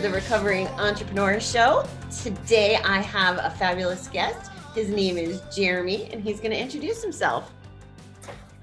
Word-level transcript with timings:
the 0.00 0.08
Recovering 0.08 0.66
Entrepreneur 0.78 1.38
Show. 1.38 1.84
Today, 2.22 2.76
I 2.76 3.02
have 3.02 3.36
a 3.36 3.50
fabulous 3.58 4.08
guest. 4.08 4.50
His 4.74 4.88
name 4.88 5.18
is 5.18 5.42
Jeremy, 5.54 6.08
and 6.10 6.22
he's 6.22 6.40
going 6.40 6.52
to 6.52 6.58
introduce 6.58 7.02
himself. 7.02 7.52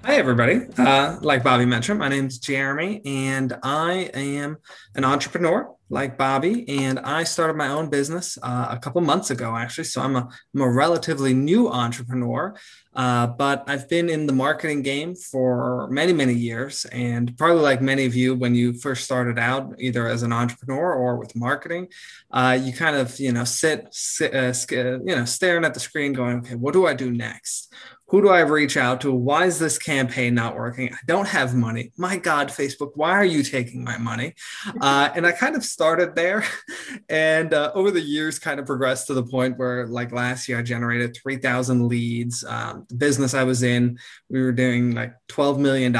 Hi, 0.03 0.15
everybody. 0.15 0.61
Uh, 0.79 1.17
like 1.21 1.43
Bobby 1.43 1.65
mentioned, 1.65 1.99
my 1.99 2.07
name's 2.07 2.39
Jeremy, 2.39 3.01
and 3.05 3.55
I 3.61 4.09
am 4.15 4.57
an 4.95 5.05
entrepreneur 5.05 5.75
like 5.91 6.17
Bobby. 6.17 6.67
And 6.69 6.97
I 6.99 7.23
started 7.23 7.55
my 7.55 7.67
own 7.67 7.91
business 7.91 8.39
uh, 8.41 8.69
a 8.71 8.79
couple 8.79 9.01
months 9.01 9.29
ago, 9.29 9.55
actually. 9.55 9.83
So 9.83 10.01
I'm 10.01 10.15
a, 10.15 10.27
I'm 10.55 10.61
a 10.61 10.69
relatively 10.69 11.35
new 11.35 11.69
entrepreneur, 11.69 12.55
uh, 12.97 13.27
but 13.27 13.63
I've 13.67 13.87
been 13.87 14.09
in 14.09 14.25
the 14.25 14.33
marketing 14.33 14.81
game 14.81 15.13
for 15.13 15.87
many, 15.91 16.13
many 16.13 16.33
years. 16.33 16.83
And 16.85 17.37
probably 17.37 17.61
like 17.61 17.79
many 17.79 18.05
of 18.05 18.15
you, 18.15 18.33
when 18.33 18.55
you 18.55 18.73
first 18.73 19.03
started 19.03 19.37
out, 19.37 19.75
either 19.77 20.07
as 20.07 20.23
an 20.23 20.33
entrepreneur 20.33 20.95
or 20.95 21.17
with 21.17 21.35
marketing, 21.35 21.89
uh, 22.31 22.57
you 22.59 22.73
kind 22.73 22.95
of, 22.95 23.19
you 23.19 23.31
know, 23.31 23.43
sit, 23.43 23.87
sit 23.91 24.33
uh, 24.33 24.51
uh, 24.75 24.99
you 25.05 25.15
know, 25.15 25.25
staring 25.25 25.63
at 25.63 25.75
the 25.75 25.79
screen 25.79 26.11
going, 26.11 26.39
okay, 26.39 26.55
what 26.55 26.73
do 26.73 26.87
I 26.87 26.95
do 26.95 27.11
next? 27.11 27.71
Who 28.09 28.21
do 28.21 28.29
I 28.29 28.39
reach 28.39 28.77
out 28.77 29.01
to? 29.01 29.11
Why 29.11 29.45
is 29.45 29.59
this 29.59 29.77
campaign 29.77 30.33
not 30.33 30.55
working? 30.55 30.93
I 30.93 30.97
don't 31.05 31.27
have 31.27 31.53
money. 31.53 31.91
My 31.97 32.15
God, 32.15 32.47
Facebook, 32.47 32.91
why 32.95 33.11
are 33.11 33.25
you 33.25 33.43
taking 33.43 33.83
my 33.83 33.97
money? 33.97 34.33
Uh, 34.79 35.09
and 35.13 35.27
I 35.27 35.33
kind 35.33 35.57
of 35.57 35.63
started 35.65 36.15
there 36.15 36.45
and 37.09 37.53
uh, 37.53 37.71
over 37.73 37.91
the 37.91 38.01
years 38.01 38.39
kind 38.39 38.61
of 38.61 38.65
progressed 38.65 39.07
to 39.07 39.13
the 39.13 39.23
point 39.23 39.57
where 39.57 39.87
like 39.87 40.13
last 40.13 40.47
year 40.47 40.59
I 40.59 40.61
generated 40.61 41.17
3,000 41.21 41.87
leads. 41.87 42.45
Um, 42.45 42.85
the 42.87 42.95
business 42.95 43.33
I 43.33 43.43
was 43.43 43.61
in, 43.61 43.99
we 44.29 44.41
were 44.41 44.53
doing 44.53 44.95
like 44.95 45.13
$12 45.27 45.57
million 45.59 45.93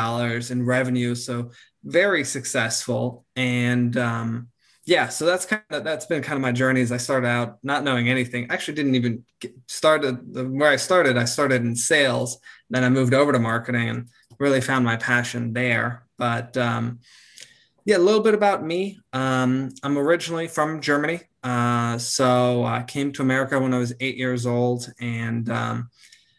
in 0.49 0.65
revenue. 0.65 1.13
So 1.13 1.51
very 1.83 2.23
successful. 2.23 3.25
And, 3.35 3.97
um, 3.97 4.47
yeah 4.87 5.09
so 5.09 5.25
that's 5.25 5.45
kind 5.45 5.61
of 5.69 5.83
that's 5.83 6.05
been 6.05 6.23
kind 6.23 6.37
of 6.37 6.41
my 6.41 6.51
journey 6.51 6.81
as 6.81 6.91
i 6.91 6.97
started 6.97 7.27
out 7.27 7.59
not 7.61 7.83
knowing 7.83 8.09
anything. 8.09 8.47
Actually 8.49 8.75
didn't 8.75 8.95
even 8.95 9.23
get 9.39 9.53
started 9.67 10.15
where 10.57 10.71
i 10.71 10.77
started 10.77 11.17
i 11.17 11.25
started 11.25 11.61
in 11.61 11.75
sales 11.75 12.39
then 12.69 12.83
i 12.83 12.89
moved 12.89 13.13
over 13.13 13.31
to 13.31 13.39
marketing 13.39 13.89
and 13.89 14.09
really 14.39 14.61
found 14.61 14.85
my 14.85 14.95
passion 14.95 15.53
there. 15.53 16.03
But 16.17 16.57
um, 16.57 16.99
yeah 17.85 17.97
a 17.97 17.99
little 17.99 18.21
bit 18.21 18.33
about 18.33 18.63
me. 18.63 18.99
Um, 19.13 19.69
i'm 19.83 19.97
originally 19.97 20.47
from 20.47 20.81
germany. 20.81 21.19
Uh, 21.43 21.97
so 21.97 22.63
i 22.63 22.81
came 22.83 23.11
to 23.11 23.21
america 23.21 23.59
when 23.59 23.73
i 23.73 23.77
was 23.77 23.93
eight 23.99 24.17
years 24.17 24.45
old 24.45 24.91
and 24.99 25.49
um, 25.49 25.89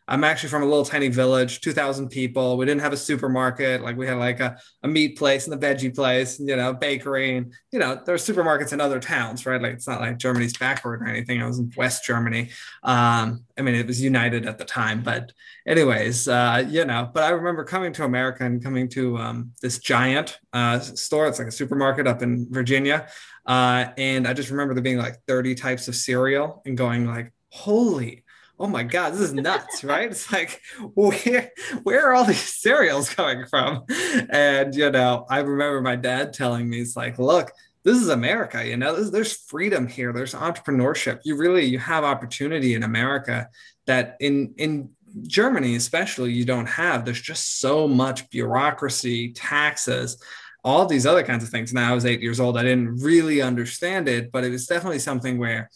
I'm 0.08 0.24
actually 0.24 0.48
from 0.48 0.62
a 0.62 0.66
little 0.66 0.86
tiny 0.86 1.08
village, 1.08 1.60
2,000 1.60 2.08
people. 2.08 2.56
We 2.56 2.64
didn't 2.64 2.80
have 2.80 2.94
a 2.94 2.96
supermarket. 2.96 3.82
Like 3.82 3.96
we 3.98 4.06
had 4.06 4.16
like 4.16 4.40
a, 4.40 4.58
a 4.82 4.88
meat 4.88 5.18
place 5.18 5.46
and 5.46 5.54
a 5.54 5.58
veggie 5.58 5.94
place, 5.94 6.40
you 6.40 6.56
know, 6.56 6.72
bakery. 6.72 7.36
And, 7.36 7.52
you 7.70 7.78
know, 7.78 8.00
there 8.04 8.14
are 8.14 8.18
supermarkets 8.18 8.72
in 8.72 8.80
other 8.80 9.00
towns, 9.00 9.44
right? 9.44 9.60
Like 9.60 9.74
it's 9.74 9.86
not 9.86 10.00
like 10.00 10.16
Germany's 10.16 10.56
backward 10.56 11.02
or 11.02 11.06
anything. 11.06 11.42
I 11.42 11.46
was 11.46 11.58
in 11.58 11.70
West 11.76 12.04
Germany. 12.04 12.48
Um, 12.82 13.44
I 13.58 13.62
mean, 13.62 13.74
it 13.74 13.86
was 13.86 14.00
united 14.00 14.46
at 14.46 14.56
the 14.56 14.64
time. 14.64 15.02
But, 15.02 15.32
anyways, 15.66 16.26
uh, 16.26 16.64
you 16.66 16.86
know, 16.86 17.10
but 17.12 17.24
I 17.24 17.28
remember 17.28 17.64
coming 17.64 17.92
to 17.92 18.04
America 18.04 18.46
and 18.46 18.64
coming 18.64 18.88
to 18.90 19.18
um, 19.18 19.52
this 19.60 19.78
giant 19.78 20.38
uh, 20.54 20.80
store. 20.80 21.28
It's 21.28 21.38
like 21.38 21.48
a 21.48 21.52
supermarket 21.52 22.06
up 22.06 22.22
in 22.22 22.46
Virginia. 22.50 23.08
Uh, 23.44 23.86
and 23.98 24.26
I 24.26 24.32
just 24.32 24.50
remember 24.50 24.72
there 24.72 24.82
being 24.82 24.98
like 24.98 25.18
30 25.26 25.54
types 25.54 25.86
of 25.86 25.94
cereal 25.96 26.62
and 26.64 26.78
going 26.78 27.06
like, 27.06 27.32
holy 27.50 28.24
oh 28.58 28.66
my 28.66 28.82
god 28.82 29.12
this 29.12 29.20
is 29.20 29.32
nuts 29.32 29.84
right? 29.84 30.10
It's 30.10 30.32
like 30.32 30.60
where 30.94 31.50
where 31.82 32.08
are 32.08 32.14
all 32.14 32.24
these 32.24 32.54
cereals 32.60 33.12
coming 33.12 33.46
from? 33.46 33.84
And 34.30 34.74
you 34.74 34.90
know 34.90 35.26
i 35.30 35.38
remember 35.38 35.80
my 35.80 35.96
dad 35.96 36.32
telling 36.32 36.68
me 36.68 36.80
it's 36.80 36.96
like 36.96 37.18
look 37.18 37.52
this 37.84 37.98
is 37.98 38.08
america 38.08 38.66
you 38.66 38.76
know 38.76 38.94
there's 39.02 39.32
freedom 39.32 39.86
here 39.86 40.12
there's 40.12 40.34
entrepreneurship. 40.34 41.20
You 41.24 41.36
really 41.36 41.64
you 41.64 41.78
have 41.78 42.04
opportunity 42.04 42.74
in 42.74 42.82
america 42.82 43.48
that 43.86 44.16
in 44.20 44.54
in 44.58 44.90
germany 45.22 45.74
especially 45.76 46.32
you 46.32 46.44
don't 46.44 46.66
have. 46.66 47.04
There's 47.04 47.20
just 47.20 47.60
so 47.60 47.88
much 47.88 48.28
bureaucracy 48.30 49.32
taxes 49.32 50.20
all 50.64 50.86
these 50.86 51.06
other 51.06 51.22
kinds 51.22 51.44
of 51.44 51.50
things. 51.50 51.72
Now 51.72 51.92
i 51.92 51.94
was 51.94 52.04
eight 52.04 52.20
years 52.20 52.40
old 52.40 52.58
i 52.58 52.62
didn't 52.62 52.96
really 52.96 53.40
understand 53.40 54.08
it 54.08 54.30
but 54.32 54.44
it 54.44 54.50
was 54.50 54.66
definitely 54.66 54.98
something 54.98 55.38
where 55.38 55.70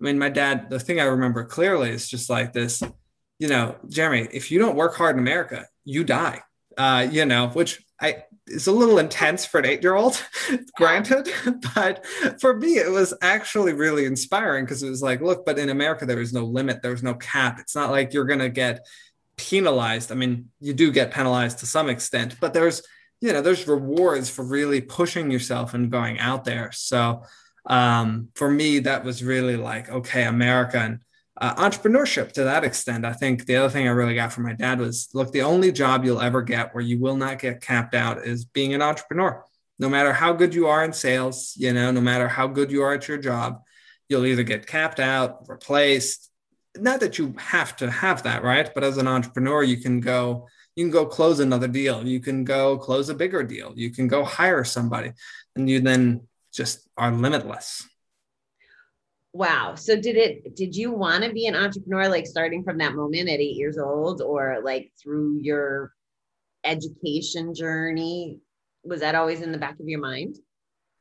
I 0.00 0.04
mean, 0.04 0.18
my 0.18 0.30
dad, 0.30 0.70
the 0.70 0.80
thing 0.80 1.00
I 1.00 1.04
remember 1.04 1.44
clearly 1.44 1.90
is 1.90 2.08
just 2.08 2.30
like 2.30 2.52
this, 2.52 2.82
you 3.38 3.48
know, 3.48 3.76
Jeremy, 3.88 4.28
if 4.32 4.50
you 4.50 4.58
don't 4.58 4.76
work 4.76 4.94
hard 4.96 5.16
in 5.16 5.20
America, 5.20 5.66
you 5.84 6.04
die. 6.04 6.42
Uh, 6.78 7.06
you 7.10 7.24
know, 7.24 7.48
which 7.48 7.82
I 8.00 8.24
is 8.46 8.66
a 8.66 8.72
little 8.72 8.98
intense 8.98 9.44
for 9.44 9.58
an 9.58 9.66
eight-year-old, 9.66 10.24
granted, 10.76 11.28
but 11.74 12.04
for 12.40 12.56
me, 12.56 12.78
it 12.78 12.90
was 12.90 13.12
actually 13.22 13.74
really 13.74 14.06
inspiring 14.06 14.64
because 14.64 14.82
it 14.82 14.88
was 14.88 15.02
like, 15.02 15.20
look, 15.20 15.44
but 15.44 15.58
in 15.58 15.68
America, 15.68 16.06
there 16.06 16.20
is 16.20 16.32
no 16.32 16.44
limit, 16.44 16.80
there's 16.80 17.02
no 17.02 17.14
cap. 17.14 17.58
It's 17.60 17.74
not 17.74 17.90
like 17.90 18.14
you're 18.14 18.24
gonna 18.24 18.48
get 18.48 18.86
penalized. 19.36 20.10
I 20.10 20.14
mean, 20.14 20.50
you 20.60 20.72
do 20.72 20.90
get 20.90 21.12
penalized 21.12 21.58
to 21.58 21.66
some 21.66 21.90
extent, 21.90 22.36
but 22.40 22.54
there's 22.54 22.82
you 23.20 23.34
know, 23.34 23.42
there's 23.42 23.68
rewards 23.68 24.30
for 24.30 24.44
really 24.44 24.80
pushing 24.80 25.30
yourself 25.30 25.74
and 25.74 25.90
going 25.90 26.18
out 26.18 26.44
there. 26.44 26.72
So 26.72 27.24
um, 27.70 28.30
for 28.34 28.50
me, 28.50 28.80
that 28.80 29.04
was 29.04 29.22
really 29.22 29.56
like, 29.56 29.88
okay, 29.88 30.24
America 30.24 30.78
and 30.78 30.98
uh, 31.40 31.54
entrepreneurship 31.54 32.32
to 32.32 32.44
that 32.44 32.64
extent. 32.64 33.04
I 33.04 33.12
think 33.12 33.46
the 33.46 33.56
other 33.56 33.70
thing 33.70 33.86
I 33.86 33.92
really 33.92 34.16
got 34.16 34.32
from 34.32 34.42
my 34.42 34.54
dad 34.54 34.80
was 34.80 35.08
look, 35.14 35.30
the 35.30 35.42
only 35.42 35.70
job 35.70 36.04
you'll 36.04 36.20
ever 36.20 36.42
get 36.42 36.74
where 36.74 36.82
you 36.82 36.98
will 36.98 37.16
not 37.16 37.38
get 37.38 37.62
capped 37.62 37.94
out 37.94 38.26
is 38.26 38.44
being 38.44 38.74
an 38.74 38.82
entrepreneur. 38.82 39.44
No 39.78 39.88
matter 39.88 40.12
how 40.12 40.32
good 40.32 40.52
you 40.52 40.66
are 40.66 40.84
in 40.84 40.92
sales, 40.92 41.54
you 41.56 41.72
know, 41.72 41.92
no 41.92 42.00
matter 42.00 42.26
how 42.26 42.48
good 42.48 42.72
you 42.72 42.82
are 42.82 42.92
at 42.92 43.06
your 43.06 43.18
job, 43.18 43.62
you'll 44.08 44.26
either 44.26 44.42
get 44.42 44.66
capped 44.66 44.98
out, 44.98 45.48
replaced. 45.48 46.28
Not 46.76 46.98
that 47.00 47.18
you 47.18 47.36
have 47.38 47.76
to 47.76 47.88
have 47.88 48.24
that, 48.24 48.42
right? 48.42 48.68
But 48.74 48.82
as 48.82 48.98
an 48.98 49.06
entrepreneur, 49.06 49.62
you 49.62 49.76
can 49.76 50.00
go, 50.00 50.48
you 50.74 50.84
can 50.84 50.90
go 50.90 51.06
close 51.06 51.38
another 51.38 51.68
deal. 51.68 52.04
You 52.04 52.18
can 52.18 52.42
go 52.42 52.76
close 52.76 53.08
a 53.08 53.14
bigger 53.14 53.44
deal. 53.44 53.72
You 53.76 53.90
can 53.90 54.08
go 54.08 54.24
hire 54.24 54.64
somebody. 54.64 55.12
And 55.54 55.70
you 55.70 55.80
then 55.80 56.26
just 56.52 56.88
are 56.96 57.10
limitless. 57.10 57.86
Wow. 59.32 59.76
So 59.76 59.94
did 59.94 60.16
it 60.16 60.56
did 60.56 60.74
you 60.74 60.92
want 60.92 61.22
to 61.24 61.32
be 61.32 61.46
an 61.46 61.54
entrepreneur 61.54 62.08
like 62.08 62.26
starting 62.26 62.64
from 62.64 62.78
that 62.78 62.94
moment 62.94 63.28
at 63.28 63.38
8 63.38 63.56
years 63.56 63.78
old 63.78 64.20
or 64.20 64.60
like 64.64 64.90
through 65.00 65.38
your 65.40 65.92
education 66.64 67.54
journey? 67.54 68.40
Was 68.82 69.00
that 69.00 69.14
always 69.14 69.42
in 69.42 69.52
the 69.52 69.58
back 69.58 69.78
of 69.78 69.86
your 69.86 70.00
mind? 70.00 70.36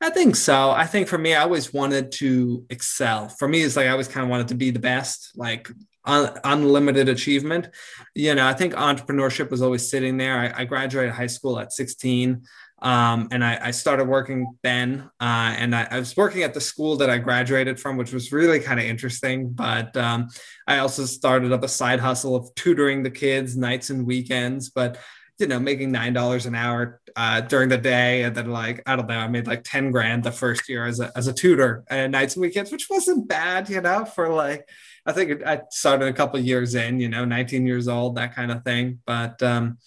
I 0.01 0.09
think 0.09 0.35
so. 0.35 0.71
I 0.71 0.85
think 0.85 1.07
for 1.07 1.17
me, 1.17 1.33
I 1.33 1.41
always 1.41 1.73
wanted 1.73 2.11
to 2.13 2.65
excel. 2.69 3.27
For 3.27 3.47
me, 3.47 3.63
it's 3.63 3.75
like 3.75 3.87
I 3.87 3.91
always 3.91 4.07
kind 4.07 4.23
of 4.23 4.29
wanted 4.29 4.47
to 4.49 4.55
be 4.55 4.71
the 4.71 4.79
best, 4.79 5.31
like 5.35 5.69
un- 6.05 6.39
unlimited 6.45 7.09
achievement. 7.09 7.69
You 8.15 8.33
know, 8.35 8.47
I 8.47 8.53
think 8.53 8.73
entrepreneurship 8.75 9.49
was 9.49 9.61
always 9.61 9.89
sitting 9.89 10.15
there. 10.15 10.37
I, 10.37 10.61
I 10.61 10.65
graduated 10.65 11.13
high 11.13 11.27
school 11.27 11.59
at 11.59 11.73
16. 11.73 12.43
Um, 12.81 13.27
and 13.31 13.43
I, 13.43 13.59
I, 13.61 13.71
started 13.71 14.05
working 14.07 14.55
then, 14.63 15.09
uh, 15.19 15.53
and 15.57 15.75
I, 15.75 15.87
I, 15.91 15.99
was 15.99 16.15
working 16.15 16.43
at 16.43 16.53
the 16.53 16.61
school 16.61 16.95
that 16.97 17.09
I 17.09 17.17
graduated 17.17 17.79
from, 17.79 17.97
which 17.97 18.13
was 18.13 18.31
really 18.31 18.59
kind 18.61 18.79
of 18.79 18.85
interesting. 18.85 19.49
But 19.49 19.97
um, 19.97 20.29
I 20.65 20.77
also 20.79 21.05
started 21.05 21.51
up 21.51 21.63
a 21.63 21.67
side 21.67 21.99
hustle 21.99 22.35
of 22.35 22.53
tutoring 22.55 23.03
the 23.03 23.09
kids 23.09 23.57
nights 23.57 23.89
and 23.89 24.05
weekends. 24.05 24.69
But 24.69 24.97
you 25.39 25.47
know, 25.47 25.59
making 25.59 25.91
nine 25.91 26.13
dollars 26.13 26.45
an 26.45 26.55
hour 26.55 27.01
uh, 27.15 27.41
during 27.41 27.69
the 27.69 27.77
day, 27.77 28.23
and 28.23 28.35
then 28.35 28.49
like 28.49 28.81
I 28.85 28.95
don't 28.95 29.07
know, 29.07 29.17
I 29.17 29.27
made 29.27 29.47
like 29.47 29.63
ten 29.63 29.91
grand 29.91 30.23
the 30.23 30.31
first 30.31 30.69
year 30.69 30.85
as 30.85 30.99
a 30.99 31.11
as 31.17 31.27
a 31.27 31.33
tutor 31.33 31.83
and 31.89 32.11
nights 32.11 32.35
and 32.35 32.41
weekends, 32.41 32.71
which 32.71 32.87
wasn't 32.89 33.27
bad, 33.27 33.69
you 33.69 33.81
know, 33.81 34.05
for 34.05 34.29
like 34.29 34.67
I 35.05 35.11
think 35.11 35.43
I 35.45 35.61
started 35.71 36.07
a 36.07 36.13
couple 36.13 36.39
years 36.39 36.75
in, 36.75 36.99
you 36.99 37.09
know, 37.09 37.25
19 37.25 37.65
years 37.65 37.87
old, 37.87 38.15
that 38.15 38.35
kind 38.35 38.51
of 38.51 38.63
thing. 38.63 38.99
But 39.05 39.41
um, 39.41 39.79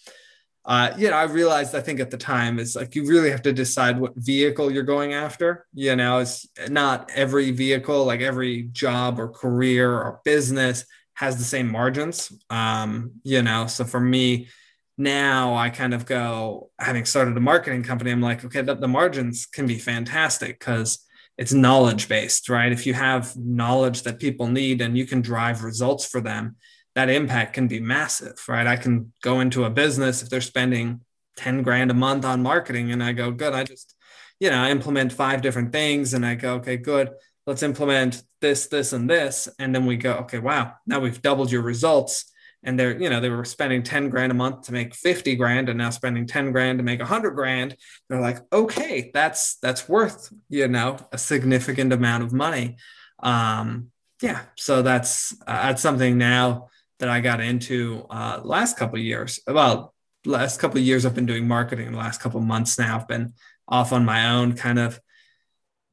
uh, 0.65 0.95
you 0.97 1.11
know, 1.11 1.17
I 1.17 1.25
realized 1.25 1.75
I 1.75 1.81
think 1.81 1.99
at 1.99 2.11
the 2.11 2.17
time 2.17 2.59
is 2.59 2.77
like 2.77 2.95
you 2.95 3.05
really 3.07 3.31
have 3.31 3.43
to 3.43 3.53
decide 3.53 3.99
what 3.99 4.13
vehicle 4.17 4.71
you're 4.71 4.85
going 4.85 5.13
after. 5.13 5.67
You 5.75 5.97
know, 5.97 6.19
it's 6.19 6.47
not 6.69 7.11
every 7.15 7.51
vehicle, 7.51 8.05
like 8.05 8.21
every 8.21 8.65
job 8.65 9.19
or 9.19 9.29
career 9.29 9.93
or 9.93 10.21
business 10.25 10.85
has 11.15 11.37
the 11.37 11.45
same 11.45 11.69
margins. 11.69 12.33
Um, 12.49 13.13
you 13.25 13.43
know, 13.43 13.67
so 13.67 13.85
for 13.85 13.99
me 13.99 14.49
now, 14.97 15.55
I 15.57 15.71
kind 15.71 15.95
of 15.95 16.07
go 16.07 16.71
having 16.79 17.07
started 17.07 17.37
a 17.37 17.41
marketing 17.41 17.83
company. 17.83 18.13
I'm 18.13 18.21
like, 18.21 18.45
okay, 18.45 18.63
the, 18.63 18.77
the 18.77 18.89
margins 18.89 19.47
can 19.47 19.67
be 19.67 19.79
fantastic 19.79 20.61
because 20.61 21.05
it's 21.39 21.53
knowledge 21.53 22.09
based, 22.09 22.49
right? 22.49 22.71
If 22.71 22.87
you 22.87 22.95
have 22.95 23.37
knowledge 23.37 24.03
that 24.03 24.21
people 24.21 24.47
need 24.47 24.81
and 24.81 24.97
you 24.97 25.07
can 25.07 25.23
drive 25.23 25.65
results 25.65 26.07
for 26.07 26.21
them, 26.21 26.57
that 26.95 27.09
impact 27.09 27.55
can 27.55 27.69
be 27.69 27.81
massive, 27.81 28.43
right? 28.49 28.67
I 28.67 28.77
can 28.77 29.13
go 29.23 29.41
into 29.41 29.65
a 29.65 29.71
business 29.71 30.23
if 30.23 30.29
they're 30.29 30.41
spending 30.41 31.01
10 31.37 31.63
grand 31.63 31.91
a 31.91 31.95
month 31.95 32.25
on 32.25 32.43
marketing 32.43 32.93
and 32.93 33.03
I 33.03 33.13
go, 33.13 33.31
good, 33.31 33.55
I 33.55 33.65
just, 33.65 33.95
you 34.39 34.51
know, 34.51 34.63
I 34.63 34.71
implement 34.71 35.13
five 35.13 35.41
different 35.41 35.73
things 35.73 36.13
and 36.13 36.27
I 36.27 36.35
go, 36.35 36.55
okay, 36.55 36.77
good, 36.77 37.11
let's 37.47 37.63
implement 37.63 38.23
this, 38.41 38.67
this, 38.67 38.93
and 38.93 39.09
this. 39.09 39.49
And 39.59 39.75
then 39.75 39.87
we 39.87 39.97
go, 39.97 40.13
okay, 40.15 40.39
wow, 40.39 40.75
now 40.87 41.01
we've 41.01 41.23
doubled 41.23 41.51
your 41.51 41.63
results. 41.63 42.27
And 42.65 42.79
they're, 42.79 43.01
you 43.01 43.11
know, 43.11 43.21
they 43.21 43.29
were 43.29 43.45
spending 43.45 43.83
10 43.83 44.09
grand 44.09 44.31
a 44.31 44.37
month 44.37 44.67
to 44.67 44.73
make 44.73 44.95
50 44.95 45.35
grand 45.35 45.69
and 45.69 45.79
now 45.79 45.91
spending 45.91 46.29
10 46.29 46.53
grand 46.53 46.79
to 46.79 46.85
make 46.85 47.01
100 47.01 47.31
grand. 47.33 47.77
They're 48.09 48.21
like, 48.21 48.39
okay, 48.53 49.11
that's, 49.13 49.57
that's 49.57 49.89
worth, 49.89 50.33
you 50.49 50.69
know, 50.69 50.97
a 51.11 51.19
significant 51.19 51.93
amount 51.93 52.23
of 52.23 52.33
money. 52.33 52.77
Um, 53.21 53.89
yeah. 54.21 54.43
So 54.57 54.83
that's, 54.83 55.33
uh, 55.45 55.69
that's 55.69 55.83
something 55.83 56.19
now 56.19 56.69
that 57.03 57.11
I 57.11 57.19
got 57.19 57.41
into 57.41 58.07
uh, 58.11 58.41
last 58.45 58.79
couple 58.79 58.97
years. 58.97 59.41
Well, 59.45 59.93
last 60.25 60.61
couple 60.61 60.79
of 60.79 60.85
years 60.85 61.05
I've 61.05 61.17
been 61.17 61.27
doing 61.27 61.49
marketing. 61.49 61.91
The 61.91 61.99
last 61.99 62.21
couple 62.21 62.41
months 62.41 62.79
now 62.79 62.95
I've 62.95 63.09
been 63.09 63.35
off 63.67 63.93
on 63.93 64.05
my 64.05 64.31
own, 64.31 64.53
kind 64.53 64.79
of, 64.79 65.01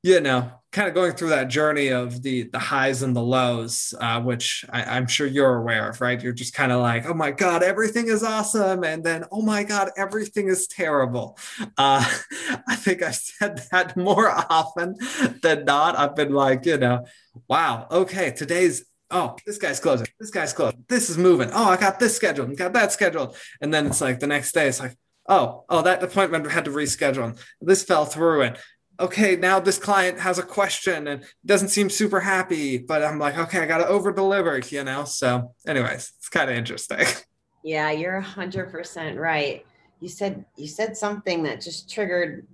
you 0.04 0.22
know, 0.22 0.52
kind 0.72 0.88
of 0.88 0.94
going 0.94 1.14
through 1.14 1.30
that 1.30 1.48
journey 1.48 1.88
of 1.88 2.22
the 2.22 2.44
the 2.44 2.60
highs 2.60 3.02
and 3.02 3.16
the 3.16 3.24
lows, 3.24 3.92
uh, 4.00 4.22
which 4.22 4.64
I, 4.70 4.98
am 4.98 5.08
sure 5.08 5.26
you're 5.26 5.56
aware 5.56 5.90
of, 5.90 6.00
right? 6.00 6.22
You're 6.22 6.32
just 6.32 6.54
kind 6.54 6.72
of 6.72 6.80
like, 6.80 7.08
oh 7.08 7.16
my 7.16 7.32
god, 7.32 7.64
everything 7.64 8.08
is 8.08 8.22
awesome, 8.22 8.84
and 8.84 9.04
then 9.04 9.26
oh 9.32 9.42
my 9.42 9.64
god, 9.64 9.90
everything 9.98 10.48
is 10.48 10.68
terrible. 10.68 11.40
Uh, 11.76 12.06
I 12.68 12.76
think 12.76 13.02
I've 13.02 13.16
said 13.16 13.64
that 13.72 13.98
more 13.98 14.30
often 14.30 14.96
than 15.42 15.66
not. 15.66 15.98
I've 15.98 16.16
been 16.16 16.34
like, 16.34 16.68
you 16.68 16.78
know, 16.78 17.08
wow, 17.48 17.88
okay, 17.90 18.30
today's 18.30 18.86
oh, 19.12 19.36
this 19.46 19.58
guy's 19.58 19.80
closing, 19.80 20.08
this 20.20 20.32
guy's 20.32 20.54
closing, 20.54 20.86
this 20.88 21.10
is 21.10 21.18
moving. 21.18 21.50
Oh, 21.54 21.66
I 21.66 21.78
got 21.78 22.00
this 22.00 22.16
scheduled, 22.16 22.56
got 22.58 22.74
that 22.74 22.92
scheduled. 22.92 23.36
And 23.62 23.74
then 23.74 23.88
it's 23.88 24.02
like 24.02 24.20
the 24.20 24.28
next 24.28 24.52
day, 24.52 24.68
it's 24.68 24.80
like, 24.80 24.98
oh, 25.28 25.66
oh, 25.70 25.82
that 25.82 26.04
appointment 26.04 26.50
had 26.52 26.66
to 26.66 26.72
reschedule. 26.72 27.40
This 27.62 27.84
fell 27.84 28.06
through. 28.06 28.42
And 28.44 28.58
okay, 29.00 29.36
now 29.36 29.60
this 29.60 29.78
client 29.78 30.20
has 30.20 30.40
a 30.40 30.44
question 30.44 31.08
and 31.08 31.24
doesn't 31.46 31.70
seem 31.70 31.90
super 31.90 32.20
happy, 32.20 32.78
but 32.78 33.04
I'm 33.04 33.20
like, 33.20 33.38
okay, 33.38 33.60
I 33.60 33.66
got 33.66 33.80
to 33.80 33.88
over 33.88 34.12
deliver, 34.12 34.60
you 34.60 34.84
know? 34.84 35.06
So, 35.06 35.54
anyways, 35.68 36.12
it's 36.18 36.30
kind 36.30 36.50
of 36.50 36.58
interesting. 36.58 37.06
Yeah, 37.64 37.92
you're 37.92 38.22
100% 38.22 39.18
right. 39.18 39.66
You 40.00 40.08
said 40.08 40.46
you 40.56 40.68
said 40.68 40.96
something 40.96 41.44
that 41.44 41.62
just 41.62 41.92
triggered 41.92 42.48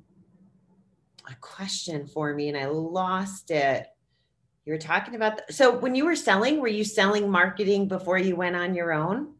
a 1.29 1.35
question 1.35 2.07
for 2.07 2.33
me 2.33 2.49
and 2.49 2.57
I 2.57 2.65
lost 2.65 3.51
it. 3.51 3.87
You 4.65 4.73
were 4.73 4.79
talking 4.79 5.13
about 5.13 5.45
the, 5.45 5.53
so 5.53 5.77
when 5.77 5.93
you 5.93 6.05
were 6.05 6.15
selling, 6.15 6.59
were 6.59 6.67
you 6.67 6.83
selling 6.83 7.29
marketing 7.29 7.87
before 7.87 8.17
you 8.17 8.35
went 8.35 8.55
on 8.55 8.73
your 8.73 8.91
own? 8.91 9.35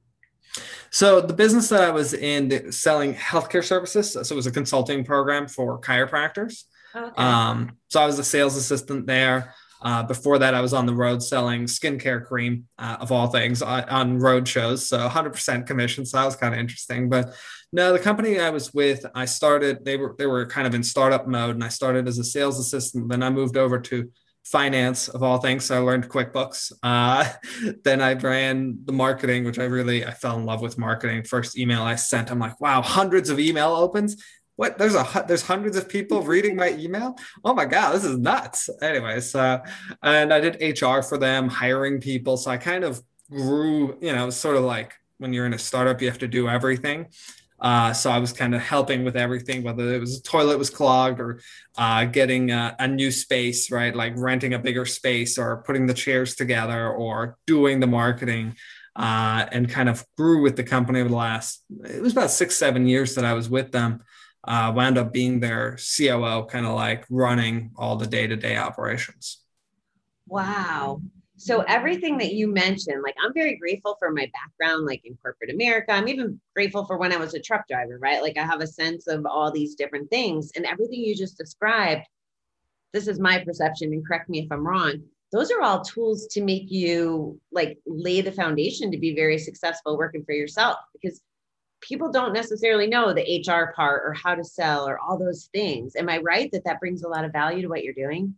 So 0.91 1.19
the 1.19 1.33
business 1.33 1.67
that 1.69 1.81
I 1.81 1.89
was 1.89 2.13
in 2.13 2.71
selling 2.71 3.15
healthcare 3.15 3.63
services, 3.63 4.13
so 4.13 4.19
it 4.19 4.35
was 4.35 4.45
a 4.45 4.51
consulting 4.51 5.03
program 5.03 5.47
for 5.47 5.81
chiropractors. 5.81 6.63
Okay. 6.95 7.21
Um, 7.21 7.75
so 7.89 8.01
I 8.01 8.05
was 8.05 8.19
a 8.19 8.23
sales 8.23 8.55
assistant 8.55 9.07
there. 9.07 9.55
Uh, 9.81 10.03
before 10.03 10.37
that, 10.39 10.53
I 10.53 10.61
was 10.61 10.73
on 10.73 10.85
the 10.85 10.93
road 10.93 11.21
selling 11.21 11.63
skincare 11.65 12.23
cream, 12.23 12.67
uh, 12.77 12.97
of 12.99 13.11
all 13.11 13.27
things, 13.27 13.61
on, 13.61 13.83
uh, 13.83 13.87
on 13.89 14.19
road 14.19 14.47
shows. 14.47 14.87
So 14.87 14.97
100% 15.09 15.67
commission. 15.67 16.05
So 16.05 16.17
that 16.17 16.25
was 16.25 16.35
kind 16.35 16.53
of 16.53 16.59
interesting. 16.59 17.09
But 17.09 17.35
no, 17.73 17.91
the 17.91 17.99
company 17.99 18.39
I 18.39 18.51
was 18.51 18.73
with, 18.73 19.05
I 19.13 19.25
started. 19.25 19.83
They 19.83 19.97
were 19.97 20.15
they 20.17 20.27
were 20.27 20.45
kind 20.45 20.65
of 20.65 20.73
in 20.73 20.83
startup 20.83 21.27
mode, 21.27 21.55
and 21.55 21.63
I 21.63 21.67
started 21.67 22.07
as 22.07 22.19
a 22.19 22.23
sales 22.23 22.57
assistant. 22.57 23.09
Then 23.09 23.21
I 23.21 23.29
moved 23.29 23.57
over 23.57 23.79
to 23.79 24.09
finance 24.45 25.07
of 25.07 25.23
all 25.23 25.39
things. 25.39 25.65
So 25.65 25.75
I 25.75 25.79
learned 25.79 26.07
QuickBooks. 26.07 26.71
Uh, 26.81 27.27
then 27.83 28.01
I 28.01 28.13
ran 28.13 28.79
the 28.85 28.93
marketing, 28.93 29.43
which 29.43 29.59
I 29.59 29.65
really 29.65 30.05
I 30.05 30.11
fell 30.11 30.37
in 30.37 30.45
love 30.45 30.61
with 30.61 30.77
marketing. 30.77 31.23
First 31.23 31.57
email 31.57 31.81
I 31.81 31.95
sent, 31.95 32.31
I'm 32.31 32.39
like, 32.39 32.61
wow, 32.61 32.81
hundreds 32.81 33.29
of 33.29 33.39
email 33.39 33.69
opens. 33.69 34.23
What? 34.55 34.77
There's 34.77 34.95
a 34.95 35.25
there's 35.27 35.41
hundreds 35.41 35.75
of 35.75 35.89
people 35.89 36.21
reading 36.21 36.55
my 36.55 36.69
email. 36.71 37.17
Oh 37.43 37.53
my 37.53 37.65
god, 37.65 37.91
this 37.91 38.05
is 38.05 38.17
nuts. 38.17 38.69
Anyways, 38.81 39.35
uh, 39.35 39.59
and 40.01 40.33
I 40.33 40.39
did 40.39 40.79
HR 40.81 41.01
for 41.01 41.17
them, 41.17 41.49
hiring 41.49 41.99
people. 41.99 42.37
So 42.37 42.51
I 42.51 42.57
kind 42.57 42.85
of 42.85 43.01
grew. 43.29 43.97
You 43.99 44.13
know, 44.13 44.29
sort 44.29 44.55
of 44.55 44.63
like 44.63 44.93
when 45.17 45.33
you're 45.33 45.45
in 45.45 45.53
a 45.53 45.59
startup, 45.59 46.01
you 46.01 46.07
have 46.07 46.19
to 46.19 46.27
do 46.29 46.47
everything. 46.47 47.07
Uh, 47.65 47.91
so 47.91 48.11
I 48.11 48.19
was 48.19 48.31
kind 48.31 48.53
of 48.53 48.61
helping 48.61 49.03
with 49.03 49.15
everything, 49.15 49.63
whether 49.63 49.91
it 49.91 49.99
was 49.99 50.19
a 50.19 50.21
toilet 50.21 50.59
was 50.59 50.69
clogged 50.69 51.19
or 51.19 51.41
uh, 51.79 52.05
getting 52.05 52.51
a, 52.51 52.75
a, 52.77 52.87
new 52.87 53.09
space, 53.09 53.71
right? 53.71 53.95
Like 53.95 54.13
renting 54.17 54.53
a 54.53 54.59
bigger 54.59 54.85
space 54.85 55.39
or 55.39 55.63
putting 55.63 55.87
the 55.87 55.93
chairs 55.95 56.35
together 56.35 56.91
or 56.91 57.39
doing 57.47 57.79
the 57.79 57.87
marketing. 57.87 58.55
Uh, 58.95 59.47
and 59.51 59.67
kind 59.67 59.89
of 59.89 60.05
grew 60.15 60.43
with 60.43 60.55
the 60.55 60.63
company 60.63 60.99
over 60.99 61.09
the 61.09 61.15
last, 61.15 61.63
it 61.83 62.03
was 62.03 62.13
about 62.13 62.29
six, 62.29 62.55
seven 62.55 62.87
years 62.87 63.15
that 63.15 63.25
I 63.25 63.33
was 63.33 63.49
with 63.49 63.71
them. 63.71 64.03
Uh, 64.47 64.71
wound 64.75 64.99
up 64.99 65.11
being 65.11 65.39
their 65.39 65.75
COO, 65.97 66.45
kind 66.45 66.67
of 66.67 66.75
like 66.75 67.03
running 67.09 67.71
all 67.77 67.95
the 67.95 68.05
day 68.05 68.27
to 68.27 68.35
day 68.35 68.57
operations. 68.57 69.41
Wow 70.27 71.01
so 71.37 71.61
everything 71.61 72.17
that 72.17 72.33
you 72.33 72.47
mentioned 72.47 73.03
like 73.03 73.15
i'm 73.23 73.33
very 73.33 73.55
grateful 73.57 73.95
for 73.99 74.11
my 74.11 74.29
background 74.33 74.85
like 74.85 75.01
in 75.05 75.17
corporate 75.21 75.51
america. 75.51 75.91
I'm 75.91 76.07
even 76.07 76.39
grateful 76.53 76.85
for 76.85 76.97
when 76.97 77.11
i 77.11 77.17
was 77.17 77.33
a 77.33 77.39
truck 77.39 77.67
driver 77.67 77.97
right? 77.99 78.21
Like 78.21 78.37
i 78.37 78.43
have 78.43 78.61
a 78.61 78.67
sense 78.67 79.07
of 79.07 79.25
all 79.25 79.51
these 79.51 79.75
different 79.75 80.09
things 80.09 80.51
and 80.55 80.65
everything 80.65 81.01
you 81.01 81.15
just 81.15 81.37
described 81.37 82.05
this 82.93 83.07
is 83.07 83.19
my 83.19 83.43
perception 83.43 83.91
and 83.91 84.05
correct 84.07 84.29
me 84.29 84.39
if 84.39 84.51
i'm 84.51 84.65
wrong 84.65 85.01
those 85.31 85.51
are 85.51 85.61
all 85.61 85.83
tools 85.83 86.27
to 86.27 86.41
make 86.41 86.71
you 86.71 87.39
like 87.51 87.77
lay 87.85 88.21
the 88.21 88.31
foundation 88.31 88.91
to 88.91 88.97
be 88.97 89.13
very 89.13 89.37
successful 89.37 89.97
working 89.97 90.23
for 90.23 90.31
yourself 90.33 90.77
because 90.93 91.21
people 91.81 92.11
don't 92.11 92.33
necessarily 92.33 92.87
know 92.87 93.13
the 93.13 93.43
hr 93.45 93.73
part 93.75 94.03
or 94.05 94.13
how 94.13 94.33
to 94.33 94.43
sell 94.43 94.87
or 94.87 94.97
all 94.97 95.17
those 95.17 95.49
things. 95.53 95.95
Am 95.95 96.09
i 96.09 96.19
right 96.19 96.51
that 96.51 96.63
that 96.63 96.79
brings 96.79 97.03
a 97.03 97.07
lot 97.07 97.25
of 97.25 97.31
value 97.31 97.61
to 97.61 97.67
what 97.67 97.83
you're 97.83 97.93
doing 97.93 98.33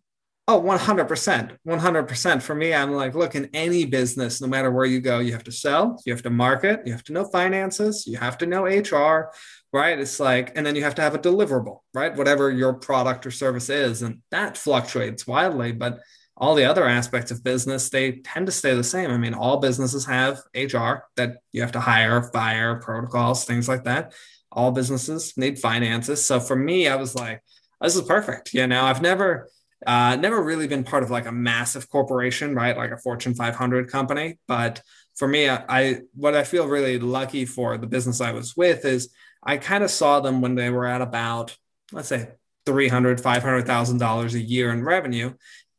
Oh, 0.50 0.62
100%. 0.62 1.58
100%. 1.68 2.42
For 2.42 2.56
me, 2.56 2.74
I'm 2.74 2.94
like, 2.94 3.16
look, 3.16 3.36
in 3.36 3.50
any 3.54 3.84
business, 3.84 4.40
no 4.40 4.48
matter 4.48 4.72
where 4.72 4.86
you 4.86 5.02
go, 5.02 5.20
you 5.20 5.34
have 5.34 5.44
to 5.44 5.52
sell, 5.52 6.02
you 6.06 6.14
have 6.14 6.24
to 6.24 6.30
market, 6.30 6.84
you 6.86 6.94
have 6.94 7.04
to 7.06 7.14
know 7.14 7.26
finances, 7.26 8.08
you 8.08 8.18
have 8.18 8.38
to 8.38 8.46
know 8.46 8.64
HR, 8.64 9.34
right? 9.74 10.00
It's 10.00 10.22
like, 10.22 10.54
and 10.56 10.66
then 10.66 10.74
you 10.76 10.84
have 10.86 10.96
to 10.96 11.02
have 11.02 11.16
a 11.16 11.20
deliverable, 11.20 11.80
right? 11.94 12.16
Whatever 12.16 12.50
your 12.50 12.74
product 12.74 13.26
or 13.26 13.32
service 13.32 13.70
is. 13.70 14.04
And 14.04 14.22
that 14.32 14.56
fluctuates 14.56 15.28
wildly. 15.28 15.74
But 15.74 16.00
all 16.38 16.56
the 16.56 16.64
other 16.64 16.88
aspects 16.88 17.32
of 17.32 17.44
business, 17.44 17.90
they 17.90 18.14
tend 18.14 18.46
to 18.46 18.52
stay 18.54 18.74
the 18.74 18.86
same. 18.86 19.12
I 19.12 19.18
mean, 19.18 19.34
all 19.34 19.58
businesses 19.58 20.06
have 20.06 20.40
HR 20.56 21.04
that 21.18 21.40
you 21.52 21.60
have 21.62 21.74
to 21.74 21.82
hire, 21.82 22.24
fire, 22.24 22.76
protocols, 22.76 23.44
things 23.44 23.68
like 23.68 23.84
that. 23.84 24.14
All 24.52 24.72
businesses 24.72 25.36
need 25.36 25.60
finances. 25.60 26.24
So 26.24 26.40
for 26.40 26.56
me, 26.56 26.88
I 26.88 26.96
was 26.96 27.16
like, 27.16 27.44
this 27.82 27.98
is 27.98 28.04
perfect. 28.04 28.54
You 28.54 28.66
know, 28.66 28.86
I've 28.86 29.02
never, 29.02 29.50
uh, 29.86 30.16
never 30.16 30.42
really 30.42 30.68
been 30.68 30.84
part 30.84 31.04
of 31.04 31.12
like 31.12 31.28
a 31.28 31.32
massive 31.32 31.90
corporation, 31.90 32.56
right? 32.56 32.76
Like 32.76 32.92
a 32.92 32.98
Fortune 32.98 33.36
500 33.36 33.92
company. 33.92 34.40
But 34.48 34.82
for 35.16 35.28
me, 35.28 35.50
I, 35.50 35.64
I 35.70 36.02
what 36.14 36.36
I 36.36 36.44
feel 36.44 36.68
really 36.68 37.00
lucky 37.00 37.46
for 37.46 37.78
the 37.78 37.88
business 37.88 38.22
I 38.22 38.32
was 38.32 38.56
with 38.56 38.86
is 38.86 39.10
I 39.44 39.58
kind 39.58 39.84
of 39.84 39.92
saw 39.92 40.20
them 40.20 40.42
when 40.42 40.56
they 40.56 40.70
were 40.70 40.86
at 40.86 41.02
about, 41.02 41.56
let's 41.92 42.10
say, 42.10 42.30
300 42.66 43.20
$500,000 43.20 44.34
a 44.34 44.40
year 44.40 44.72
in 44.72 44.84
revenue 44.84 45.34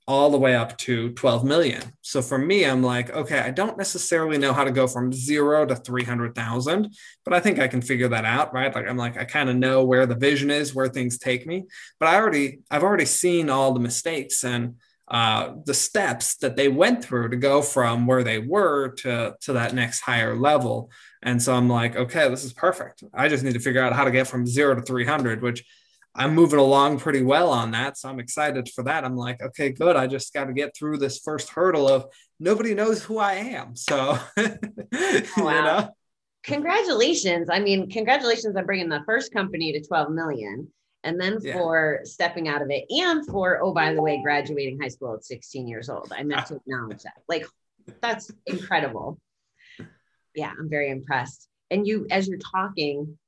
all 0.08 0.30
the 0.30 0.38
way 0.38 0.56
up 0.56 0.76
to 0.78 1.10
12 1.10 1.44
million. 1.44 1.82
So 2.00 2.22
for 2.22 2.38
me, 2.38 2.64
I'm 2.64 2.82
like, 2.82 3.10
okay, 3.10 3.40
I 3.40 3.50
don't 3.50 3.76
necessarily 3.76 4.38
know 4.38 4.54
how 4.54 4.64
to 4.64 4.70
go 4.70 4.86
from 4.86 5.12
zero 5.12 5.66
to 5.66 5.76
300,000, 5.76 6.94
but 7.26 7.34
I 7.34 7.40
think 7.40 7.58
I 7.58 7.68
can 7.68 7.82
figure 7.82 8.08
that 8.08 8.24
out, 8.24 8.54
right? 8.54 8.74
Like 8.74 8.88
I'm 8.88 8.96
like, 8.96 9.18
I 9.18 9.26
kind 9.26 9.50
of 9.50 9.56
know 9.56 9.84
where 9.84 10.06
the 10.06 10.14
vision 10.14 10.50
is, 10.50 10.74
where 10.74 10.88
things 10.88 11.18
take 11.18 11.46
me, 11.46 11.66
but 12.00 12.08
I 12.08 12.16
already, 12.16 12.60
I've 12.70 12.84
already 12.84 13.04
seen 13.04 13.50
all 13.50 13.74
the 13.74 13.80
mistakes 13.80 14.44
and 14.44 14.76
uh, 15.08 15.52
the 15.66 15.74
steps 15.74 16.36
that 16.36 16.56
they 16.56 16.68
went 16.68 17.04
through 17.04 17.28
to 17.28 17.36
go 17.36 17.60
from 17.60 18.06
where 18.06 18.24
they 18.24 18.38
were 18.38 18.94
to, 19.00 19.36
to 19.42 19.52
that 19.52 19.74
next 19.74 20.00
higher 20.00 20.34
level. 20.34 20.90
And 21.22 21.42
so 21.42 21.54
I'm 21.54 21.68
like, 21.68 21.96
okay, 21.96 22.30
this 22.30 22.44
is 22.44 22.54
perfect. 22.54 23.04
I 23.12 23.28
just 23.28 23.44
need 23.44 23.54
to 23.54 23.60
figure 23.60 23.82
out 23.82 23.92
how 23.92 24.04
to 24.04 24.10
get 24.10 24.26
from 24.26 24.46
zero 24.46 24.74
to 24.74 24.80
300, 24.80 25.42
which 25.42 25.66
I'm 26.14 26.34
moving 26.34 26.58
along 26.58 26.98
pretty 26.98 27.22
well 27.22 27.50
on 27.50 27.70
that. 27.72 27.96
So 27.96 28.08
I'm 28.08 28.20
excited 28.20 28.68
for 28.74 28.82
that. 28.84 29.04
I'm 29.04 29.16
like, 29.16 29.40
okay, 29.42 29.70
good. 29.70 29.96
I 29.96 30.06
just 30.06 30.32
got 30.32 30.46
to 30.46 30.52
get 30.52 30.74
through 30.76 30.98
this 30.98 31.18
first 31.18 31.50
hurdle 31.50 31.88
of 31.88 32.06
nobody 32.40 32.74
knows 32.74 33.02
who 33.02 33.18
I 33.18 33.34
am. 33.34 33.76
So, 33.76 34.18
wow. 34.36 34.50
you 34.92 35.44
know. 35.44 35.88
Congratulations. 36.44 37.48
I 37.50 37.60
mean, 37.60 37.90
congratulations 37.90 38.56
on 38.56 38.66
bringing 38.66 38.88
the 38.88 39.02
first 39.06 39.32
company 39.32 39.72
to 39.72 39.86
12 39.86 40.10
million 40.10 40.68
and 41.04 41.20
then 41.20 41.38
yeah. 41.40 41.52
for 41.52 42.00
stepping 42.04 42.48
out 42.48 42.62
of 42.62 42.70
it 42.70 42.84
and 42.90 43.24
for, 43.26 43.60
oh, 43.62 43.72
by 43.72 43.92
the 43.92 44.02
way, 44.02 44.20
graduating 44.22 44.80
high 44.80 44.88
school 44.88 45.14
at 45.14 45.24
16 45.24 45.68
years 45.68 45.88
old. 45.88 46.12
I 46.16 46.22
meant 46.22 46.46
to 46.46 46.56
acknowledge 46.66 47.02
that. 47.02 47.14
Like, 47.28 47.46
that's 48.00 48.30
incredible. 48.46 49.20
Yeah, 50.34 50.52
I'm 50.58 50.68
very 50.68 50.90
impressed. 50.90 51.48
And 51.70 51.86
you, 51.86 52.06
as 52.10 52.28
you're 52.28 52.38
talking, 52.38 53.18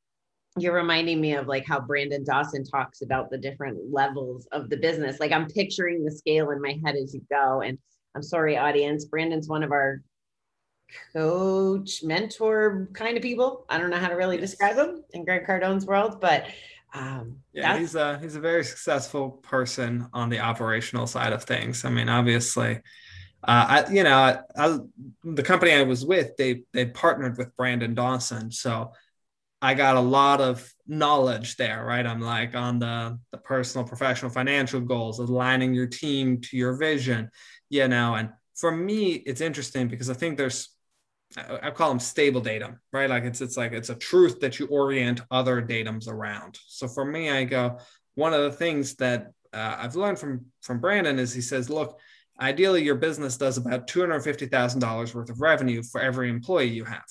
you're 0.63 0.75
reminding 0.75 1.21
me 1.21 1.35
of 1.35 1.47
like 1.47 1.65
how 1.67 1.81
Brandon 1.81 2.25
Dawson 2.25 2.65
talks 2.65 3.03
about 3.03 3.31
the 3.31 3.39
different 3.39 3.79
levels 3.93 4.47
of 4.53 4.71
the 4.71 4.77
business. 4.77 5.21
Like 5.21 5.33
I'm 5.33 5.47
picturing 5.49 6.05
the 6.05 6.11
scale 6.13 6.51
in 6.51 6.61
my 6.63 6.79
head 6.85 6.97
as 6.97 7.15
you 7.15 7.23
go. 7.31 7.63
And 7.63 7.79
I'm 8.15 8.23
sorry, 8.23 8.57
audience, 8.57 9.05
Brandon's 9.07 9.49
one 9.49 9.63
of 9.63 9.73
our 9.73 10.03
coach, 11.13 12.03
mentor 12.03 12.89
kind 12.93 13.17
of 13.17 13.23
people. 13.23 13.65
I 13.69 13.79
don't 13.79 13.91
know 13.91 13.99
how 13.99 14.09
to 14.09 14.15
really 14.15 14.39
Yes. 14.39 14.47
describe 14.49 14.77
them 14.77 15.03
in 15.13 15.25
Grant 15.25 15.47
Cardone's 15.47 15.87
world, 15.87 16.21
but 16.21 16.47
um, 16.95 17.37
Yeah, 17.53 17.77
he's 17.77 17.95
a 17.97 18.19
he's 18.21 18.37
a 18.37 18.41
very 18.41 18.65
successful 18.65 19.31
person 19.31 20.07
on 20.13 20.29
the 20.29 20.39
operational 20.41 21.07
side 21.07 21.33
of 21.33 21.43
things. 21.45 21.85
I 21.85 21.91
mean, 21.91 22.09
obviously, 22.09 22.77
uh, 23.43 23.85
I 23.87 23.91
you 23.93 24.05
know 24.05 24.17
I, 24.19 24.39
I, 24.57 24.79
the 25.25 25.43
company 25.43 25.73
I 25.73 25.83
was 25.83 26.05
with 26.07 26.37
they 26.37 26.63
they 26.73 26.87
partnered 26.87 27.39
with 27.39 27.57
Brandon 27.57 27.95
Dawson, 27.95 28.53
so 28.53 28.93
I 29.63 29.75
got 29.75 29.97
a 29.97 30.01
lot 30.01 30.41
of 30.41 30.73
knowledge 30.87 31.57
there. 31.57 31.85
Right, 31.85 32.07
I'm 32.07 32.21
like 32.21 32.55
on 32.55 32.79
the 32.79 33.19
the 33.33 33.39
personal, 33.39 33.87
professional, 33.87 34.31
financial 34.31 34.81
goals, 34.81 35.19
aligning 35.19 35.75
your 35.75 35.87
team 35.87 36.41
to 36.43 36.57
your 36.57 36.77
vision, 36.77 37.31
you 37.69 37.89
know. 37.89 38.15
And 38.15 38.31
for 38.57 38.71
me, 38.71 39.13
it's 39.13 39.41
interesting 39.41 39.89
because 39.89 40.11
I 40.11 40.15
think 40.15 40.37
there's 40.37 40.69
I 41.37 41.71
call 41.71 41.91
them 41.91 42.01
stable 42.01 42.41
datum, 42.41 42.81
right? 42.93 43.09
Like 43.09 43.25
it's 43.25 43.41
it's 43.41 43.57
like 43.57 43.73
it's 43.73 43.91
a 43.91 43.95
truth 43.95 44.41
that 44.41 44.59
you 44.59 44.67
orient 44.67 45.21
other 45.31 45.63
datums 45.63 46.09
around. 46.09 46.59
So 46.67 46.89
for 46.89 47.05
me, 47.05 47.31
I 47.31 47.45
go 47.45 47.79
one 48.15 48.35
of 48.35 48.43
the 48.43 48.53
things 48.53 48.97
that 48.97 49.33
uh, 49.53 49.77
I've 49.79 49.97
learned 49.97 50.19
from 50.19 50.47
from 50.63 50.81
Brandon 50.81 51.19
is 51.19 51.33
he 51.33 51.41
says, 51.41 51.71
look, 51.71 51.99
ideally 52.41 52.83
your 52.83 52.97
business 52.97 53.37
does 53.37 53.59
about 53.59 53.87
two 53.87 54.01
hundred 54.01 54.21
fifty 54.23 54.47
thousand 54.47 54.81
dollars 54.81 55.15
worth 55.15 55.31
of 55.31 55.41
revenue 55.41 55.83
for 55.83 56.01
every 56.01 56.29
employee 56.31 56.69
you 56.69 56.85
have. 56.85 57.07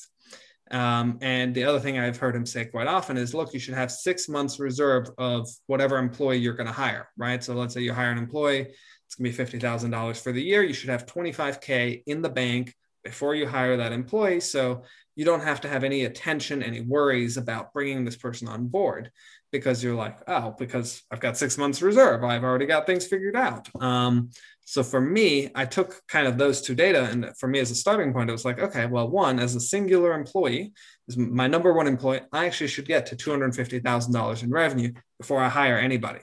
Um, 0.71 1.17
and 1.21 1.55
the 1.55 1.63
other 1.63 1.79
thing 1.79 1.97
I've 1.97 2.17
heard 2.17 2.35
him 2.35 2.45
say 2.45 2.65
quite 2.65 2.87
often 2.87 3.17
is, 3.17 3.33
look, 3.33 3.53
you 3.53 3.59
should 3.59 3.73
have 3.73 3.91
six 3.91 4.29
months 4.29 4.59
reserve 4.59 5.09
of 5.17 5.47
whatever 5.67 5.97
employee 5.97 6.37
you're 6.37 6.53
going 6.53 6.67
to 6.67 6.73
hire, 6.73 7.09
right? 7.17 7.43
So 7.43 7.53
let's 7.55 7.73
say 7.73 7.81
you 7.81 7.93
hire 7.93 8.11
an 8.11 8.17
employee, 8.17 8.67
it's 9.05 9.15
going 9.15 9.25
to 9.25 9.31
be 9.31 9.35
fifty 9.35 9.57
thousand 9.57 9.91
dollars 9.91 10.21
for 10.21 10.31
the 10.31 10.41
year. 10.41 10.61
You 10.63 10.73
should 10.73 10.89
have 10.89 11.05
twenty 11.05 11.31
five 11.31 11.59
k 11.59 12.03
in 12.05 12.21
the 12.21 12.29
bank 12.29 12.75
before 13.03 13.33
you 13.33 13.47
hire 13.47 13.77
that 13.77 13.91
employee. 13.91 14.41
So 14.41 14.83
you 15.15 15.25
don't 15.25 15.43
have 15.43 15.61
to 15.61 15.67
have 15.67 15.83
any 15.83 16.05
attention, 16.05 16.61
any 16.61 16.81
worries 16.81 17.37
about 17.37 17.73
bringing 17.73 18.05
this 18.05 18.15
person 18.15 18.47
on 18.47 18.67
board 18.67 19.11
because 19.51 19.83
you're 19.83 19.95
like, 19.95 20.17
oh, 20.27 20.55
because 20.57 21.01
I've 21.09 21.19
got 21.19 21.37
six 21.37 21.57
months 21.57 21.81
reserve. 21.81 22.23
I've 22.23 22.43
already 22.43 22.67
got 22.67 22.85
things 22.85 23.07
figured 23.07 23.35
out. 23.35 23.67
Um, 23.81 24.29
so 24.69 24.83
for 24.83 25.01
me, 25.01 25.49
I 25.55 25.65
took 25.65 25.99
kind 26.07 26.27
of 26.27 26.37
those 26.37 26.61
two 26.61 26.75
data. 26.75 27.05
And 27.05 27.35
for 27.39 27.47
me 27.47 27.57
as 27.57 27.71
a 27.71 27.75
starting 27.75 28.13
point, 28.13 28.29
it 28.29 28.33
was 28.33 28.45
like, 28.45 28.59
okay, 28.59 28.85
well, 28.85 29.09
one, 29.09 29.39
as 29.39 29.55
a 29.55 29.59
singular 29.59 30.13
employee, 30.13 30.73
is 31.07 31.17
my 31.17 31.47
number 31.47 31.73
one 31.73 31.87
employee, 31.87 32.21
I 32.31 32.45
actually 32.45 32.67
should 32.67 32.85
get 32.85 33.07
to 33.07 33.15
$250,000 33.15 34.43
in 34.43 34.51
revenue 34.51 34.93
before 35.17 35.41
I 35.41 35.49
hire 35.49 35.79
anybody. 35.79 36.19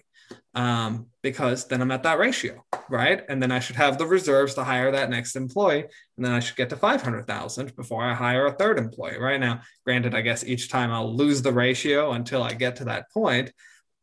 Um, 0.54 1.06
because 1.24 1.66
then 1.66 1.82
I'm 1.82 1.90
at 1.90 2.04
that 2.04 2.20
ratio, 2.20 2.64
right? 2.88 3.24
And 3.28 3.42
then 3.42 3.50
I 3.50 3.58
should 3.58 3.74
have 3.74 3.98
the 3.98 4.06
reserves 4.06 4.54
to 4.54 4.62
hire 4.62 4.92
that 4.92 5.10
next 5.10 5.34
employee 5.34 5.84
and 6.16 6.24
then 6.24 6.32
I 6.32 6.38
should 6.38 6.56
get 6.56 6.70
to 6.70 6.76
500,000 6.76 7.74
before 7.74 8.04
I 8.04 8.14
hire 8.14 8.46
a 8.46 8.52
third 8.52 8.78
employee. 8.78 9.18
Right 9.18 9.40
now, 9.40 9.62
granted, 9.84 10.14
I 10.14 10.20
guess 10.20 10.44
each 10.44 10.70
time 10.70 10.92
I'll 10.92 11.16
lose 11.16 11.42
the 11.42 11.52
ratio 11.52 12.12
until 12.12 12.44
I 12.44 12.54
get 12.54 12.76
to 12.76 12.84
that 12.84 13.10
point, 13.10 13.52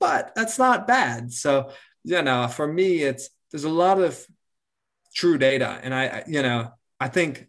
but 0.01 0.35
that's 0.35 0.59
not 0.59 0.85
bad. 0.85 1.31
So, 1.31 1.71
you 2.03 2.21
know, 2.21 2.50
for 2.50 2.67
me, 2.67 3.03
it's 3.03 3.29
there's 3.53 3.63
a 3.63 3.69
lot 3.69 4.01
of 4.01 4.25
true 5.13 5.38
data. 5.38 5.79
And 5.83 5.93
I, 5.93 6.24
you 6.27 6.41
know, 6.41 6.72
I 7.00 7.07
think 7.07 7.48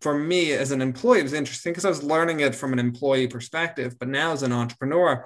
for 0.00 0.18
me 0.18 0.52
as 0.52 0.72
an 0.72 0.82
employee, 0.82 1.20
it 1.20 1.22
was 1.22 1.32
interesting 1.32 1.72
because 1.72 1.84
I 1.84 1.90
was 1.90 2.02
learning 2.02 2.40
it 2.40 2.56
from 2.56 2.72
an 2.72 2.80
employee 2.80 3.28
perspective. 3.28 3.96
But 3.98 4.08
now 4.08 4.32
as 4.32 4.42
an 4.42 4.52
entrepreneur, 4.52 5.24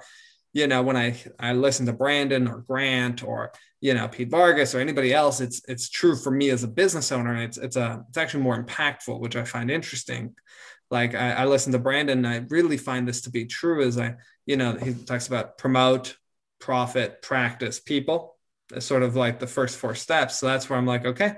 you 0.53 0.67
know, 0.67 0.83
when 0.83 0.95
I 0.95 1.21
I 1.39 1.53
listen 1.53 1.85
to 1.87 1.93
Brandon 1.93 2.47
or 2.47 2.59
Grant 2.59 3.23
or 3.23 3.51
you 3.81 3.93
know 3.93 4.07
Pete 4.07 4.29
Vargas 4.29 4.73
or 4.73 4.79
anybody 4.79 5.13
else, 5.13 5.41
it's 5.41 5.61
it's 5.67 5.89
true 5.89 6.15
for 6.15 6.31
me 6.31 6.49
as 6.49 6.63
a 6.63 6.67
business 6.67 7.11
owner, 7.11 7.35
it's 7.43 7.57
it's 7.57 7.75
a 7.75 8.03
it's 8.09 8.17
actually 8.17 8.43
more 8.43 8.63
impactful, 8.63 9.19
which 9.19 9.35
I 9.35 9.43
find 9.43 9.69
interesting. 9.69 10.35
Like 10.89 11.13
I, 11.13 11.31
I 11.31 11.45
listen 11.45 11.71
to 11.73 11.79
Brandon, 11.79 12.25
and 12.25 12.27
I 12.27 12.45
really 12.49 12.77
find 12.77 13.07
this 13.07 13.21
to 13.21 13.31
be 13.31 13.45
true. 13.45 13.85
As 13.85 13.97
I 13.97 14.15
you 14.45 14.57
know 14.57 14.73
he 14.73 14.93
talks 14.93 15.27
about 15.27 15.57
promote, 15.57 16.17
profit, 16.59 17.21
practice, 17.21 17.79
people, 17.79 18.38
sort 18.77 19.03
of 19.03 19.15
like 19.15 19.39
the 19.39 19.47
first 19.47 19.77
four 19.77 19.95
steps. 19.95 20.39
So 20.39 20.45
that's 20.45 20.69
where 20.69 20.77
I'm 20.77 20.85
like, 20.85 21.05
okay, 21.05 21.35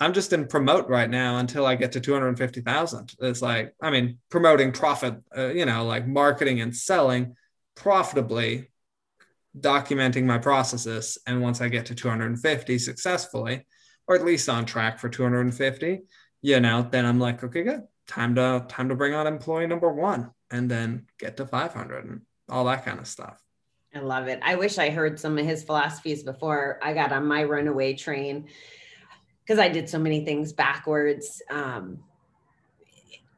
I'm 0.00 0.12
just 0.12 0.32
in 0.32 0.46
promote 0.46 0.88
right 0.88 1.08
now 1.08 1.38
until 1.38 1.66
I 1.66 1.76
get 1.76 1.92
to 1.92 2.00
250,000. 2.00 3.14
It's 3.20 3.42
like, 3.42 3.74
I 3.80 3.90
mean, 3.90 4.18
promoting 4.30 4.72
profit, 4.72 5.14
uh, 5.36 5.48
you 5.48 5.64
know, 5.64 5.84
like 5.84 6.06
marketing 6.06 6.60
and 6.60 6.74
selling 6.74 7.36
profitably, 7.76 8.70
documenting 9.58 10.24
my 10.24 10.38
processes. 10.38 11.18
And 11.26 11.40
once 11.40 11.60
I 11.60 11.68
get 11.68 11.86
to 11.86 11.94
250 11.94 12.78
successfully, 12.78 13.66
or 14.08 14.16
at 14.16 14.24
least 14.24 14.48
on 14.48 14.64
track 14.64 14.98
for 14.98 15.08
250, 15.08 16.00
you 16.40 16.60
know, 16.60 16.88
then 16.90 17.06
I'm 17.06 17.20
like, 17.20 17.44
okay, 17.44 17.62
good. 17.62 17.82
Time 18.08 18.34
to 18.34 18.66
time 18.68 18.88
to 18.88 18.96
bring 18.96 19.14
on 19.14 19.28
employee 19.28 19.68
number 19.68 19.92
one 19.92 20.32
and 20.50 20.68
then 20.68 21.06
get 21.18 21.36
to 21.36 21.46
500 21.46 22.04
and 22.04 22.22
all 22.48 22.64
that 22.64 22.84
kind 22.84 22.98
of 22.98 23.06
stuff. 23.06 23.40
I 23.94 24.00
love 24.00 24.28
it. 24.28 24.40
I 24.42 24.54
wish 24.54 24.78
I 24.78 24.90
heard 24.90 25.20
some 25.20 25.38
of 25.38 25.44
his 25.44 25.62
philosophies 25.62 26.22
before 26.22 26.78
I 26.82 26.94
got 26.94 27.12
on 27.12 27.26
my 27.26 27.44
runaway 27.44 27.94
train 27.94 28.48
because 29.44 29.58
I 29.58 29.68
did 29.68 29.88
so 29.88 29.98
many 29.98 30.24
things 30.24 30.52
backwards. 30.52 31.42
Um, 31.50 31.98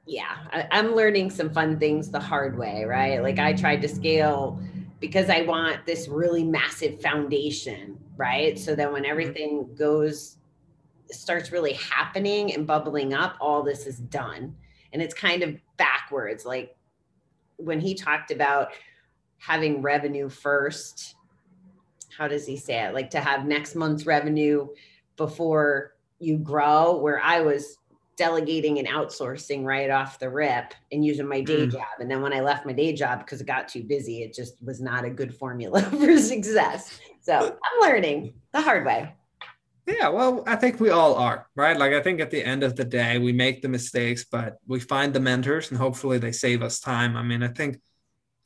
yeah, 0.07 0.37
I, 0.53 0.69
I'm 0.71 0.95
learning 0.95 1.31
some 1.31 1.51
fun 1.51 1.79
things 1.79 2.11
the 2.11 2.21
hard 2.21 2.57
way, 2.57 2.85
right? 2.85 3.21
Like 3.23 3.39
I 3.39 3.53
tried 3.53 3.83
to 3.83 3.89
scale 3.89 4.61
because 5.01 5.29
I 5.29 5.43
want 5.43 5.87
this 5.87 6.09
really 6.09 6.45
massive 6.45 7.01
foundation, 7.01 7.99
right? 8.17 8.59
So 8.59 8.77
that 8.77 8.93
when 8.93 9.05
everything 9.05 9.75
goes, 9.75 10.37
starts 11.11 11.51
really 11.51 11.75
happening 11.75 12.55
and 12.55 12.67
bubbling 12.67 13.13
up, 13.13 13.37
all 13.41 13.63
this 13.63 13.87
is 13.87 13.99
done. 13.99 14.55
And 14.93 15.03
it's 15.03 15.15
kind 15.15 15.43
of 15.43 15.57
backwards. 15.79 16.45
Like 16.45 16.77
when 17.57 17.81
he 17.81 17.95
talked 17.95 18.31
about 18.31 18.69
having 19.39 19.83
revenue 19.83 20.29
first, 20.29 21.15
how 22.17 22.29
does 22.29 22.47
he 22.47 22.57
say 22.57 22.85
it? 22.85 22.95
Like 22.95 23.11
to 23.11 23.21
have 23.21 23.45
next 23.47 23.75
month's 23.75 24.07
revenue 24.07 24.69
before 25.17 25.95
you 26.19 26.39
grow, 26.39 26.97
where 26.97 27.21
I 27.21 27.41
was 27.41 27.77
delegating 28.17 28.79
and 28.79 28.87
outsourcing 28.87 29.65
right 29.65 29.91
off 29.91 30.21
the 30.21 30.31
rip 30.31 30.73
and 30.93 31.05
using 31.05 31.27
my 31.27 31.41
day 31.41 31.67
Mm. 31.67 31.73
job. 31.73 31.99
And 31.99 32.09
then 32.09 32.23
when 32.23 32.33
I 32.33 32.41
left 32.41 32.65
my 32.65 32.73
day 32.73 32.93
job 32.93 33.19
because 33.19 33.41
it 33.41 33.47
got 33.47 33.69
too 33.69 33.83
busy, 33.83 34.23
it 34.23 34.33
just 34.33 34.63
was 34.65 34.81
not 34.81 35.05
a 35.05 35.11
good 35.11 35.35
formula 35.35 35.83
for 36.01 36.17
success. 36.19 36.99
So 37.23 37.35
I'm 37.35 37.81
learning 37.81 38.35
the 38.53 38.61
hard 38.61 38.87
way. 38.87 39.13
Yeah, 39.87 40.09
well, 40.09 40.45
I 40.47 40.57
think 40.57 40.81
we 40.81 40.89
all 40.91 41.17
are, 41.17 41.47
right? 41.57 41.77
Like, 41.77 41.93
I 41.93 42.01
think 42.01 42.21
at 42.21 42.31
the 42.31 42.43
end 42.43 42.63
of 42.63 42.75
the 42.75 42.87
day, 42.87 43.19
we 43.19 43.33
make 43.33 43.61
the 43.61 43.69
mistakes, 43.69 44.25
but 44.25 44.57
we 44.67 44.81
find 44.81 45.13
the 45.13 45.21
mentors 45.21 45.71
and 45.71 45.79
hopefully 45.79 46.17
they 46.17 46.33
save 46.33 46.63
us 46.63 46.81
time. 46.81 47.17
I 47.17 47.23
mean, 47.23 47.43
I 47.43 47.49
think 47.49 47.81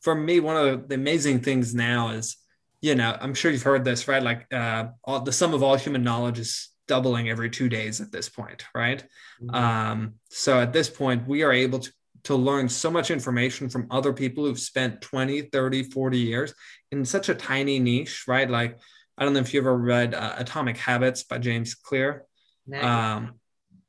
for 0.01 0.15
me, 0.15 0.41
one 0.41 0.57
of 0.57 0.89
the 0.89 0.95
amazing 0.95 1.41
things 1.41 1.75
now 1.75 2.11
is, 2.11 2.37
you 2.81 2.95
know, 2.95 3.17
I'm 3.21 3.35
sure 3.35 3.51
you've 3.51 3.63
heard 3.63 3.85
this, 3.85 4.07
right? 4.07 4.23
Like, 4.23 4.53
uh, 4.53 4.89
all, 5.05 5.21
the 5.21 5.33
sum 5.33 5.55
of 5.55 5.63
all 5.63 5.77
human 5.77 6.03
knowledge 6.03 6.39
is 6.39 6.71
doubling 6.87 7.29
every 7.29 7.51
two 7.51 7.69
days 7.69 8.01
at 8.01 8.13
this 8.13 8.29
point, 8.29 8.65
right? 8.75 9.05
Um, 9.51 10.15
so 10.31 10.61
at 10.61 10.73
this 10.73 10.89
point, 10.89 11.27
we 11.27 11.43
are 11.43 11.53
able 11.53 11.81
to, 11.81 11.93
to 12.25 12.35
learn 12.35 12.69
so 12.69 12.91
much 12.91 13.11
information 13.11 13.69
from 13.69 13.87
other 13.91 14.13
people 14.13 14.45
who've 14.45 14.59
spent 14.59 15.01
20, 15.01 15.43
30, 15.43 15.85
40 15.85 16.19
years 16.19 16.55
in 16.93 17.05
such 17.05 17.29
a 17.29 17.35
tiny 17.35 17.79
niche, 17.79 18.25
right? 18.29 18.49
Like, 18.49 18.79
I 19.17 19.25
don't 19.25 19.35
know 19.35 19.41
if 19.41 19.53
you 19.53 19.61
ever 19.61 19.77
read 19.77 20.15
uh, 20.15 20.35
Atomic 20.39 20.77
Habits 20.77 21.25
by 21.25 21.39
James 21.39 21.75
Clear. 21.75 22.25
Nice. 22.67 22.85
Um, 22.85 23.35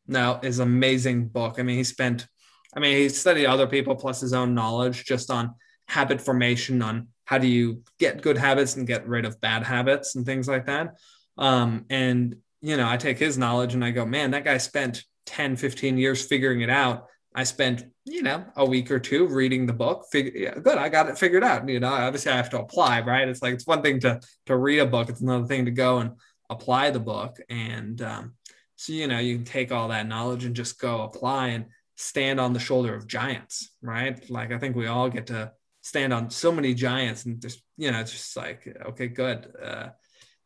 now 0.08 0.40
is 0.42 0.60
amazing 0.60 1.28
book. 1.28 1.56
I 1.60 1.64
mean, 1.64 1.78
he 1.78 1.84
spent, 1.84 2.28
I 2.76 2.80
mean, 2.80 2.98
he 2.98 3.10
studied 3.10 3.46
other 3.46 3.68
people 3.68 3.96
plus 3.96 4.22
his 4.22 4.34
own 4.34 4.56
knowledge 4.56 5.06
just 5.06 5.30
on 5.30 5.54
habit 5.90 6.22
formation, 6.22 6.82
on 6.82 7.08
how 7.26 7.38
do 7.38 7.48
you 7.48 7.84
get 8.00 8.22
good 8.22 8.38
habits 8.38 8.76
and 8.76 8.88
get 8.88 9.08
rid 9.08 9.26
of 9.26 9.42
bad 9.42 9.64
habits 9.64 10.16
and 10.16 10.26
things 10.26 10.48
like 10.48 10.66
that. 10.68 10.96
Um, 11.38 11.86
and, 11.90 12.36
you 12.62 12.78
know, 12.78 12.88
I 12.88 12.98
take 12.98 13.18
his 13.18 13.38
knowledge 13.38 13.74
and 13.74 13.84
I 13.84 13.92
go, 13.92 14.06
man, 14.06 14.32
that 14.32 14.46
guy 14.46 14.58
spent 14.58 15.04
10, 15.26 15.56
15 15.56 15.98
years 15.98 16.26
figuring 16.26 16.62
it 16.62 16.70
out. 16.70 17.08
I 17.36 17.44
spent, 17.44 17.86
you 18.06 18.24
know, 18.24 18.46
a 18.56 18.66
week 18.66 18.90
or 18.90 19.00
two 19.00 19.28
reading 19.28 19.66
the 19.66 19.74
book. 19.74 20.06
Figure, 20.12 20.32
yeah, 20.36 20.56
good, 20.56 20.78
I 20.78 20.90
got 20.90 21.10
it 21.10 21.18
figured 21.18 21.44
out. 21.44 21.68
You 21.70 21.80
know, 21.80 21.90
obviously 21.90 22.32
I 22.32 22.38
have 22.38 22.50
to 22.52 22.60
apply, 22.60 23.02
right? 23.02 23.28
It's 23.28 23.42
like 23.42 23.54
it's 23.54 23.68
one 23.68 23.84
thing 23.84 24.00
to 24.02 24.20
to 24.48 24.58
read 24.58 24.80
a 24.80 24.86
book; 24.88 25.10
it's 25.10 25.22
another 25.22 25.46
thing 25.46 25.66
to 25.66 25.72
go 25.72 26.00
and 26.00 26.12
apply 26.50 26.90
the 26.90 27.00
book. 27.00 27.40
And 27.50 28.02
um, 28.02 28.34
so, 28.76 28.94
you 28.94 29.08
know, 29.08 29.20
you 29.20 29.36
can 29.36 29.46
take 29.46 29.72
all 29.72 29.90
that 29.90 30.08
knowledge 30.08 30.46
and 30.46 30.56
just 30.56 30.80
go 30.80 31.04
apply 31.04 31.50
and 31.50 31.66
stand 31.96 32.40
on 32.40 32.54
the 32.54 32.60
shoulder 32.60 32.96
of 32.96 33.08
giants, 33.08 33.70
right? 33.82 34.28
Like 34.30 34.52
I 34.52 34.58
think 34.58 34.76
we 34.76 34.88
all 34.88 35.10
get 35.10 35.28
to 35.28 35.52
stand 35.90 36.14
on 36.14 36.30
so 36.30 36.52
many 36.52 36.74
giants, 36.74 37.26
and 37.26 37.42
just 37.42 37.62
you 37.78 37.92
know, 37.92 38.00
it's 38.00 38.12
just 38.12 38.38
like 38.38 38.68
okay, 38.90 39.08
good. 39.08 39.52
Uh, 39.62 39.90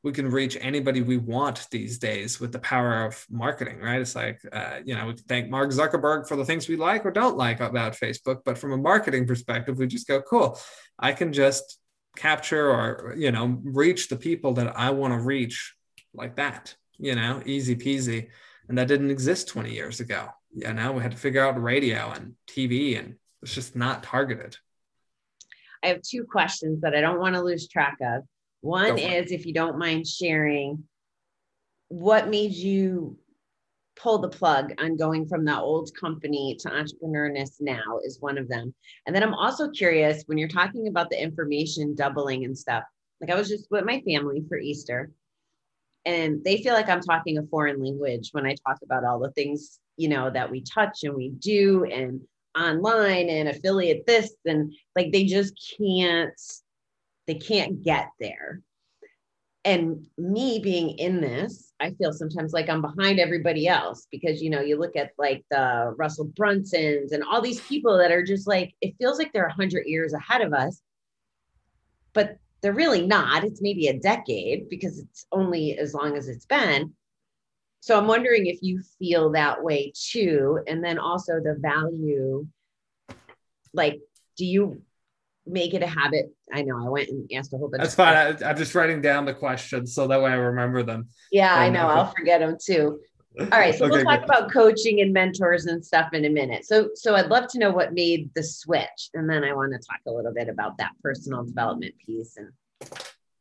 we 0.04 0.12
can 0.12 0.30
reach 0.30 0.58
anybody 0.60 1.02
we 1.02 1.18
want 1.18 1.66
these 1.72 1.98
days 1.98 2.40
with 2.40 2.52
the 2.52 2.60
power 2.60 3.06
of 3.06 3.26
marketing, 3.30 3.80
right? 3.80 4.02
It's 4.02 4.16
like, 4.16 4.42
uh, 4.52 4.80
you 4.84 4.96
know, 4.96 5.08
we 5.08 5.14
can 5.14 5.24
thank 5.24 5.50
Mark 5.50 5.70
Zuckerberg 5.70 6.28
for 6.28 6.36
the 6.36 6.44
things 6.44 6.68
we 6.68 6.76
like 6.76 7.06
or 7.06 7.12
don't 7.12 7.38
like 7.38 7.62
about 7.62 7.94
Facebook, 7.94 8.40
but 8.44 8.58
from 8.58 8.74
a 8.74 8.78
marketing 8.78 9.26
perspective, 9.26 9.78
we 9.78 9.88
just 9.88 10.08
go, 10.08 10.22
cool, 10.22 10.60
I 11.00 11.14
can 11.14 11.32
just 11.32 11.80
capture 12.18 12.70
or, 12.70 13.16
you 13.18 13.32
know, 13.32 13.62
reach 13.64 14.10
the 14.10 14.18
people 14.18 14.54
that 14.56 14.78
I 14.78 14.90
want 14.90 15.14
to 15.14 15.20
reach 15.20 15.74
like 16.14 16.36
that, 16.36 16.76
you 17.00 17.16
know, 17.16 17.42
easy 17.46 17.76
peasy. 17.76 18.28
And 18.68 18.78
that 18.78 18.90
didn't 18.90 19.12
exist 19.12 19.48
20 19.48 19.72
years 19.72 20.02
ago. 20.02 20.28
yeah, 20.54 20.74
now 20.74 20.92
we 20.92 21.02
had 21.02 21.12
to 21.12 21.18
figure 21.18 21.46
out 21.46 21.62
radio 21.62 22.12
and 22.12 22.36
TV, 22.48 23.00
and 23.00 23.16
it's 23.42 23.56
just 23.56 23.76
not 23.76 24.04
targeted. 24.04 24.58
I 25.84 25.88
have 25.88 26.02
two 26.02 26.24
questions 26.24 26.82
that 26.82 26.96
I 26.96 27.02
don't 27.02 27.20
want 27.20 27.36
to 27.36 27.42
lose 27.42 27.68
track 27.68 27.98
of. 28.02 28.24
One 28.62 28.96
Go 28.96 28.98
for 28.98 29.04
it. 29.04 29.26
is 29.26 29.32
if 29.32 29.46
you 29.46 29.54
don't 29.54 29.78
mind 29.78 30.08
sharing, 30.08 30.84
what 31.90 32.30
made 32.30 32.54
you 32.54 33.18
pull 33.96 34.18
the 34.18 34.30
plug 34.30 34.74
on 34.80 34.98
going 34.98 35.28
from 35.28 35.46
the 35.46 35.60
old 35.60 35.92
company 36.00 36.58
to 36.60 36.70
entrepreneurness 36.70 37.58
now 37.60 38.00
is 38.04 38.20
one 38.20 38.38
of 38.38 38.48
them. 38.48 38.74
And 39.06 39.16
then 39.16 39.22
I'm 39.22 39.34
also 39.34 39.70
curious 39.70 40.24
when 40.26 40.38
you're 40.38 40.48
talking 40.48 40.88
about 40.88 41.10
the 41.10 41.22
information 41.22 41.94
doubling 41.94 42.46
and 42.46 42.58
stuff. 42.58 42.84
Like 43.22 43.30
I 43.30 43.36
was 43.36 43.50
just 43.50 43.68
with 43.70 43.86
my 43.86 44.02
family 44.02 44.44
for 44.48 44.58
Easter 44.58 45.12
and 46.06 46.44
they 46.44 46.62
feel 46.62 46.74
like 46.74 46.90
I'm 46.90 47.02
talking 47.02 47.38
a 47.38 47.44
foreign 47.44 47.82
language 47.82 48.30
when 48.32 48.46
I 48.46 48.56
talk 48.68 48.78
about 48.84 49.06
all 49.06 49.20
the 49.20 49.32
things, 49.32 49.80
you 49.98 50.10
know, 50.10 50.30
that 50.30 50.50
we 50.50 50.62
touch 50.62 51.04
and 51.04 51.14
we 51.14 51.30
do 51.30 51.86
and 51.86 52.22
online 52.58 53.30
and 53.30 53.50
affiliate 53.50 54.06
this 54.06 54.34
and 54.46 54.74
like 54.96 55.12
they 55.12 55.26
just 55.26 55.76
can't 55.78 56.40
they 57.28 57.36
can't 57.36 57.82
get 57.82 58.10
there. 58.20 58.62
And 59.66 60.06
me 60.18 60.60
being 60.60 60.98
in 60.98 61.22
this, 61.22 61.72
I 61.80 61.92
feel 61.92 62.12
sometimes 62.12 62.52
like 62.52 62.70
I'm 62.70 62.82
behind 62.82 63.20
everybody 63.20 63.66
else 63.68 64.08
because 64.12 64.42
you 64.42 64.50
know, 64.50 64.60
you 64.60 64.78
look 64.78 64.98
at 64.98 65.12
like 65.18 65.46
the 65.50 65.94
Russell 65.98 66.28
Brunsons 66.28 67.14
and 67.14 67.24
all 67.24 67.42
these 67.42 67.62
people 67.62 67.98
that 67.98 68.12
are 68.12 68.24
just 68.24 68.46
like 68.46 68.74
it 68.82 68.96
feels 68.98 69.18
like 69.18 69.32
they're 69.32 69.48
100 69.48 69.86
years 69.86 70.14
ahead 70.14 70.42
of 70.42 70.54
us. 70.54 70.82
But 72.14 72.38
they're 72.62 72.74
really 72.74 73.06
not. 73.06 73.44
It's 73.44 73.62
maybe 73.62 73.88
a 73.88 74.00
decade 74.00 74.70
because 74.70 75.00
it's 75.00 75.26
only 75.32 75.78
as 75.78 75.94
long 75.94 76.18
as 76.18 76.28
it's 76.28 76.46
been. 76.46 76.94
So 77.84 77.98
I'm 77.98 78.08
wondering 78.08 78.46
if 78.46 78.60
you 78.62 78.82
feel 78.98 79.32
that 79.32 79.62
way 79.62 79.92
too. 79.94 80.58
And 80.68 80.82
then 80.82 80.98
also 80.98 81.42
the 81.42 81.58
value, 81.60 82.48
like, 83.74 84.00
do 84.38 84.46
you 84.46 84.82
make 85.46 85.74
it 85.74 85.84
a 85.84 85.88
habit? 85.88 86.34
I 86.54 86.62
know 86.62 86.78
I 86.78 86.88
went 86.88 87.10
and 87.10 87.30
asked 87.36 87.54
a 87.54 87.58
whole 87.58 87.68
bunch 87.70 87.82
That's 87.82 87.92
of 87.92 87.98
fine. 87.98 88.16
I, 88.16 88.50
I'm 88.50 88.56
just 88.56 88.74
writing 88.74 89.02
down 89.02 89.26
the 89.26 89.34
questions 89.34 89.94
so 89.94 90.08
that 90.08 90.22
way 90.22 90.32
I 90.32 90.36
remember 90.36 90.82
them. 90.82 91.10
Yeah, 91.30 91.54
I 91.54 91.66
Fair 91.66 91.72
know. 91.72 91.90
Uh, 91.90 91.94
I'll 91.96 92.14
forget 92.14 92.40
them 92.40 92.56
too. 92.58 93.02
All 93.38 93.48
right, 93.50 93.76
so 93.76 93.86
we'll 93.90 94.02
talk 94.06 94.22
good. 94.22 94.30
about 94.30 94.50
coaching 94.50 95.02
and 95.02 95.12
mentors 95.12 95.66
and 95.66 95.86
stuff 95.86 96.14
in 96.14 96.24
a 96.24 96.30
minute. 96.30 96.64
So, 96.66 96.92
so 96.96 97.16
I'd 97.16 97.28
love 97.28 97.50
to 97.50 97.60
know 97.60 97.72
what 97.72 97.92
made 97.92 98.30
the 98.34 98.44
switch, 98.44 99.10
and 99.14 99.30
then 99.30 99.44
I 99.44 99.52
want 99.52 99.74
to 99.74 99.80
talk 99.80 100.00
a 100.08 100.12
little 100.12 100.34
bit 100.34 100.48
about 100.48 100.78
that 100.78 100.92
personal 101.04 101.44
development 101.44 101.96
piece. 102.06 102.38
And 102.38 102.48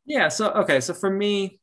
Yeah. 0.05 0.27
So, 0.27 0.51
okay. 0.51 0.81
So 0.81 0.93
for 0.93 1.09
me, 1.09 1.61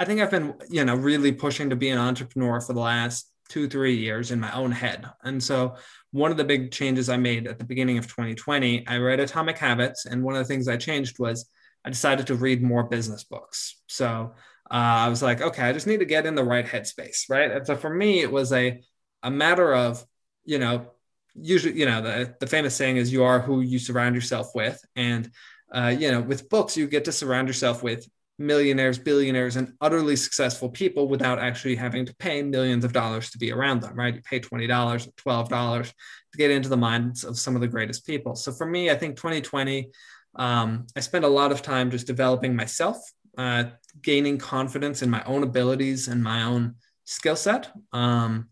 I 0.00 0.06
think 0.06 0.20
I've 0.20 0.30
been, 0.30 0.54
you 0.70 0.82
know, 0.82 0.94
really 0.94 1.30
pushing 1.30 1.68
to 1.68 1.76
be 1.76 1.90
an 1.90 1.98
entrepreneur 1.98 2.58
for 2.62 2.72
the 2.72 2.80
last 2.80 3.30
two, 3.50 3.68
three 3.68 3.96
years 3.96 4.30
in 4.30 4.40
my 4.40 4.50
own 4.52 4.72
head. 4.72 5.04
And 5.22 5.42
so 5.42 5.76
one 6.10 6.30
of 6.30 6.38
the 6.38 6.44
big 6.44 6.72
changes 6.72 7.10
I 7.10 7.18
made 7.18 7.46
at 7.46 7.58
the 7.58 7.66
beginning 7.66 7.98
of 7.98 8.06
2020, 8.06 8.86
I 8.86 8.96
read 8.96 9.20
Atomic 9.20 9.58
Habits. 9.58 10.06
And 10.06 10.24
one 10.24 10.34
of 10.34 10.38
the 10.38 10.46
things 10.46 10.68
I 10.68 10.78
changed 10.78 11.18
was 11.18 11.50
I 11.84 11.90
decided 11.90 12.26
to 12.28 12.34
read 12.34 12.62
more 12.62 12.84
business 12.84 13.24
books. 13.24 13.76
So 13.88 14.32
uh, 14.70 14.74
I 14.74 15.08
was 15.10 15.22
like, 15.22 15.42
okay, 15.42 15.64
I 15.64 15.72
just 15.74 15.86
need 15.86 16.00
to 16.00 16.06
get 16.06 16.24
in 16.24 16.34
the 16.34 16.44
right 16.44 16.66
headspace. 16.66 17.28
Right. 17.28 17.50
And 17.50 17.66
so 17.66 17.76
for 17.76 17.90
me, 17.90 18.20
it 18.20 18.32
was 18.32 18.54
a, 18.54 18.80
a 19.22 19.30
matter 19.30 19.74
of, 19.74 20.02
you 20.46 20.58
know, 20.58 20.92
usually, 21.34 21.78
you 21.78 21.84
know, 21.84 22.00
the, 22.00 22.34
the 22.40 22.46
famous 22.46 22.74
saying 22.74 22.96
is 22.96 23.12
you 23.12 23.24
are 23.24 23.38
who 23.38 23.60
you 23.60 23.78
surround 23.78 24.14
yourself 24.14 24.54
with. 24.54 24.82
And 24.96 25.30
uh, 25.72 25.94
you 25.96 26.10
know, 26.10 26.20
with 26.20 26.48
books, 26.48 26.76
you 26.76 26.86
get 26.88 27.04
to 27.04 27.12
surround 27.12 27.48
yourself 27.48 27.82
with 27.82 28.08
millionaires, 28.40 28.98
billionaires, 28.98 29.56
and 29.56 29.74
utterly 29.80 30.16
successful 30.16 30.68
people 30.68 31.06
without 31.06 31.38
actually 31.38 31.76
having 31.76 32.06
to 32.06 32.14
pay 32.16 32.42
millions 32.42 32.84
of 32.84 32.92
dollars 32.92 33.30
to 33.30 33.38
be 33.38 33.52
around 33.52 33.82
them, 33.82 33.94
right? 33.94 34.14
You 34.14 34.22
pay 34.22 34.40
$20 34.40 35.06
or 35.06 35.44
$12 35.44 35.92
to 36.32 36.38
get 36.38 36.50
into 36.50 36.68
the 36.68 36.76
minds 36.76 37.22
of 37.22 37.38
some 37.38 37.54
of 37.54 37.60
the 37.60 37.68
greatest 37.68 38.06
people. 38.06 38.34
So 38.34 38.50
for 38.50 38.66
me, 38.66 38.90
I 38.90 38.96
think 38.96 39.16
2020, 39.16 39.90
um, 40.36 40.86
I 40.96 41.00
spent 41.00 41.24
a 41.24 41.28
lot 41.28 41.52
of 41.52 41.62
time 41.62 41.90
just 41.90 42.06
developing 42.06 42.56
myself, 42.56 42.96
uh, 43.36 43.64
gaining 44.00 44.38
confidence 44.38 45.02
in 45.02 45.10
my 45.10 45.22
own 45.24 45.42
abilities 45.42 46.08
and 46.08 46.22
my 46.22 46.42
own 46.42 46.76
skill 47.04 47.36
set. 47.36 47.70
Um, 47.92 48.49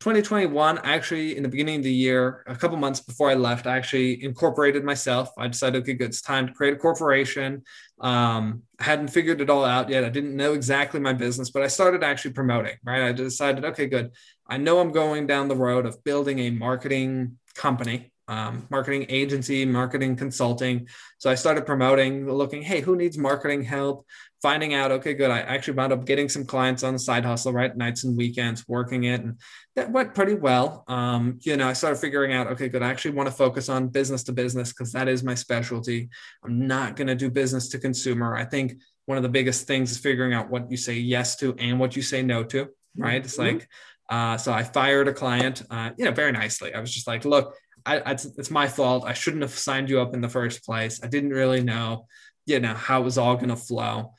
2021 0.00 0.78
actually 0.84 1.36
in 1.36 1.42
the 1.42 1.48
beginning 1.48 1.76
of 1.76 1.82
the 1.82 1.92
year 1.92 2.44
a 2.46 2.54
couple 2.54 2.76
months 2.76 3.00
before 3.00 3.30
i 3.30 3.34
left 3.34 3.66
i 3.66 3.76
actually 3.76 4.22
incorporated 4.22 4.84
myself. 4.84 5.30
I 5.38 5.48
decided 5.48 5.82
okay 5.82 5.94
good 5.94 6.10
it's 6.10 6.20
time 6.20 6.46
to 6.46 6.52
create 6.52 6.74
a 6.74 6.76
corporation. 6.76 7.62
Um, 8.00 8.62
i 8.78 8.84
hadn't 8.84 9.08
figured 9.08 9.40
it 9.40 9.48
all 9.48 9.64
out 9.64 9.88
yet. 9.88 10.04
I 10.04 10.10
didn't 10.10 10.36
know 10.36 10.52
exactly 10.52 11.00
my 11.00 11.14
business 11.14 11.50
but 11.50 11.62
i 11.62 11.66
started 11.66 12.04
actually 12.04 12.32
promoting 12.32 12.76
right? 12.84 13.02
I 13.02 13.12
decided 13.12 13.64
okay 13.64 13.86
good. 13.86 14.12
I 14.46 14.58
know 14.58 14.80
i'm 14.80 14.92
going 14.92 15.26
down 15.26 15.48
the 15.48 15.56
road 15.56 15.86
of 15.86 16.04
building 16.04 16.40
a 16.40 16.50
marketing 16.50 17.38
company 17.54 18.12
um, 18.28 18.66
marketing 18.70 19.06
agency 19.08 19.64
marketing 19.64 20.16
consulting. 20.16 20.88
So 21.18 21.30
i 21.30 21.34
started 21.34 21.64
promoting 21.64 22.30
looking 22.30 22.62
hey 22.62 22.80
who 22.80 22.96
needs 22.96 23.16
marketing 23.16 23.62
help 23.62 24.06
finding 24.42 24.74
out 24.74 24.90
okay 24.90 25.14
good 25.14 25.30
i 25.30 25.40
actually 25.40 25.74
wound 25.74 25.92
up 25.92 26.04
getting 26.04 26.28
some 26.28 26.44
clients 26.44 26.82
on 26.82 26.92
the 26.92 26.98
side 26.98 27.24
hustle 27.24 27.52
right 27.52 27.76
nights 27.76 28.04
and 28.04 28.16
weekends 28.16 28.66
working 28.68 29.04
it 29.04 29.20
and 29.22 29.38
that 29.76 29.92
went 29.92 30.14
pretty 30.14 30.34
well. 30.34 30.84
Um, 30.88 31.38
you 31.42 31.54
know, 31.58 31.68
I 31.68 31.74
started 31.74 32.00
figuring 32.00 32.32
out, 32.32 32.46
okay, 32.46 32.68
good. 32.68 32.82
I 32.82 32.88
actually 32.88 33.10
want 33.10 33.28
to 33.28 33.34
focus 33.34 33.68
on 33.68 33.88
business 33.88 34.22
to 34.24 34.32
business 34.32 34.70
because 34.72 34.90
that 34.92 35.06
is 35.06 35.22
my 35.22 35.34
specialty. 35.34 36.08
I'm 36.42 36.66
not 36.66 36.96
going 36.96 37.08
to 37.08 37.14
do 37.14 37.30
business 37.30 37.68
to 37.68 37.78
consumer. 37.78 38.34
I 38.34 38.46
think 38.46 38.80
one 39.04 39.18
of 39.18 39.22
the 39.22 39.28
biggest 39.28 39.66
things 39.66 39.90
is 39.92 39.98
figuring 39.98 40.32
out 40.32 40.48
what 40.48 40.70
you 40.70 40.78
say 40.78 40.94
yes 40.94 41.36
to 41.36 41.54
and 41.58 41.78
what 41.78 41.94
you 41.94 42.00
say 42.00 42.22
no 42.22 42.42
to, 42.44 42.68
right? 42.96 43.22
It's 43.22 43.36
Mhm. 43.36 43.52
like, 43.52 43.68
uh, 44.08 44.38
so 44.38 44.50
I 44.50 44.62
fired 44.62 45.08
a 45.08 45.12
client, 45.12 45.62
uh, 45.70 45.90
you 45.98 46.06
know, 46.06 46.12
very 46.12 46.32
nicely. 46.32 46.72
I 46.72 46.80
was 46.80 46.92
just 46.92 47.06
like, 47.06 47.26
look, 47.26 47.54
I, 47.84 48.12
it's 48.12 48.50
my 48.50 48.68
fault. 48.68 49.04
I 49.06 49.12
shouldn't 49.12 49.42
have 49.42 49.56
signed 49.56 49.90
you 49.90 50.00
up 50.00 50.14
in 50.14 50.22
the 50.22 50.28
first 50.30 50.64
place. 50.64 51.00
I 51.04 51.06
didn't 51.06 51.30
really 51.30 51.62
know, 51.62 52.06
you 52.46 52.60
know, 52.60 52.74
how 52.74 53.02
it 53.02 53.04
was 53.04 53.18
all 53.18 53.36
going 53.36 53.50
to 53.50 53.56
flow. 53.56 54.14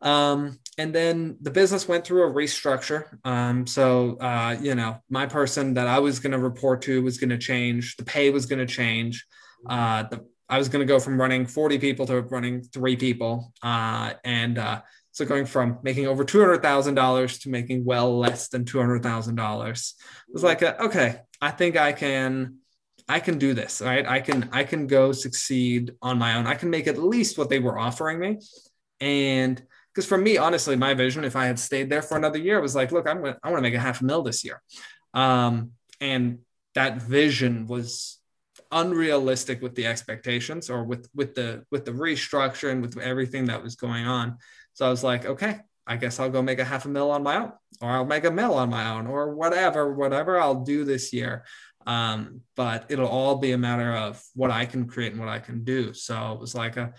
Um, 0.00 0.58
and 0.76 0.94
then 0.94 1.36
the 1.40 1.50
business 1.50 1.88
went 1.88 2.04
through 2.04 2.28
a 2.28 2.32
restructure. 2.32 3.18
Um, 3.24 3.66
so, 3.66 4.16
uh, 4.18 4.56
you 4.60 4.74
know, 4.76 4.98
my 5.10 5.26
person 5.26 5.74
that 5.74 5.88
I 5.88 5.98
was 5.98 6.20
going 6.20 6.32
to 6.32 6.38
report 6.38 6.82
to 6.82 7.02
was 7.02 7.18
going 7.18 7.30
to 7.30 7.38
change. 7.38 7.96
The 7.96 8.04
pay 8.04 8.30
was 8.30 8.46
going 8.46 8.64
to 8.64 8.72
change. 8.72 9.26
Uh, 9.68 10.04
the, 10.04 10.24
I 10.48 10.56
was 10.56 10.68
going 10.68 10.86
to 10.86 10.90
go 10.90 11.00
from 11.00 11.20
running 11.20 11.46
40 11.46 11.78
people 11.78 12.06
to 12.06 12.22
running 12.22 12.62
three 12.62 12.96
people. 12.96 13.52
Uh, 13.60 14.14
and 14.24 14.56
uh, 14.56 14.82
so 15.10 15.24
going 15.24 15.46
from 15.46 15.78
making 15.82 16.06
over 16.06 16.24
$200,000 16.24 17.42
to 17.42 17.48
making 17.48 17.84
well 17.84 18.16
less 18.16 18.48
than 18.48 18.64
$200,000 18.64 19.70
it 19.70 20.32
was 20.32 20.44
like, 20.44 20.62
a, 20.62 20.80
okay, 20.84 21.20
I 21.40 21.50
think 21.50 21.76
I 21.76 21.92
can, 21.92 22.58
I 23.08 23.18
can 23.18 23.38
do 23.38 23.52
this, 23.52 23.80
right? 23.80 24.06
I 24.06 24.20
can, 24.20 24.48
I 24.52 24.62
can 24.62 24.86
go 24.86 25.10
succeed 25.10 25.94
on 26.00 26.18
my 26.18 26.36
own. 26.36 26.46
I 26.46 26.54
can 26.54 26.70
make 26.70 26.86
at 26.86 26.98
least 26.98 27.36
what 27.36 27.50
they 27.50 27.58
were 27.58 27.78
offering 27.78 28.20
me. 28.20 28.38
And 29.00 29.60
because 29.98 30.06
for 30.06 30.16
me, 30.16 30.36
honestly, 30.36 30.76
my 30.76 30.94
vision, 30.94 31.24
if 31.24 31.34
I 31.34 31.46
had 31.46 31.58
stayed 31.58 31.90
there 31.90 32.02
for 32.02 32.16
another 32.16 32.38
year, 32.38 32.60
was 32.60 32.76
like, 32.76 32.92
look, 32.92 33.08
I'm 33.08 33.20
gonna, 33.20 33.36
I 33.42 33.50
want 33.50 33.58
to 33.58 33.62
make 33.62 33.74
a 33.74 33.80
half 33.80 34.00
a 34.00 34.04
mil 34.04 34.22
this 34.22 34.44
year. 34.44 34.62
Um, 35.12 35.72
and 36.00 36.38
that 36.76 37.02
vision 37.02 37.66
was 37.66 38.20
unrealistic 38.70 39.60
with 39.60 39.74
the 39.74 39.86
expectations 39.86 40.70
or 40.70 40.84
with 40.84 41.08
with 41.16 41.34
the 41.34 41.64
with 41.72 41.84
the 41.84 41.90
restructure 41.90 42.70
and 42.70 42.80
with 42.80 42.96
everything 42.96 43.46
that 43.46 43.60
was 43.60 43.74
going 43.74 44.06
on. 44.06 44.38
So 44.74 44.86
I 44.86 44.90
was 44.90 45.02
like, 45.02 45.26
okay, 45.26 45.58
I 45.84 45.96
guess 45.96 46.20
I'll 46.20 46.30
go 46.30 46.42
make 46.42 46.60
a 46.60 46.64
half 46.64 46.84
a 46.84 46.88
mil 46.88 47.10
on 47.10 47.24
my 47.24 47.38
own, 47.38 47.52
or 47.80 47.90
I'll 47.90 48.04
make 48.04 48.24
a 48.24 48.30
mil 48.30 48.54
on 48.54 48.70
my 48.70 48.90
own, 48.90 49.08
or 49.08 49.34
whatever, 49.34 49.92
whatever 49.92 50.38
I'll 50.38 50.62
do 50.62 50.84
this 50.84 51.12
year. 51.12 51.44
Um, 51.88 52.42
but 52.54 52.84
it'll 52.88 53.08
all 53.08 53.38
be 53.38 53.50
a 53.50 53.58
matter 53.58 53.96
of 53.96 54.22
what 54.36 54.52
I 54.52 54.64
can 54.64 54.86
create 54.86 55.10
and 55.10 55.20
what 55.20 55.28
I 55.28 55.40
can 55.40 55.64
do. 55.64 55.92
So 55.92 56.34
it 56.34 56.38
was 56.38 56.54
like 56.54 56.76
a 56.76 56.94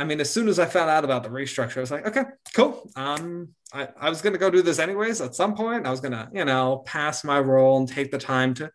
I 0.00 0.04
mean, 0.04 0.20
as 0.20 0.30
soon 0.30 0.48
as 0.48 0.58
I 0.58 0.64
found 0.64 0.88
out 0.88 1.04
about 1.04 1.22
the 1.22 1.28
restructure, 1.28 1.76
I 1.76 1.80
was 1.80 1.90
like, 1.90 2.06
okay, 2.06 2.24
cool. 2.54 2.90
Um, 2.96 3.50
I, 3.72 3.88
I 3.98 4.08
was 4.08 4.22
going 4.22 4.32
to 4.32 4.38
go 4.38 4.50
do 4.50 4.62
this 4.62 4.78
anyways 4.78 5.20
at 5.20 5.34
some 5.34 5.54
point. 5.54 5.86
I 5.86 5.90
was 5.90 6.00
going 6.00 6.12
to, 6.12 6.28
you 6.32 6.44
know, 6.44 6.82
pass 6.86 7.22
my 7.22 7.38
role 7.38 7.78
and 7.78 7.86
take 7.86 8.10
the 8.10 8.18
time 8.18 8.54
to, 8.54 8.70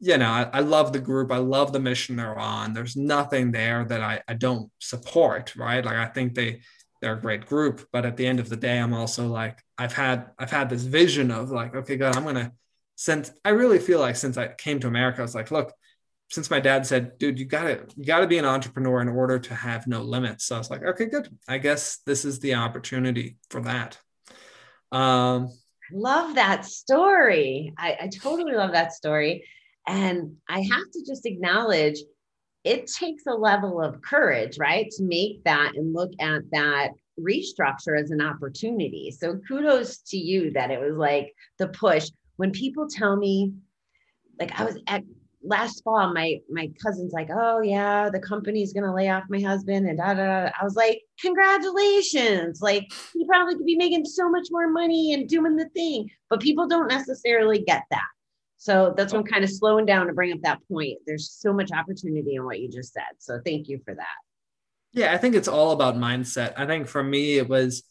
you 0.00 0.18
know, 0.18 0.28
I, 0.28 0.50
I 0.52 0.60
love 0.60 0.92
the 0.92 0.98
group. 0.98 1.32
I 1.32 1.38
love 1.38 1.72
the 1.72 1.80
mission 1.80 2.16
they're 2.16 2.38
on. 2.38 2.74
There's 2.74 2.94
nothing 2.94 3.52
there 3.52 3.84
that 3.86 4.02
I, 4.02 4.20
I 4.28 4.34
don't 4.34 4.70
support, 4.78 5.56
right? 5.56 5.82
Like, 5.82 5.96
I 5.96 6.06
think 6.06 6.34
they, 6.34 6.60
they're 7.00 7.14
a 7.14 7.20
great 7.20 7.46
group, 7.46 7.86
but 7.90 8.04
at 8.04 8.18
the 8.18 8.26
end 8.26 8.38
of 8.38 8.48
the 8.48 8.56
day, 8.56 8.78
I'm 8.78 8.92
also 8.92 9.28
like, 9.28 9.58
I've 9.78 9.94
had, 9.94 10.26
I've 10.38 10.50
had 10.50 10.68
this 10.68 10.82
vision 10.82 11.30
of 11.30 11.50
like, 11.50 11.74
okay, 11.74 11.96
God, 11.96 12.16
I'm 12.16 12.24
going 12.24 12.36
to, 12.36 12.52
since 12.96 13.30
I 13.44 13.50
really 13.50 13.78
feel 13.78 14.00
like 14.00 14.16
since 14.16 14.36
I 14.36 14.48
came 14.48 14.80
to 14.80 14.88
America, 14.88 15.20
I 15.20 15.22
was 15.22 15.34
like, 15.34 15.50
look, 15.50 15.72
since 16.28 16.50
my 16.50 16.60
dad 16.60 16.86
said, 16.86 17.18
dude, 17.18 17.38
you 17.38 17.44
gotta 17.44 17.86
you 17.96 18.04
gotta 18.04 18.26
be 18.26 18.38
an 18.38 18.44
entrepreneur 18.44 19.00
in 19.00 19.08
order 19.08 19.38
to 19.38 19.54
have 19.54 19.86
no 19.86 20.02
limits. 20.02 20.44
So 20.44 20.56
I 20.56 20.58
was 20.58 20.70
like, 20.70 20.82
okay, 20.82 21.06
good. 21.06 21.28
I 21.48 21.58
guess 21.58 21.98
this 22.06 22.24
is 22.24 22.40
the 22.40 22.54
opportunity 22.54 23.36
for 23.50 23.60
that. 23.62 23.98
Um, 24.92 25.50
love 25.92 26.34
that 26.34 26.64
story. 26.64 27.72
I, 27.78 27.96
I 28.02 28.08
totally 28.08 28.54
love 28.54 28.72
that 28.72 28.92
story. 28.92 29.44
And 29.86 30.36
I 30.48 30.60
have 30.60 30.90
to 30.92 31.04
just 31.06 31.26
acknowledge 31.26 31.98
it 32.64 32.88
takes 32.88 33.22
a 33.28 33.34
level 33.34 33.80
of 33.80 34.02
courage, 34.02 34.58
right? 34.58 34.90
To 34.96 35.04
make 35.04 35.44
that 35.44 35.72
and 35.76 35.94
look 35.94 36.10
at 36.18 36.42
that 36.50 36.88
restructure 37.18 37.98
as 37.98 38.10
an 38.10 38.20
opportunity. 38.20 39.12
So 39.16 39.38
kudos 39.48 39.98
to 40.08 40.16
you 40.16 40.50
that 40.52 40.72
it 40.72 40.80
was 40.80 40.96
like 40.96 41.32
the 41.58 41.68
push. 41.68 42.10
when 42.36 42.50
people 42.50 42.88
tell 42.88 43.16
me, 43.16 43.52
like 44.40 44.58
I 44.58 44.64
was 44.64 44.78
at 44.88 45.04
last 45.46 45.82
fall, 45.84 46.12
my 46.12 46.38
my 46.50 46.70
cousin's 46.82 47.12
like, 47.12 47.28
oh 47.30 47.60
yeah, 47.60 48.10
the 48.10 48.20
company's 48.20 48.72
gonna 48.72 48.94
lay 48.94 49.08
off 49.08 49.24
my 49.28 49.40
husband 49.40 49.88
and 49.88 49.98
da 49.98 50.14
da 50.14 50.44
da. 50.44 50.50
I 50.60 50.64
was 50.64 50.76
like, 50.76 51.02
congratulations! 51.20 52.60
Like 52.60 52.92
he 53.12 53.24
probably 53.26 53.56
could 53.56 53.66
be 53.66 53.76
making 53.76 54.04
so 54.04 54.28
much 54.28 54.48
more 54.50 54.70
money 54.70 55.14
and 55.14 55.28
doing 55.28 55.56
the 55.56 55.68
thing, 55.70 56.10
but 56.28 56.40
people 56.40 56.66
don't 56.66 56.88
necessarily 56.88 57.60
get 57.60 57.84
that. 57.90 58.08
So 58.58 58.94
that's 58.96 59.12
what 59.12 59.20
I'm 59.20 59.26
kind 59.26 59.44
of 59.44 59.50
slowing 59.50 59.86
down 59.86 60.06
to 60.06 60.12
bring 60.12 60.32
up 60.32 60.40
that 60.42 60.60
point. 60.70 60.98
There's 61.06 61.30
so 61.30 61.52
much 61.52 61.70
opportunity 61.72 62.36
in 62.36 62.44
what 62.44 62.58
you 62.58 62.70
just 62.70 62.92
said. 62.92 63.02
So 63.18 63.40
thank 63.44 63.68
you 63.68 63.80
for 63.84 63.94
that. 63.94 64.06
Yeah, 64.92 65.12
I 65.12 65.18
think 65.18 65.34
it's 65.34 65.48
all 65.48 65.72
about 65.72 65.96
mindset. 65.96 66.54
I 66.56 66.66
think 66.66 66.88
for 66.88 67.02
me, 67.02 67.36
it 67.36 67.48
was 67.48 67.82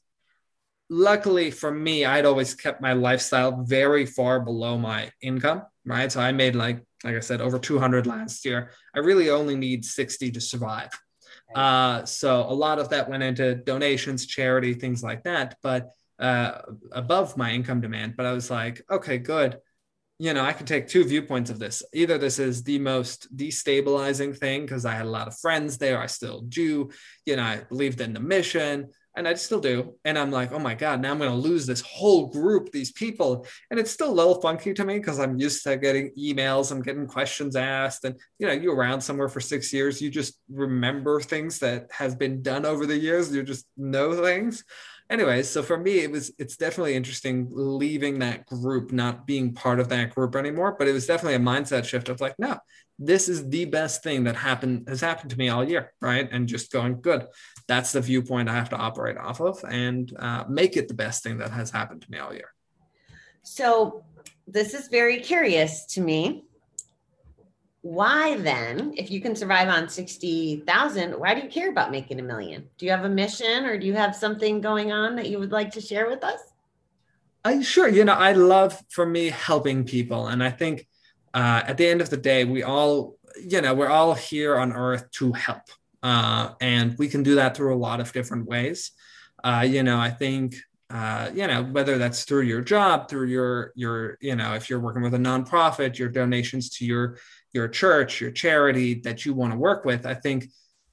luckily 0.90 1.52
for 1.52 1.72
me, 1.72 2.06
I'd 2.06 2.26
always 2.26 2.54
kept 2.54 2.82
my 2.82 2.94
lifestyle 2.94 3.64
very 3.64 4.06
far 4.06 4.40
below 4.40 4.78
my 4.78 5.12
income, 5.22 5.64
right? 5.86 6.12
So 6.12 6.20
I 6.20 6.32
made 6.32 6.56
like, 6.56 6.84
like 7.06 7.16
I 7.16 7.20
said, 7.22 7.40
over 7.40 7.58
200 7.58 8.08
last 8.08 8.44
year. 8.44 8.72
I 8.94 9.00
really 9.00 9.30
only 9.30 9.56
need 9.56 9.86
60 9.86 10.32
to 10.32 10.42
survive. 10.42 10.90
Uh, 11.56 12.04
so 12.04 12.42
a 12.42 12.54
lot 12.54 12.80
of 12.80 12.90
that 12.90 13.10
went 13.10 13.24
into 13.24 13.56
donations, 13.56 14.26
charity, 14.26 14.74
things 14.74 15.04
like 15.04 15.24
that, 15.24 15.56
but 15.62 15.92
uh, 16.20 16.60
above 16.92 17.38
my 17.38 17.52
income 17.52 17.80
demand. 17.80 18.16
But 18.18 18.26
I 18.26 18.34
was 18.34 18.50
like, 18.50 18.82
okay, 18.92 19.20
good 19.20 19.60
you 20.18 20.34
know, 20.34 20.44
I 20.44 20.54
can 20.54 20.66
take 20.66 20.88
two 20.88 21.04
viewpoints 21.04 21.50
of 21.50 21.60
this. 21.60 21.84
Either 21.94 22.18
this 22.18 22.40
is 22.40 22.64
the 22.64 22.80
most 22.80 23.36
destabilizing 23.36 24.38
thing 24.38 24.62
because 24.62 24.86
I 24.86 24.94
had 24.94 25.06
a 25.06 25.10
lot 25.10 25.28
of 25.28 25.38
friends 25.38 25.78
there. 25.78 26.00
I 26.00 26.06
still 26.06 26.42
do. 26.42 26.90
You 27.26 27.36
know, 27.36 27.44
I 27.44 27.64
believed 27.68 28.00
in 28.00 28.14
the 28.14 28.22
mission 28.22 28.92
and 29.16 29.28
I 29.28 29.34
still 29.36 29.60
do. 29.60 29.96
And 30.06 30.18
I'm 30.18 30.32
like, 30.32 30.52
oh 30.52 30.60
my 30.60 30.76
God, 30.76 31.02
now 31.02 31.12
I'm 31.12 31.18
going 31.18 31.30
to 31.30 31.36
lose 31.36 31.66
this 31.66 31.82
whole 31.82 32.28
group, 32.28 32.72
these 32.72 32.92
people. 32.92 33.46
And 33.72 33.80
it's 33.80 33.92
still 33.92 34.10
a 34.10 34.14
little 34.14 34.42
funky 34.42 34.74
to 34.74 34.86
me 34.86 34.98
because 34.98 35.20
I'm 35.20 35.40
used 35.40 35.64
to 35.64 35.78
getting 35.78 36.12
emails, 36.18 36.72
I'm 36.72 36.82
getting 36.82 37.08
questions 37.08 37.56
asked. 37.56 38.06
And, 38.06 38.20
you 38.40 38.48
know, 38.48 38.54
you're 38.54 38.76
around 38.76 39.02
somewhere 39.02 39.30
for 39.30 39.40
six 39.40 39.72
years, 39.74 40.02
you 40.02 40.10
just 40.10 40.40
remember 40.50 41.22
things 41.22 41.60
that 41.60 41.88
have 41.92 42.20
been 42.20 42.42
done 42.42 42.66
over 42.66 42.86
the 42.86 42.98
years. 42.98 43.34
You 43.34 43.44
just 43.44 43.66
know 43.78 44.22
things 44.24 44.64
anyways 45.10 45.50
so 45.50 45.62
for 45.62 45.78
me 45.78 46.00
it 46.00 46.12
was 46.12 46.32
it's 46.40 46.58
definitely 46.58 46.96
interesting 46.96 47.48
leaving 47.52 48.20
that 48.20 48.46
group 48.46 48.92
not 48.92 49.28
being 49.28 49.54
part 49.54 49.80
of 49.80 49.90
that 49.90 50.14
group 50.14 50.36
anymore 50.36 50.76
but 50.78 50.88
it 50.88 50.94
was 50.94 51.06
definitely 51.06 51.36
a 51.36 51.40
mindset 51.40 51.86
shift 51.86 52.10
of 52.10 52.22
like 52.22 52.38
no 52.40 52.58
this 52.98 53.28
is 53.28 53.50
the 53.50 53.66
best 53.66 54.04
thing 54.04 54.24
that 54.24 54.36
happened 54.36 54.88
has 54.88 55.02
happened 55.02 55.30
to 55.30 55.38
me 55.38 55.50
all 55.50 55.68
year 55.68 55.92
right? 56.02 56.30
And 56.32 56.48
just 56.48 56.72
going 56.72 57.02
good 57.02 57.26
that's 57.68 57.92
the 57.92 58.02
viewpoint 58.02 58.50
i 58.50 58.54
have 58.54 58.70
to 58.70 58.78
operate 58.78 59.18
off 59.18 59.42
of 59.42 59.64
and 59.70 60.12
uh, 60.18 60.46
make 60.48 60.78
it 60.78 60.88
the 60.88 60.94
best 60.94 61.24
thing 61.24 61.38
that 61.38 61.52
has 61.52 61.72
happened 61.72 62.02
to 62.02 62.12
me 62.12 62.18
all 62.20 62.34
year. 62.34 62.54
So 63.44 64.04
this 64.48 64.74
is 64.74 64.88
very 64.88 65.20
curious 65.20 65.86
to 65.88 66.02
me 66.02 66.46
why 67.86 68.36
then, 68.38 68.96
if 68.98 69.12
you 69.12 69.22
can 69.22 69.36
survive 69.36 69.68
on 69.68 69.88
60,000, 69.88 71.12
why 71.20 71.36
do 71.36 71.42
you 71.42 71.48
care 71.48 71.70
about 71.70 71.92
making 71.92 72.20
a 72.20 72.24
million? 72.24 72.68
Do 72.80 72.86
you 72.88 72.92
have 72.92 73.06
a 73.06 73.10
mission 73.10 73.64
or 73.64 73.78
do 73.78 73.86
you 73.86 73.94
have 73.94 74.16
something 74.16 74.60
going 74.60 74.92
on 74.92 75.16
that 75.18 75.30
you 75.30 75.38
would 75.38 75.52
like 75.52 75.70
to 75.74 75.82
share 75.82 76.10
with 76.10 76.24
us? 76.24 76.40
I 77.44 77.62
sure, 77.62 77.88
you 77.88 78.04
know, 78.04 78.16
I 78.16 78.32
love 78.32 78.76
for 78.90 79.06
me 79.06 79.30
helping 79.30 79.84
people. 79.84 80.26
And 80.30 80.44
I 80.44 80.50
think 80.50 80.88
uh, 81.36 81.62
at 81.68 81.78
the 81.78 81.86
end 81.86 82.02
of 82.02 82.10
the 82.10 82.18
day, 82.18 82.44
we 82.44 82.64
all, 82.64 83.18
you 83.40 83.62
know, 83.62 83.76
we're 83.76 83.88
all 83.88 84.16
here 84.16 84.58
on 84.58 84.74
earth 84.74 85.12
to 85.20 85.34
help. 85.34 85.62
Uh, 86.02 86.54
and 86.60 86.98
we 86.98 87.08
can 87.08 87.22
do 87.22 87.36
that 87.36 87.56
through 87.56 87.76
a 87.76 87.78
lot 87.78 88.00
of 88.00 88.12
different 88.14 88.48
ways. 88.48 88.94
Uh, 89.44 89.64
you 89.64 89.84
know, 89.84 90.00
I 90.00 90.10
think 90.10 90.56
uh, 90.90 91.30
you 91.34 91.48
know 91.48 91.64
whether 91.64 91.98
that's 91.98 92.26
through 92.26 92.44
your 92.44 92.62
job 92.62 93.10
through 93.10 93.26
your 93.26 93.74
your 93.76 94.20
you 94.22 94.36
know 94.36 94.54
if 94.54 94.70
you're 94.70 94.80
working 94.80 95.02
with 95.02 95.16
a 95.16 95.18
nonprofit 95.18 95.98
your 95.98 96.10
donations 96.10 96.70
to 96.70 96.86
your 96.86 97.18
your 97.56 97.68
church, 97.68 98.22
your 98.22 98.32
charity 98.32 98.96
that 99.06 99.26
you 99.26 99.34
want 99.34 99.54
to 99.54 99.58
work 99.58 99.86
with, 99.86 100.06
I 100.06 100.14
think 100.14 100.46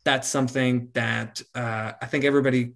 that's 0.05 0.29
something 0.29 0.89
that 0.95 1.43
uh, 1.55 1.93
I 2.01 2.07
think 2.07 2.25
everybody, 2.25 2.73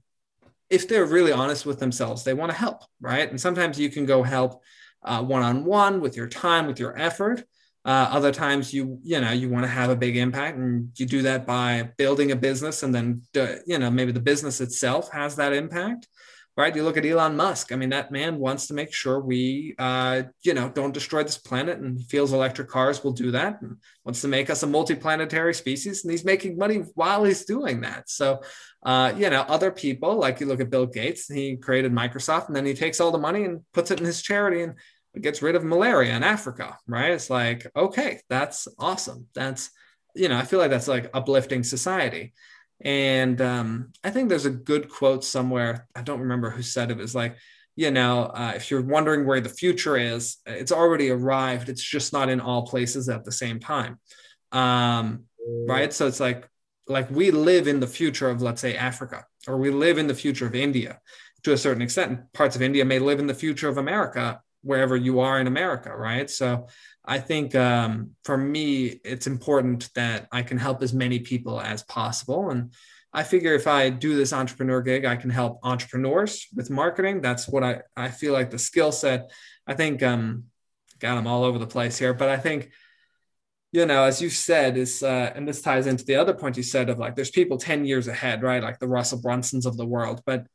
if 0.68 0.88
they're 0.88 1.06
really 1.06 1.32
honest 1.32 1.64
with 1.64 1.78
themselves, 1.78 2.24
they 2.24 2.34
want 2.34 2.50
to 2.52 2.58
help, 2.58 2.82
right? 3.00 3.30
And 3.30 3.40
sometimes 3.40 3.78
you 3.78 3.88
can 3.88 4.04
go 4.04 4.22
help 4.22 4.62
one 5.02 5.42
on 5.42 5.64
one 5.64 6.00
with 6.00 6.16
your 6.16 6.28
time, 6.28 6.66
with 6.66 6.78
your 6.78 6.98
effort. 6.98 7.44
Uh, 7.84 8.08
other 8.10 8.32
times 8.32 8.74
you 8.74 8.98
you 9.04 9.20
know 9.20 9.30
you 9.30 9.48
want 9.48 9.62
to 9.62 9.68
have 9.68 9.90
a 9.90 9.94
big 9.94 10.16
impact 10.16 10.58
and 10.58 10.90
you 10.96 11.06
do 11.06 11.22
that 11.22 11.46
by 11.46 11.88
building 11.96 12.32
a 12.32 12.36
business 12.36 12.82
and 12.82 12.92
then 12.92 13.22
you 13.64 13.78
know 13.78 13.88
maybe 13.88 14.10
the 14.10 14.18
business 14.18 14.60
itself 14.60 15.08
has 15.12 15.36
that 15.36 15.52
impact 15.52 16.08
right? 16.56 16.74
You 16.74 16.84
look 16.84 16.96
at 16.96 17.04
Elon 17.04 17.36
Musk. 17.36 17.70
I 17.70 17.76
mean, 17.76 17.90
that 17.90 18.10
man 18.10 18.38
wants 18.38 18.66
to 18.68 18.74
make 18.74 18.92
sure 18.92 19.20
we, 19.20 19.74
uh, 19.78 20.22
you 20.42 20.54
know, 20.54 20.70
don't 20.70 20.94
destroy 20.94 21.22
this 21.22 21.36
planet, 21.36 21.78
and 21.78 21.98
he 21.98 22.04
feels 22.04 22.32
electric 22.32 22.68
cars 22.68 23.04
will 23.04 23.12
do 23.12 23.30
that, 23.32 23.60
and 23.60 23.76
wants 24.04 24.22
to 24.22 24.28
make 24.28 24.48
us 24.48 24.62
a 24.62 24.66
multi-planetary 24.66 25.54
species, 25.54 26.04
and 26.04 26.10
he's 26.10 26.24
making 26.24 26.56
money 26.56 26.78
while 26.94 27.24
he's 27.24 27.44
doing 27.44 27.82
that. 27.82 28.08
So, 28.08 28.40
uh, 28.84 29.12
you 29.16 29.28
know, 29.28 29.42
other 29.42 29.70
people 29.70 30.16
like 30.16 30.40
you 30.40 30.46
look 30.46 30.60
at 30.60 30.70
Bill 30.70 30.86
Gates. 30.86 31.26
He 31.26 31.56
created 31.56 31.92
Microsoft, 31.92 32.46
and 32.46 32.56
then 32.56 32.64
he 32.64 32.74
takes 32.74 33.00
all 33.00 33.10
the 33.10 33.18
money 33.18 33.44
and 33.44 33.60
puts 33.74 33.90
it 33.90 34.00
in 34.00 34.06
his 34.06 34.22
charity 34.22 34.62
and 34.62 34.74
gets 35.20 35.42
rid 35.42 35.56
of 35.56 35.64
malaria 35.64 36.14
in 36.14 36.22
Africa, 36.22 36.76
right? 36.86 37.12
It's 37.12 37.30
like, 37.30 37.66
okay, 37.74 38.20
that's 38.28 38.68
awesome. 38.78 39.26
That's, 39.34 39.70
you 40.14 40.28
know, 40.28 40.36
I 40.36 40.42
feel 40.42 40.58
like 40.58 40.70
that's 40.70 40.88
like 40.88 41.10
uplifting 41.14 41.64
society. 41.64 42.34
And 42.80 43.40
um, 43.40 43.92
I 44.04 44.10
think 44.10 44.28
there's 44.28 44.46
a 44.46 44.50
good 44.50 44.88
quote 44.88 45.24
somewhere. 45.24 45.88
I 45.94 46.02
don't 46.02 46.20
remember 46.20 46.50
who 46.50 46.62
said 46.62 46.90
it. 46.90 46.98
Was 46.98 47.14
like, 47.14 47.36
you 47.74 47.90
know, 47.90 48.24
uh, 48.24 48.52
if 48.54 48.70
you're 48.70 48.82
wondering 48.82 49.26
where 49.26 49.40
the 49.40 49.48
future 49.48 49.96
is, 49.96 50.38
it's 50.46 50.72
already 50.72 51.10
arrived. 51.10 51.68
It's 51.68 51.82
just 51.82 52.12
not 52.12 52.28
in 52.28 52.40
all 52.40 52.66
places 52.66 53.08
at 53.08 53.24
the 53.24 53.32
same 53.32 53.60
time. 53.60 53.98
Um, 54.52 55.24
right. 55.68 55.92
So 55.92 56.06
it's 56.06 56.20
like, 56.20 56.48
like 56.86 57.10
we 57.10 57.30
live 57.30 57.66
in 57.66 57.80
the 57.80 57.86
future 57.86 58.28
of, 58.28 58.42
let's 58.42 58.60
say, 58.60 58.76
Africa, 58.76 59.24
or 59.48 59.56
we 59.56 59.70
live 59.70 59.98
in 59.98 60.06
the 60.06 60.14
future 60.14 60.46
of 60.46 60.54
India 60.54 61.00
to 61.42 61.52
a 61.52 61.56
certain 61.56 61.82
extent. 61.82 62.32
Parts 62.32 62.56
of 62.56 62.62
India 62.62 62.84
may 62.84 62.98
live 62.98 63.18
in 63.18 63.26
the 63.26 63.34
future 63.34 63.68
of 63.68 63.78
America, 63.78 64.40
wherever 64.66 64.96
you 64.96 65.20
are 65.20 65.40
in 65.40 65.46
America. 65.46 65.96
Right. 65.96 66.28
So 66.28 66.66
I 67.04 67.18
think 67.20 67.54
um, 67.54 68.10
for 68.24 68.36
me, 68.36 69.00
it's 69.04 69.26
important 69.26 69.88
that 69.94 70.26
I 70.32 70.42
can 70.42 70.58
help 70.58 70.82
as 70.82 70.92
many 70.92 71.20
people 71.20 71.60
as 71.60 71.84
possible. 71.84 72.50
And 72.50 72.74
I 73.12 73.22
figure 73.22 73.54
if 73.54 73.66
I 73.66 73.90
do 73.90 74.16
this 74.16 74.32
entrepreneur 74.32 74.82
gig, 74.82 75.04
I 75.04 75.16
can 75.16 75.30
help 75.30 75.60
entrepreneurs 75.62 76.48
with 76.54 76.68
marketing. 76.68 77.20
That's 77.20 77.48
what 77.48 77.62
I, 77.62 77.82
I 77.96 78.08
feel 78.08 78.32
like 78.32 78.50
the 78.50 78.58
skill 78.58 78.92
set. 78.92 79.30
I 79.66 79.74
think, 79.74 80.02
um, 80.02 80.44
I'm 81.02 81.26
all 81.26 81.44
over 81.44 81.58
the 81.58 81.66
place 81.66 81.98
here, 81.98 82.14
but 82.14 82.28
I 82.28 82.38
think, 82.38 82.70
you 83.70 83.84
know, 83.86 84.04
as 84.04 84.22
you 84.22 84.30
said, 84.30 84.76
is 84.76 85.02
uh, 85.02 85.32
and 85.34 85.46
this 85.46 85.60
ties 85.60 85.86
into 85.86 86.04
the 86.04 86.16
other 86.16 86.32
point 86.32 86.56
you 86.56 86.62
said 86.62 86.88
of 86.88 86.98
like 86.98 87.14
there's 87.14 87.30
people 87.30 87.58
10 87.58 87.84
years 87.84 88.08
ahead, 88.08 88.42
right? 88.42 88.62
Like 88.62 88.78
the 88.78 88.88
Russell 88.88 89.20
Brunsons 89.20 89.66
of 89.66 89.76
the 89.76 89.84
world. 89.84 90.22
But 90.24 90.46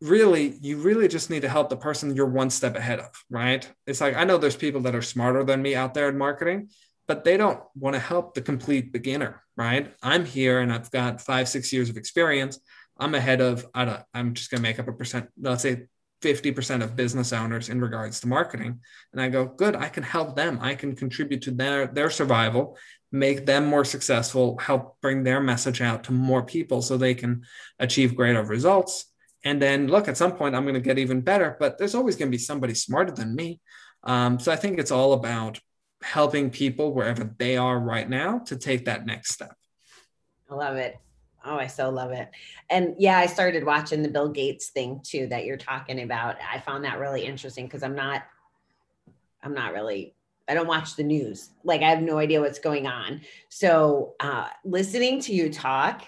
really 0.00 0.58
you 0.60 0.78
really 0.78 1.08
just 1.08 1.30
need 1.30 1.42
to 1.42 1.48
help 1.48 1.68
the 1.68 1.76
person 1.76 2.14
you're 2.14 2.26
one 2.26 2.50
step 2.50 2.76
ahead 2.76 3.00
of 3.00 3.10
right? 3.30 3.70
It's 3.86 4.00
like 4.00 4.16
i 4.16 4.24
know 4.24 4.38
there's 4.38 4.56
people 4.56 4.82
that 4.82 4.94
are 4.94 5.02
smarter 5.02 5.44
than 5.44 5.62
me 5.62 5.74
out 5.74 5.94
there 5.94 6.08
in 6.08 6.18
marketing 6.18 6.70
but 7.06 7.22
they 7.22 7.36
don't 7.36 7.60
want 7.74 7.94
to 7.94 8.00
help 8.00 8.34
the 8.34 8.42
complete 8.42 8.92
beginner 8.92 9.42
right? 9.56 9.94
I'm 10.02 10.24
here 10.24 10.60
and 10.60 10.72
i've 10.72 10.90
got 10.90 11.20
five 11.20 11.48
six 11.48 11.72
years 11.72 11.88
of 11.90 11.96
experience. 11.96 12.58
I'm 12.98 13.14
ahead 13.14 13.40
of 13.40 13.66
i 13.74 13.84
don't 13.84 14.02
i'm 14.12 14.34
just 14.34 14.50
going 14.50 14.58
to 14.62 14.68
make 14.68 14.78
up 14.78 14.88
a 14.88 14.92
percent 14.92 15.28
let's 15.40 15.62
say 15.62 15.86
50% 16.22 16.82
of 16.82 16.96
business 16.96 17.34
owners 17.34 17.68
in 17.68 17.82
regards 17.82 18.20
to 18.20 18.28
marketing. 18.28 18.80
And 19.12 19.20
i 19.20 19.28
go 19.28 19.46
good 19.46 19.76
i 19.76 19.88
can 19.88 20.02
help 20.02 20.36
them. 20.36 20.58
I 20.60 20.74
can 20.74 20.96
contribute 20.96 21.42
to 21.42 21.50
their 21.50 21.86
their 21.86 22.10
survival 22.10 22.76
make 23.12 23.46
them 23.46 23.64
more 23.64 23.84
successful 23.84 24.58
help 24.58 25.00
bring 25.00 25.22
their 25.22 25.40
message 25.40 25.80
out 25.80 26.02
to 26.04 26.12
more 26.12 26.42
people 26.42 26.82
so 26.82 26.96
they 26.96 27.14
can 27.14 27.44
achieve 27.78 28.16
greater 28.16 28.42
results 28.42 29.06
and 29.44 29.60
then 29.60 29.86
look 29.86 30.08
at 30.08 30.16
some 30.16 30.32
point 30.32 30.54
i'm 30.54 30.64
going 30.64 30.74
to 30.74 30.80
get 30.80 30.98
even 30.98 31.20
better 31.20 31.56
but 31.60 31.78
there's 31.78 31.94
always 31.94 32.16
going 32.16 32.30
to 32.30 32.36
be 32.36 32.42
somebody 32.42 32.74
smarter 32.74 33.12
than 33.12 33.34
me. 33.34 33.60
Um, 34.02 34.38
so 34.38 34.52
i 34.52 34.56
think 34.56 34.78
it's 34.78 34.90
all 34.90 35.12
about 35.12 35.60
helping 36.02 36.50
people 36.50 36.92
wherever 36.92 37.34
they 37.38 37.56
are 37.56 37.78
right 37.78 38.08
now 38.08 38.40
to 38.40 38.56
take 38.56 38.84
that 38.84 39.06
next 39.06 39.32
step. 39.32 39.56
I 40.50 40.54
love 40.54 40.76
it. 40.76 40.96
Oh 41.44 41.56
i 41.56 41.66
so 41.66 41.90
love 41.90 42.12
it. 42.12 42.30
And 42.70 42.94
yeah 42.98 43.18
i 43.18 43.26
started 43.26 43.64
watching 43.64 44.02
the 44.02 44.10
bill 44.10 44.28
gates 44.28 44.68
thing 44.68 45.00
too 45.02 45.26
that 45.28 45.44
you're 45.44 45.56
talking 45.56 46.02
about. 46.02 46.36
I 46.52 46.60
found 46.60 46.84
that 46.84 46.98
really 46.98 47.24
interesting 47.24 47.66
because 47.66 47.82
i'm 47.82 47.94
not 47.94 48.22
i'm 49.42 49.54
not 49.54 49.72
really 49.72 50.14
I 50.48 50.54
don't 50.54 50.66
watch 50.66 50.96
the 50.96 51.02
news. 51.02 51.50
Like 51.64 51.82
I 51.82 51.90
have 51.90 52.02
no 52.02 52.18
idea 52.18 52.40
what's 52.40 52.58
going 52.58 52.86
on. 52.86 53.22
So 53.48 54.14
uh, 54.20 54.48
listening 54.64 55.20
to 55.22 55.34
you 55.34 55.50
talk 55.50 56.02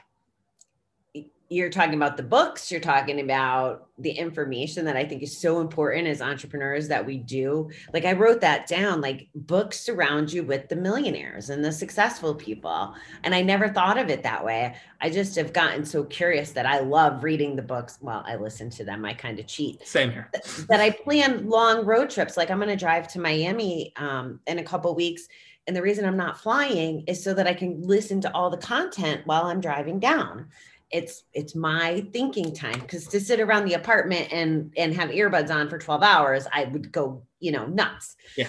you're 1.48 1.70
talking 1.70 1.94
about 1.94 2.16
the 2.16 2.22
books, 2.24 2.72
you're 2.72 2.80
talking 2.80 3.20
about 3.20 3.88
the 3.98 4.10
information 4.10 4.84
that 4.84 4.96
I 4.96 5.04
think 5.04 5.22
is 5.22 5.38
so 5.38 5.60
important 5.60 6.08
as 6.08 6.20
entrepreneurs 6.20 6.88
that 6.88 7.06
we 7.06 7.18
do. 7.18 7.70
Like 7.92 8.04
I 8.04 8.14
wrote 8.14 8.40
that 8.40 8.66
down, 8.66 9.00
like 9.00 9.28
books 9.34 9.78
surround 9.78 10.32
you 10.32 10.42
with 10.42 10.68
the 10.68 10.74
millionaires 10.74 11.48
and 11.50 11.64
the 11.64 11.70
successful 11.70 12.34
people. 12.34 12.94
And 13.22 13.32
I 13.32 13.42
never 13.42 13.68
thought 13.68 13.96
of 13.96 14.10
it 14.10 14.24
that 14.24 14.44
way. 14.44 14.74
I 15.00 15.08
just 15.08 15.36
have 15.36 15.52
gotten 15.52 15.84
so 15.84 16.02
curious 16.04 16.50
that 16.52 16.66
I 16.66 16.80
love 16.80 17.22
reading 17.22 17.54
the 17.54 17.62
books. 17.62 17.98
Well, 18.00 18.24
I 18.26 18.34
listen 18.34 18.68
to 18.70 18.84
them, 18.84 19.04
I 19.04 19.14
kind 19.14 19.38
of 19.38 19.46
cheat. 19.46 19.86
Same 19.86 20.10
here. 20.10 20.30
That 20.68 20.80
I 20.80 20.90
plan 20.90 21.48
long 21.48 21.86
road 21.86 22.10
trips. 22.10 22.36
Like 22.36 22.50
I'm 22.50 22.58
going 22.58 22.70
to 22.70 22.76
drive 22.76 23.06
to 23.08 23.20
Miami 23.20 23.92
um, 23.96 24.40
in 24.48 24.58
a 24.58 24.64
couple 24.64 24.92
weeks. 24.96 25.28
And 25.68 25.74
the 25.74 25.82
reason 25.82 26.04
I'm 26.04 26.16
not 26.16 26.40
flying 26.40 27.02
is 27.08 27.22
so 27.22 27.34
that 27.34 27.46
I 27.46 27.54
can 27.54 27.82
listen 27.82 28.20
to 28.20 28.32
all 28.34 28.50
the 28.50 28.56
content 28.56 29.22
while 29.24 29.46
I'm 29.46 29.60
driving 29.60 29.98
down 29.98 30.48
it's 30.90 31.24
it's 31.32 31.54
my 31.54 32.04
thinking 32.12 32.54
time 32.54 32.78
because 32.80 33.06
to 33.08 33.18
sit 33.20 33.40
around 33.40 33.64
the 33.64 33.74
apartment 33.74 34.28
and 34.32 34.72
and 34.76 34.94
have 34.94 35.10
earbuds 35.10 35.50
on 35.50 35.68
for 35.68 35.78
12 35.78 36.02
hours 36.02 36.46
i 36.52 36.64
would 36.64 36.92
go 36.92 37.22
you 37.40 37.50
know 37.52 37.66
nuts 37.66 38.16
Yeah. 38.36 38.48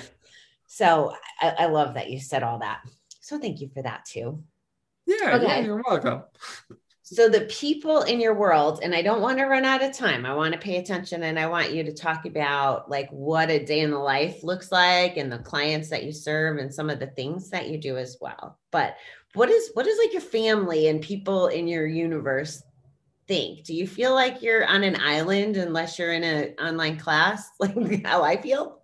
so 0.67 1.13
i, 1.41 1.49
I 1.59 1.65
love 1.65 1.95
that 1.95 2.09
you 2.11 2.19
said 2.19 2.43
all 2.43 2.59
that 2.59 2.81
so 3.21 3.39
thank 3.39 3.59
you 3.59 3.69
for 3.73 3.81
that 3.81 4.05
too 4.05 4.43
Yeah, 5.05 5.15
yeah, 5.21 5.35
Okay. 5.37 5.65
you're 5.65 5.81
welcome. 5.87 6.23
so 7.01 7.27
the 7.29 7.41
people 7.41 8.01
in 8.03 8.19
your 8.19 8.35
world 8.35 8.81
and 8.83 8.93
i 8.93 9.01
don't 9.01 9.21
want 9.21 9.39
to 9.39 9.45
run 9.45 9.65
out 9.65 9.81
of 9.83 9.93
time 9.97 10.25
i 10.25 10.33
want 10.33 10.53
to 10.53 10.59
pay 10.59 10.77
attention 10.77 11.23
and 11.23 11.39
i 11.39 11.47
want 11.47 11.71
you 11.73 11.83
to 11.83 11.93
talk 11.93 12.25
about 12.27 12.87
like 12.89 13.09
what 13.09 13.49
a 13.49 13.63
day 13.65 13.79
in 13.79 13.89
the 13.91 13.97
life 13.97 14.43
looks 14.43 14.71
like 14.71 15.17
and 15.17 15.31
the 15.31 15.39
clients 15.39 15.89
that 15.89 16.03
you 16.03 16.11
serve 16.11 16.57
and 16.59 16.71
some 16.73 16.89
of 16.89 16.99
the 16.99 17.07
things 17.07 17.49
that 17.49 17.67
you 17.69 17.77
do 17.79 17.97
as 17.97 18.17
well 18.21 18.59
but 18.71 18.95
what 19.37 19.49
is 19.49 19.71
what 19.73 19.87
is 19.87 19.97
like 19.97 20.13
your 20.13 20.21
family 20.21 20.87
and 20.87 21.01
people 21.01 21.47
in 21.47 21.67
your 21.67 21.85
universe 21.85 22.63
think 23.27 23.63
do 23.63 23.73
you 23.73 23.85
feel 23.87 24.13
like 24.13 24.41
you're 24.41 24.65
on 24.65 24.83
an 24.83 24.97
island 25.01 25.57
unless 25.57 25.99
you're 25.99 26.13
in 26.13 26.23
an 26.23 26.53
online 26.59 26.97
class 26.97 27.49
like 27.59 28.05
how 28.05 28.23
i 28.23 28.35
feel 28.41 28.81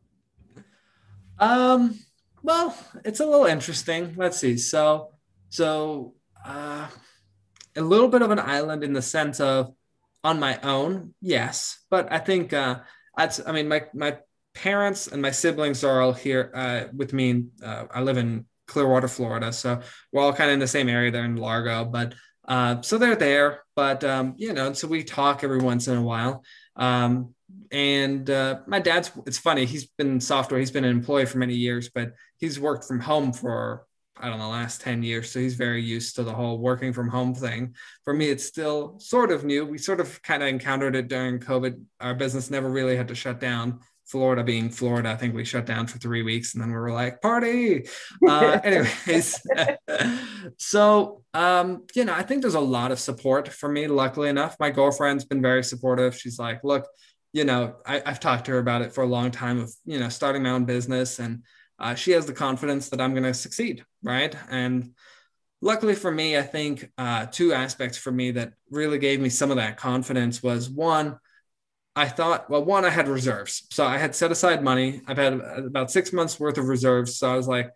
Um, 1.40 2.00
well, 2.42 2.76
it's 3.04 3.20
a 3.20 3.26
little 3.26 3.46
interesting. 3.46 4.14
Let's 4.16 4.38
see. 4.38 4.58
So, 4.58 5.12
so 5.50 6.14
uh, 6.46 6.88
a 7.76 7.82
little 7.82 8.08
bit 8.08 8.22
of 8.22 8.32
an 8.32 8.40
island 8.40 8.84
in 8.84 8.94
the 8.94 9.02
sense 9.02 9.40
of 9.40 9.74
on 10.24 10.40
my 10.40 10.60
own, 10.62 11.14
yes. 11.22 11.80
But 11.90 12.12
I 12.12 12.20
think 12.20 12.54
uh, 12.54 12.80
that's. 13.18 13.42
I 13.46 13.52
mean, 13.52 13.68
my 13.68 13.86
my 13.94 14.18
parents 14.54 15.08
and 15.08 15.22
my 15.22 15.32
siblings 15.32 15.84
are 15.84 16.02
all 16.02 16.14
here 16.14 16.52
uh, 16.54 16.84
with 16.96 17.14
me. 17.14 17.46
Uh, 17.62 17.86
I 17.92 18.02
live 18.02 18.18
in 18.18 18.46
Clearwater, 18.74 19.08
Florida, 19.08 19.54
so 19.54 19.80
we're 20.12 20.24
all 20.24 20.34
kind 20.34 20.50
of 20.50 20.56
in 20.56 20.60
the 20.60 20.68
same 20.68 20.90
area. 20.90 21.12
They're 21.12 21.26
in 21.26 21.36
Largo, 21.36 21.86
but 21.86 22.16
uh, 22.48 22.82
so 22.82 22.98
they're 22.98 23.16
there. 23.16 23.64
But 23.76 24.04
um, 24.04 24.34
you 24.38 24.52
know, 24.52 24.74
so 24.74 24.88
we 24.88 25.04
talk 25.04 25.44
every 25.44 25.60
once 25.60 25.88
in 25.88 25.96
a 25.96 26.02
while. 26.02 26.44
Um, 26.76 27.36
and 27.72 28.30
uh, 28.30 28.60
my 28.68 28.80
dad's 28.80 29.12
it's 29.26 29.38
funny 29.38 29.66
he's 29.66 29.86
been 29.86 30.20
software 30.20 30.60
he's 30.60 30.72
been 30.72 30.86
an 30.86 30.92
employee 30.92 31.26
for 31.26 31.38
many 31.38 31.56
years 31.56 31.90
but 31.94 32.14
he's 32.38 32.60
worked 32.60 32.86
from 32.86 33.00
home 33.00 33.32
for 33.32 33.86
i 34.18 34.30
don't 34.30 34.38
know 34.38 34.46
the 34.46 34.50
last 34.52 34.82
10 34.82 35.04
years 35.04 35.32
so 35.32 35.40
he's 35.40 35.56
very 35.56 35.82
used 35.82 36.16
to 36.16 36.24
the 36.24 36.34
whole 36.34 36.58
working 36.60 36.94
from 36.94 37.10
home 37.10 37.34
thing 37.34 37.76
for 38.04 38.14
me 38.14 38.30
it's 38.30 38.46
still 38.46 39.00
sort 39.00 39.32
of 39.32 39.44
new 39.44 39.66
we 39.66 39.78
sort 39.78 40.00
of 40.00 40.22
kind 40.22 40.44
of 40.44 40.50
encountered 40.50 40.96
it 40.96 41.08
during 41.08 41.40
covid 41.40 41.82
our 42.00 42.14
business 42.14 42.50
never 42.50 42.70
really 42.70 42.96
had 42.96 43.08
to 43.08 43.16
shut 43.16 43.40
down 43.40 43.80
florida 44.14 44.44
being 44.44 44.70
florida 44.70 45.10
i 45.10 45.16
think 45.16 45.34
we 45.34 45.44
shut 45.44 45.66
down 45.66 45.88
for 45.88 45.98
three 45.98 46.22
weeks 46.22 46.54
and 46.54 46.62
then 46.62 46.70
we 46.70 46.78
were 46.78 46.92
like 46.92 47.22
party 47.22 47.88
uh, 48.30 48.60
anyways 48.64 49.42
so 50.58 51.24
um 51.34 51.84
you 51.96 52.06
know 52.06 52.14
i 52.14 52.22
think 52.22 52.42
there's 52.42 52.54
a 52.54 52.70
lot 52.78 52.92
of 52.92 53.00
support 53.00 53.48
for 53.50 53.70
me 53.70 53.88
luckily 53.88 54.30
enough 54.30 54.56
my 54.60 54.70
girlfriend's 54.70 55.26
been 55.26 55.42
very 55.42 55.64
supportive 55.64 56.16
she's 56.16 56.38
like 56.38 56.64
look 56.64 56.86
you 57.34 57.44
know, 57.44 57.76
I, 57.86 58.02
I've 58.06 58.20
talked 58.20 58.46
to 58.46 58.52
her 58.52 58.60
about 58.60 58.84
it 58.84 58.94
for 58.94 59.04
a 59.04 59.08
long 59.08 59.32
time 59.32 59.60
of, 59.60 59.74
you 59.86 60.00
know, 60.00 60.10
starting 60.10 60.44
my 60.44 60.52
own 60.52 60.66
business. 60.66 61.20
And 61.20 61.44
uh, 61.80 61.96
she 61.96 62.12
has 62.12 62.28
the 62.28 62.34
confidence 62.34 62.90
that 62.90 63.02
I'm 63.02 63.12
going 63.12 63.24
to 63.24 63.34
succeed. 63.34 63.84
Right. 64.04 64.36
And 64.50 64.92
luckily 65.60 65.96
for 65.96 66.12
me, 66.12 66.38
I 66.38 66.44
think 66.44 66.92
uh, 66.98 67.26
two 67.26 67.52
aspects 67.52 67.98
for 67.98 68.12
me 68.12 68.32
that 68.32 68.54
really 68.70 69.00
gave 69.00 69.20
me 69.20 69.30
some 69.30 69.50
of 69.50 69.58
that 69.58 69.78
confidence 69.78 70.44
was 70.44 70.70
one, 70.70 71.18
I 71.96 72.08
thought, 72.08 72.50
well, 72.50 72.64
one, 72.64 72.86
I 72.86 72.90
had 72.90 73.08
reserves. 73.08 73.68
So 73.72 73.86
I 73.86 73.98
had 73.98 74.16
set 74.16 74.32
aside 74.32 74.64
money. 74.64 75.02
I've 75.08 75.18
had 75.18 75.34
about 75.34 75.92
six 75.92 76.12
months 76.12 76.40
worth 76.40 76.58
of 76.58 76.68
reserves. 76.68 77.18
So 77.18 77.32
I 77.32 77.36
was 77.36 77.48
like, 77.48 77.70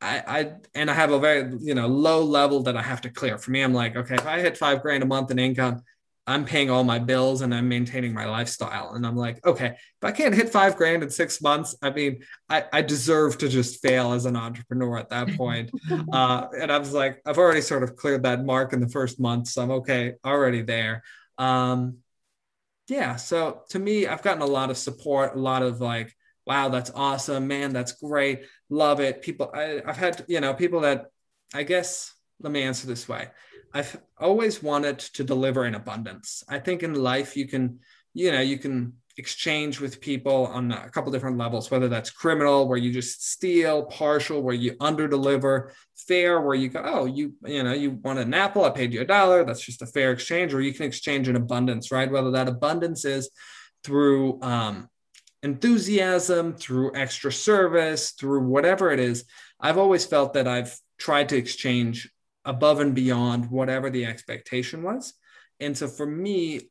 I, 0.00 0.22
I 0.26 0.52
and 0.74 0.90
I 0.90 0.94
have 0.94 1.12
a 1.12 1.18
very 1.18 1.56
you 1.60 1.74
know 1.74 1.86
low 1.86 2.22
level 2.22 2.62
that 2.64 2.76
I 2.76 2.82
have 2.82 3.00
to 3.02 3.10
clear. 3.10 3.38
For 3.38 3.50
me, 3.50 3.62
I'm 3.62 3.72
like, 3.72 3.96
okay, 3.96 4.16
if 4.16 4.26
I 4.26 4.40
hit 4.40 4.58
five 4.58 4.82
grand 4.82 5.02
a 5.02 5.06
month 5.06 5.30
in 5.30 5.38
income, 5.38 5.82
I'm 6.26 6.44
paying 6.44 6.70
all 6.70 6.84
my 6.84 6.98
bills 6.98 7.42
and 7.42 7.54
I'm 7.54 7.68
maintaining 7.68 8.14
my 8.14 8.24
lifestyle. 8.26 8.94
And 8.94 9.06
I'm 9.06 9.16
like, 9.16 9.44
okay, 9.46 9.66
if 9.66 10.02
I 10.02 10.10
can't 10.10 10.34
hit 10.34 10.48
five 10.50 10.76
grand 10.76 11.02
in 11.02 11.10
six 11.10 11.42
months, 11.42 11.74
I 11.82 11.90
mean, 11.90 12.22
I, 12.48 12.64
I 12.72 12.82
deserve 12.82 13.38
to 13.38 13.48
just 13.48 13.82
fail 13.82 14.12
as 14.12 14.24
an 14.24 14.36
entrepreneur 14.36 14.98
at 14.98 15.10
that 15.10 15.36
point. 15.36 15.70
uh, 16.12 16.46
and 16.58 16.72
I 16.72 16.78
was 16.78 16.92
like, 16.92 17.20
I've 17.26 17.38
already 17.38 17.60
sort 17.60 17.82
of 17.82 17.96
cleared 17.96 18.22
that 18.22 18.44
mark 18.44 18.72
in 18.72 18.80
the 18.80 18.88
first 18.88 19.20
month. 19.20 19.48
So 19.48 19.62
I'm 19.62 19.70
okay, 19.70 20.14
already 20.24 20.62
there. 20.62 21.02
Um, 21.36 21.98
yeah. 22.88 23.16
So 23.16 23.62
to 23.70 23.78
me, 23.78 24.06
I've 24.06 24.22
gotten 24.22 24.42
a 24.42 24.46
lot 24.46 24.70
of 24.70 24.76
support, 24.76 25.34
a 25.34 25.38
lot 25.38 25.62
of 25.62 25.80
like, 25.80 26.14
wow, 26.46 26.68
that's 26.68 26.90
awesome, 26.94 27.48
man, 27.48 27.72
that's 27.72 27.92
great, 27.92 28.42
love 28.68 29.00
it. 29.00 29.22
People, 29.22 29.50
I, 29.54 29.80
I've 29.86 29.96
had, 29.96 30.24
you 30.28 30.40
know, 30.40 30.54
people 30.54 30.80
that 30.80 31.06
I 31.54 31.62
guess, 31.62 32.12
let 32.40 32.52
me 32.52 32.62
answer 32.62 32.86
this 32.86 33.08
way. 33.08 33.28
I've 33.72 33.96
always 34.18 34.62
wanted 34.62 34.98
to 34.98 35.24
deliver 35.24 35.64
in 35.64 35.74
abundance. 35.74 36.42
I 36.48 36.58
think 36.58 36.82
in 36.82 36.94
life 36.94 37.36
you 37.36 37.46
can, 37.46 37.80
you 38.12 38.32
know, 38.32 38.40
you 38.40 38.58
can 38.58 38.94
exchange 39.16 39.80
with 39.80 40.00
people 40.00 40.46
on 40.46 40.72
a 40.72 40.90
couple 40.90 41.12
different 41.12 41.38
levels, 41.38 41.70
whether 41.70 41.88
that's 41.88 42.10
criminal, 42.10 42.66
where 42.66 42.78
you 42.78 42.92
just 42.92 43.30
steal, 43.30 43.84
partial, 43.84 44.42
where 44.42 44.54
you 44.54 44.76
under 44.80 45.06
deliver, 45.06 45.72
fair, 45.94 46.40
where 46.40 46.54
you 46.54 46.68
go, 46.68 46.82
oh, 46.84 47.04
you, 47.04 47.34
you 47.44 47.62
know, 47.62 47.72
you 47.72 47.92
want 48.02 48.18
an 48.18 48.34
apple, 48.34 48.64
I 48.64 48.70
paid 48.70 48.92
you 48.92 49.02
a 49.02 49.04
dollar. 49.04 49.44
That's 49.44 49.64
just 49.64 49.82
a 49.82 49.86
fair 49.86 50.12
exchange, 50.12 50.52
or 50.52 50.60
you 50.60 50.72
can 50.72 50.86
exchange 50.86 51.28
in 51.28 51.36
abundance, 51.36 51.92
right? 51.92 52.10
Whether 52.10 52.32
that 52.32 52.48
abundance 52.48 53.04
is 53.04 53.30
through 53.84 54.40
um, 54.42 54.88
enthusiasm, 55.42 56.54
through 56.54 56.96
extra 56.96 57.30
service, 57.32 58.12
through 58.12 58.46
whatever 58.46 58.90
it 58.90 58.98
is. 58.98 59.24
I've 59.60 59.78
always 59.78 60.04
felt 60.04 60.32
that 60.34 60.48
I've 60.48 60.76
tried 60.98 61.28
to 61.28 61.36
exchange 61.36 62.10
above 62.44 62.80
and 62.80 62.94
beyond 62.94 63.50
whatever 63.50 63.90
the 63.90 64.06
expectation 64.06 64.82
was. 64.82 65.14
And 65.60 65.76
so 65.76 65.86
for 65.86 66.06
me, 66.06 66.70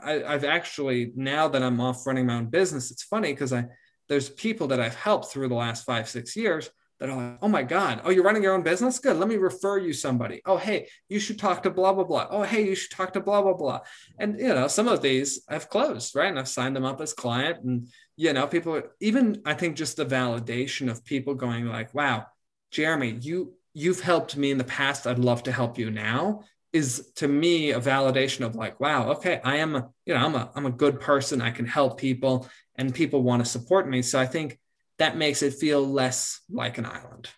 I, 0.00 0.24
I've 0.24 0.44
actually 0.44 1.12
now 1.14 1.48
that 1.48 1.62
I'm 1.62 1.80
off 1.80 2.06
running 2.06 2.26
my 2.26 2.36
own 2.36 2.46
business, 2.46 2.90
it's 2.90 3.02
funny 3.02 3.32
because 3.32 3.52
I 3.52 3.66
there's 4.08 4.28
people 4.28 4.66
that 4.68 4.80
I've 4.80 4.94
helped 4.94 5.32
through 5.32 5.48
the 5.48 5.54
last 5.54 5.86
five, 5.86 6.08
six 6.08 6.36
years 6.36 6.70
that 7.00 7.10
are 7.10 7.16
like, 7.16 7.38
oh 7.42 7.48
my 7.48 7.62
God, 7.62 8.00
oh, 8.04 8.10
you're 8.10 8.22
running 8.22 8.42
your 8.42 8.54
own 8.54 8.62
business? 8.62 8.98
Good. 8.98 9.16
Let 9.16 9.28
me 9.28 9.36
refer 9.36 9.78
you 9.78 9.92
somebody. 9.92 10.40
Oh, 10.44 10.56
hey, 10.56 10.88
you 11.08 11.18
should 11.18 11.38
talk 11.38 11.62
to 11.64 11.70
blah, 11.70 11.92
blah, 11.92 12.04
blah. 12.04 12.28
Oh, 12.30 12.42
hey, 12.42 12.64
you 12.64 12.74
should 12.76 12.92
talk 12.92 13.12
to 13.14 13.20
blah, 13.20 13.42
blah, 13.42 13.54
blah. 13.54 13.80
And, 14.18 14.38
you 14.38 14.48
know, 14.48 14.68
some 14.68 14.86
of 14.86 15.02
these 15.02 15.42
I've 15.48 15.68
closed, 15.68 16.14
right? 16.14 16.28
And 16.28 16.38
I've 16.38 16.48
signed 16.48 16.76
them 16.76 16.84
up 16.84 17.00
as 17.00 17.12
client. 17.12 17.64
And, 17.64 17.88
you 18.16 18.32
know, 18.32 18.46
people, 18.46 18.82
even 19.00 19.42
I 19.44 19.54
think 19.54 19.76
just 19.76 19.96
the 19.96 20.06
validation 20.06 20.90
of 20.90 21.04
people 21.04 21.34
going 21.34 21.66
like, 21.66 21.92
wow, 21.92 22.26
Jeremy, 22.70 23.18
you, 23.20 23.54
you've 23.74 24.00
helped 24.00 24.36
me 24.36 24.50
in 24.52 24.58
the 24.58 24.64
past. 24.64 25.06
I'd 25.06 25.18
love 25.18 25.42
to 25.44 25.52
help 25.52 25.78
you 25.78 25.90
now 25.90 26.42
is 26.72 27.10
to 27.16 27.28
me 27.28 27.72
a 27.72 27.80
validation 27.80 28.46
of 28.46 28.56
like, 28.56 28.80
wow, 28.80 29.10
okay, 29.12 29.40
I 29.44 29.56
am, 29.56 29.76
a, 29.76 29.90
you 30.06 30.14
know, 30.14 30.20
I'm 30.20 30.34
a, 30.34 30.50
I'm 30.54 30.66
a 30.66 30.70
good 30.70 31.00
person. 31.00 31.42
I 31.42 31.50
can 31.50 31.66
help 31.66 31.98
people 31.98 32.48
and 32.76 32.94
people 32.94 33.22
want 33.22 33.44
to 33.44 33.50
support 33.50 33.88
me. 33.88 34.02
So 34.02 34.18
I 34.18 34.26
think 34.26 34.58
that 34.98 35.16
makes 35.16 35.42
it 35.42 35.54
feel 35.54 35.86
less 35.86 36.40
like 36.50 36.78
an 36.78 36.86
island. 36.86 37.28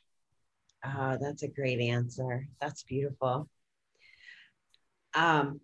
Oh, 0.84 1.16
that's 1.20 1.42
a 1.42 1.48
great 1.48 1.80
answer. 1.80 2.46
That's 2.60 2.82
beautiful. 2.84 3.48
Um, 5.14 5.60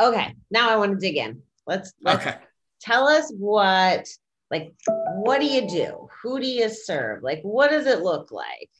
okay, 0.00 0.34
now 0.50 0.70
I 0.70 0.76
want 0.76 0.92
to 0.92 0.98
dig 0.98 1.16
in. 1.16 1.42
Let's, 1.66 1.92
let's 2.02 2.26
Okay. 2.26 2.36
tell 2.80 3.06
us 3.08 3.32
what, 3.36 4.08
like, 4.50 4.74
what 4.86 5.40
do 5.40 5.46
you 5.46 5.68
do? 5.68 6.08
Who 6.22 6.40
do 6.40 6.46
you 6.46 6.68
serve? 6.68 7.22
Like, 7.22 7.40
what 7.42 7.70
does 7.70 7.86
it 7.86 8.00
look 8.00 8.32
like? 8.32 8.70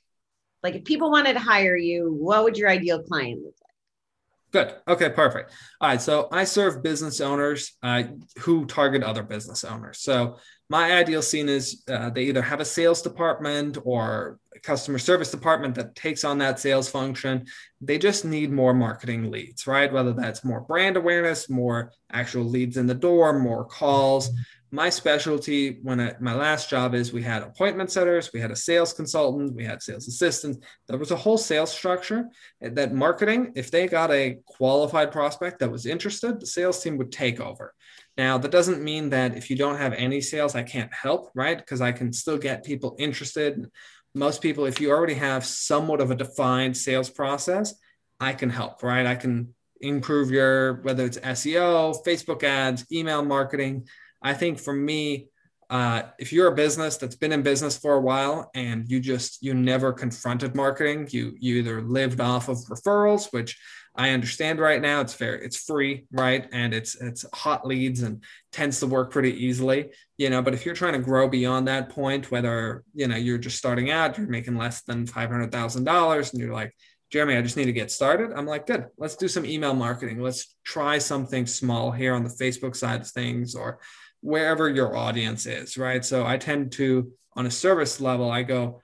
Like, 0.63 0.75
if 0.75 0.85
people 0.85 1.11
wanted 1.11 1.35
to 1.35 1.41
hire 1.41 1.77
you, 1.77 2.13
what 2.13 2.45
would 2.45 2.57
your 2.59 2.69
ideal 2.69 3.03
client 3.03 3.43
look 3.45 3.55
like? 3.55 3.58
Good. 4.51 4.75
Okay, 4.89 5.11
perfect. 5.11 5.53
All 5.81 5.91
right. 5.91 6.01
So 6.01 6.29
I 6.33 6.45
serve 6.45 6.83
business 6.83 7.21
owners 7.21 7.77
uh, 7.83 8.05
who 8.39 8.65
target 8.65 9.03
other 9.03 9.23
business 9.23 9.63
owners. 9.63 10.01
So 10.01 10.39
my 10.71 10.93
ideal 10.93 11.23
scene 11.23 11.49
is 11.49 11.83
uh, 11.89 12.11
they 12.11 12.25
either 12.25 12.43
have 12.43 12.61
a 12.61 12.65
sales 12.65 13.03
department 13.03 13.77
or 13.85 14.39
a 14.55 14.61
customer 14.61 14.99
service 14.99 15.31
department 15.31 15.75
that 15.75 15.95
takes 15.95 16.25
on 16.25 16.39
that 16.39 16.61
sales 16.61 16.89
function. 16.89 17.47
They 17.81 17.99
just 17.99 18.25
need 18.25 18.51
more 18.51 18.73
marketing 18.73 19.31
leads, 19.31 19.67
right? 19.67 19.93
Whether 19.93 20.13
that's 20.15 20.45
more 20.45 20.63
brand 20.63 20.97
awareness, 20.97 21.51
more 21.51 21.93
actual 22.11 22.45
leads 22.45 22.79
in 22.79 22.87
the 22.87 22.95
door, 22.95 23.39
more 23.39 23.65
calls, 23.65 24.31
my 24.71 24.91
specialty 24.91 25.79
when 25.83 26.15
my 26.21 26.35
last 26.35 26.69
job 26.69 26.95
is 26.95 27.13
we 27.13 27.23
had 27.23 27.43
appointment 27.43 27.91
setters, 27.91 28.33
we 28.33 28.41
had 28.41 28.51
a 28.51 28.57
sales 28.57 28.93
consultant, 28.93 29.55
we 29.55 29.65
had 29.65 29.83
sales 29.83 30.09
assistants. 30.09 30.59
There 30.87 30.99
was 30.99 31.11
a 31.11 31.17
whole 31.17 31.39
sales 31.39 31.73
structure 31.73 32.27
that 32.61 32.93
marketing, 32.93 33.53
if 33.57 33.71
they 33.71 33.87
got 33.87 34.11
a 34.11 34.39
qualified 34.47 35.11
prospect 35.11 35.61
that 35.61 35.73
was 35.73 35.87
interested, 35.87 36.41
the 36.41 36.47
sales 36.47 36.83
team 36.83 36.99
would 36.99 37.13
take 37.13 37.41
over. 37.41 37.75
Now, 38.19 38.37
that 38.37 38.51
doesn't 38.51 38.83
mean 38.83 39.11
that 39.11 39.37
if 39.37 39.49
you 39.49 39.57
don't 39.57 39.79
have 39.79 39.93
any 39.95 40.21
sales, 40.21 40.55
I 40.55 40.65
can't 40.65 40.93
help, 40.93 41.31
right? 41.35 41.57
Because 41.57 41.81
I 41.81 41.93
can 41.93 42.13
still 42.13 42.37
get 42.37 42.65
people 42.65 42.97
interested. 42.99 43.71
Most 44.15 44.43
people, 44.43 44.67
if 44.67 44.81
you 44.81 44.91
already 44.91 45.15
have 45.15 45.47
somewhat 45.47 46.01
of 46.01 46.11
a 46.11 46.17
defined 46.17 46.77
sales 46.77 47.09
process, 47.09 47.75
I 48.21 48.33
can 48.33 48.51
help, 48.51 48.83
right? 48.83 49.07
I 49.07 49.15
can 49.15 49.55
improve 49.81 50.31
your, 50.31 50.83
whether 50.83 51.07
it's 51.07 51.19
SEO, 51.19 52.05
Facebook 52.05 52.43
ads, 52.43 52.85
email 52.91 53.23
marketing. 53.25 53.87
I 54.23 54.35
think 54.35 54.59
for 54.59 54.73
me, 54.73 55.29
uh, 55.71 56.03
if 56.19 56.33
you're 56.33 56.49
a 56.49 56.55
business 56.55 56.97
that's 56.97 57.17
been 57.17 57.33
in 57.33 57.43
business 57.43 57.77
for 57.77 57.95
a 57.95 58.01
while 58.01 58.51
and 58.55 58.91
you 58.91 59.01
just 59.01 59.43
you 59.43 59.53
never 59.53 59.93
confronted 59.93 60.55
marketing 60.55 61.07
you 61.11 61.35
you 61.39 61.57
either 61.57 61.83
lived 61.83 62.21
off 62.21 62.49
of 62.49 62.57
referrals 62.71 63.31
which 63.35 63.61
i 63.95 64.11
understand 64.11 64.61
right 64.61 64.81
now 64.81 65.03
it's 65.03 65.13
fair 65.13 65.35
it's 65.35 65.63
free 65.63 66.07
right? 66.11 66.49
And 66.53 66.73
it's 66.73 66.95
it's 67.01 67.27
hot 67.35 67.67
leads 67.67 68.03
and 68.03 68.23
tends 68.51 68.81
to 68.81 68.87
work 68.87 69.11
pretty 69.13 69.45
easily 69.45 69.91
you 70.17 70.31
know 70.31 70.41
but 70.41 70.55
if 70.55 70.65
you're 70.65 70.75
trying 70.75 70.95
to 70.95 71.01
grow 71.01 71.29
beyond 71.29 71.69
that 71.69 71.91
point 71.91 72.31
whether 72.31 72.83
you 72.95 73.07
know 73.07 73.17
you're 73.17 73.37
just 73.37 73.59
starting 73.59 73.91
out 73.91 74.17
you're 74.17 74.27
making 74.27 74.57
less 74.57 74.83
than 74.83 75.07
$500000 75.07 76.33
and 76.33 76.41
you're 76.41 76.53
like 76.53 76.75
jeremy 77.13 77.37
i 77.37 77.43
just 77.43 77.59
need 77.59 77.67
to 77.67 77.73
get 77.73 77.91
started 77.91 78.33
i'm 78.33 78.47
like 78.47 78.67
good 78.67 78.87
let's 78.97 79.17
do 79.17 79.29
some 79.29 79.45
email 79.45 79.75
marketing. 79.75 80.21
Let's 80.21 80.57
try 80.65 80.97
something 80.97 81.47
small 81.47 81.91
here 81.91 82.15
on 82.15 82.25
the 82.25 82.31
facebook 82.31 82.75
side 82.75 83.03
of 83.03 83.09
things 83.09 83.55
or 83.55 83.81
wherever 84.21 84.69
your 84.69 84.97
audience 84.97 85.47
is, 85.47 85.77
right? 85.77 86.05
So 86.05 86.27
I 86.27 86.37
tend 86.37 86.73
to, 86.73 87.13
on 87.35 87.47
a 87.47 87.51
service 87.51 88.01
level, 88.01 88.31
I 88.31 88.43
go, 88.43 88.81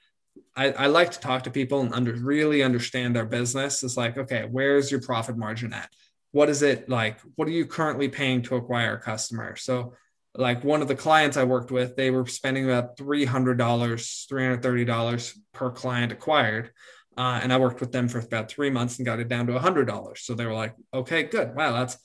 I, 0.57 0.71
I 0.73 0.87
like 0.87 1.11
to 1.13 1.21
talk 1.21 1.45
to 1.45 1.51
people 1.51 1.81
and 1.81 1.93
under, 1.93 2.13
really 2.15 2.63
understand 2.63 3.17
their 3.17 3.27
business. 3.27 3.83
It's 3.83 3.97
like, 3.97 4.17
okay, 4.17 4.47
where's 4.51 4.91
your 4.91 5.01
profit 5.01 5.37
margin 5.37 5.73
at? 5.73 5.91
What 6.31 6.49
is 6.49 6.63
it 6.63 6.89
like? 6.89 7.21
What 7.37 7.49
are 7.49 7.53
you 7.53 7.67
currently 7.67 8.09
paying 8.09 8.43
to 8.43 8.57
acquire 8.57 8.95
a 8.95 9.01
customer? 9.01 9.57
So, 9.57 9.95
like 10.37 10.65
one 10.65 10.83
of 10.83 10.89
the 10.89 10.97
clients 10.97 11.37
I 11.37 11.45
worked 11.45 11.71
with, 11.71 11.95
they 11.95 12.11
were 12.11 12.27
spending 12.27 12.65
about 12.65 12.97
$300, 12.97 13.57
$330 13.57 15.39
per 15.53 15.71
client 15.71 16.11
acquired. 16.11 16.73
Uh, 17.17 17.39
and 17.41 17.53
I 17.53 17.59
worked 17.59 17.81
with 17.81 17.93
them 17.93 18.09
for 18.09 18.19
about 18.19 18.49
three 18.49 18.71
months 18.71 18.99
and 18.99 19.07
got 19.07 19.21
it 19.21 19.29
down 19.29 19.47
to 19.47 19.53
$100. 19.53 20.19
So 20.19 20.35
they 20.35 20.45
were 20.45 20.55
like, 20.55 20.75
okay, 20.93 21.23
good. 21.23 21.55
Wow, 21.55 21.73
that's 21.75 21.97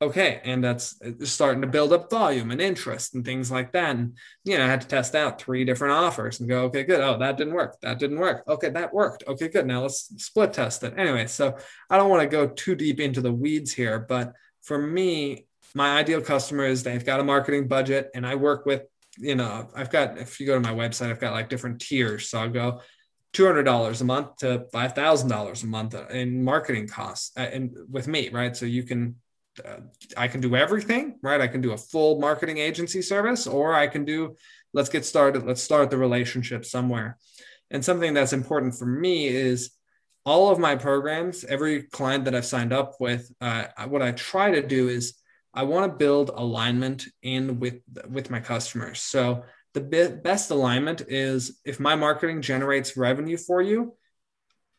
okay 0.00 0.40
and 0.44 0.62
that's 0.62 1.00
starting 1.24 1.60
to 1.60 1.66
build 1.66 1.92
up 1.92 2.08
volume 2.08 2.50
and 2.50 2.60
interest 2.60 3.14
and 3.14 3.24
things 3.24 3.50
like 3.50 3.72
that. 3.72 3.96
And 3.96 4.16
you 4.44 4.56
know 4.56 4.64
i 4.64 4.68
had 4.68 4.80
to 4.80 4.88
test 4.88 5.14
out 5.14 5.40
three 5.40 5.64
different 5.64 5.94
offers 5.94 6.40
and 6.40 6.48
go 6.48 6.64
okay 6.64 6.84
good. 6.84 7.00
Oh 7.00 7.18
that 7.18 7.36
didn't 7.36 7.54
work. 7.54 7.76
That 7.82 7.98
didn't 7.98 8.18
work. 8.18 8.44
Okay 8.48 8.70
that 8.70 8.94
worked. 8.94 9.24
Okay 9.26 9.48
good. 9.48 9.66
Now 9.66 9.82
let's 9.82 10.12
split 10.22 10.52
test 10.52 10.82
it. 10.84 10.94
Anyway 10.96 11.26
so 11.26 11.56
i 11.90 11.96
don't 11.96 12.10
want 12.10 12.22
to 12.22 12.28
go 12.28 12.46
too 12.46 12.74
deep 12.74 13.00
into 13.00 13.20
the 13.20 13.32
weeds 13.32 13.72
here 13.72 13.98
but 13.98 14.32
for 14.62 14.78
me 14.78 15.46
my 15.74 15.98
ideal 15.98 16.20
customer 16.20 16.64
is 16.64 16.82
they've 16.82 17.04
got 17.04 17.20
a 17.20 17.24
marketing 17.24 17.68
budget 17.68 18.10
and 18.14 18.26
i 18.26 18.34
work 18.34 18.64
with 18.66 18.82
you 19.18 19.34
know 19.34 19.68
i've 19.74 19.90
got 19.90 20.18
if 20.18 20.40
you 20.40 20.46
go 20.46 20.54
to 20.54 20.60
my 20.60 20.74
website 20.74 21.10
i've 21.10 21.20
got 21.20 21.32
like 21.32 21.48
different 21.48 21.80
tiers. 21.80 22.28
So 22.28 22.38
i'll 22.40 22.48
go 22.48 22.80
$200 23.34 24.00
a 24.00 24.04
month 24.04 24.36
to 24.38 24.66
$5000 24.72 25.62
a 25.62 25.66
month 25.66 25.94
in 26.10 26.42
marketing 26.42 26.88
costs 26.88 27.32
uh, 27.36 27.40
and 27.40 27.76
with 27.90 28.08
me 28.08 28.30
right? 28.30 28.56
So 28.56 28.64
you 28.64 28.84
can 28.84 29.16
uh, 29.64 29.80
I 30.16 30.28
can 30.28 30.40
do 30.40 30.56
everything, 30.56 31.18
right? 31.22 31.40
I 31.40 31.48
can 31.48 31.60
do 31.60 31.72
a 31.72 31.78
full 31.78 32.20
marketing 32.20 32.58
agency 32.58 33.02
service, 33.02 33.46
or 33.46 33.74
I 33.74 33.86
can 33.86 34.04
do, 34.04 34.36
let's 34.72 34.88
get 34.88 35.04
started, 35.04 35.46
let's 35.46 35.62
start 35.62 35.90
the 35.90 35.98
relationship 35.98 36.64
somewhere. 36.64 37.18
And 37.70 37.84
something 37.84 38.14
that's 38.14 38.32
important 38.32 38.74
for 38.74 38.86
me 38.86 39.26
is 39.26 39.70
all 40.24 40.50
of 40.50 40.58
my 40.58 40.76
programs, 40.76 41.44
every 41.44 41.84
client 41.84 42.24
that 42.26 42.34
I've 42.34 42.44
signed 42.44 42.72
up 42.72 42.94
with, 43.00 43.30
uh, 43.40 43.64
what 43.86 44.02
I 44.02 44.12
try 44.12 44.50
to 44.50 44.66
do 44.66 44.88
is 44.88 45.14
I 45.54 45.62
want 45.62 45.90
to 45.90 45.96
build 45.96 46.30
alignment 46.34 47.06
in 47.22 47.58
with 47.58 47.80
with 48.08 48.30
my 48.30 48.40
customers. 48.40 49.00
So 49.00 49.44
the 49.74 50.20
best 50.22 50.50
alignment 50.50 51.02
is 51.08 51.60
if 51.64 51.80
my 51.80 51.94
marketing 51.96 52.42
generates 52.42 52.96
revenue 52.96 53.36
for 53.36 53.62
you, 53.62 53.94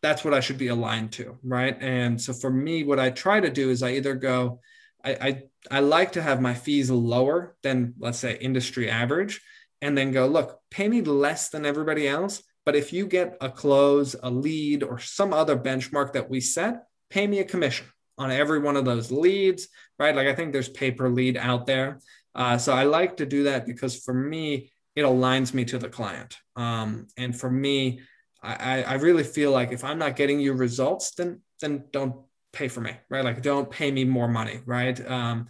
that's 0.01 0.23
what 0.23 0.33
I 0.33 0.39
should 0.39 0.57
be 0.57 0.67
aligned 0.67 1.12
to, 1.13 1.38
right? 1.43 1.77
And 1.81 2.21
so 2.21 2.33
for 2.33 2.49
me, 2.49 2.83
what 2.83 2.99
I 2.99 3.09
try 3.09 3.39
to 3.39 3.49
do 3.49 3.69
is 3.69 3.83
I 3.83 3.91
either 3.91 4.15
go, 4.15 4.62
I, 5.03 5.12
I, 5.12 5.43
I 5.71 5.79
like 5.81 6.13
to 6.13 6.21
have 6.21 6.41
my 6.41 6.53
fees 6.53 6.89
lower 6.89 7.55
than 7.63 7.93
let's 7.99 8.19
say 8.19 8.38
industry 8.38 8.89
average, 8.89 9.41
and 9.81 9.97
then 9.97 10.12
go, 10.12 10.27
look, 10.27 10.59
pay 10.69 10.88
me 10.88 11.01
less 11.01 11.49
than 11.49 11.65
everybody 11.65 12.07
else. 12.07 12.43
But 12.65 12.75
if 12.75 12.93
you 12.93 13.07
get 13.07 13.38
a 13.41 13.49
close, 13.49 14.15
a 14.21 14.29
lead, 14.29 14.83
or 14.83 14.99
some 14.99 15.33
other 15.33 15.57
benchmark 15.57 16.13
that 16.13 16.29
we 16.29 16.41
set, 16.41 16.83
pay 17.09 17.25
me 17.25 17.39
a 17.39 17.45
commission 17.45 17.88
on 18.17 18.31
every 18.31 18.59
one 18.59 18.75
of 18.75 18.85
those 18.85 19.12
leads, 19.12 19.69
right? 19.97 20.15
Like 20.15 20.27
I 20.27 20.35
think 20.35 20.51
there's 20.51 20.69
pay 20.69 20.91
per 20.91 21.09
lead 21.09 21.38
out 21.38 21.65
there. 21.65 21.99
Uh, 22.35 22.57
so 22.57 22.73
I 22.73 22.83
like 22.83 23.17
to 23.17 23.25
do 23.25 23.43
that 23.43 23.65
because 23.65 23.97
for 24.03 24.13
me, 24.13 24.71
it 24.95 25.03
aligns 25.03 25.53
me 25.53 25.65
to 25.65 25.77
the 25.77 25.89
client. 25.89 26.38
Um, 26.55 27.07
and 27.17 27.38
for 27.38 27.49
me, 27.49 28.01
I, 28.41 28.84
I 28.84 28.93
really 28.95 29.23
feel 29.23 29.52
like 29.52 29.71
if 29.71 29.84
I'm 29.84 29.99
not 29.99 30.15
getting 30.15 30.39
you 30.39 30.54
results, 30.54 31.12
then 31.12 31.41
then 31.62 31.84
don't 31.91 32.15
pay 32.54 32.67
for 32.67 32.82
me, 32.82 32.93
right? 33.10 33.23
Like 33.23 33.41
don't 33.41 33.69
pay 33.69 33.91
me 33.91 34.06
more 34.06 34.28
money, 34.28 34.62
right? 34.65 34.99
Um, 35.10 35.47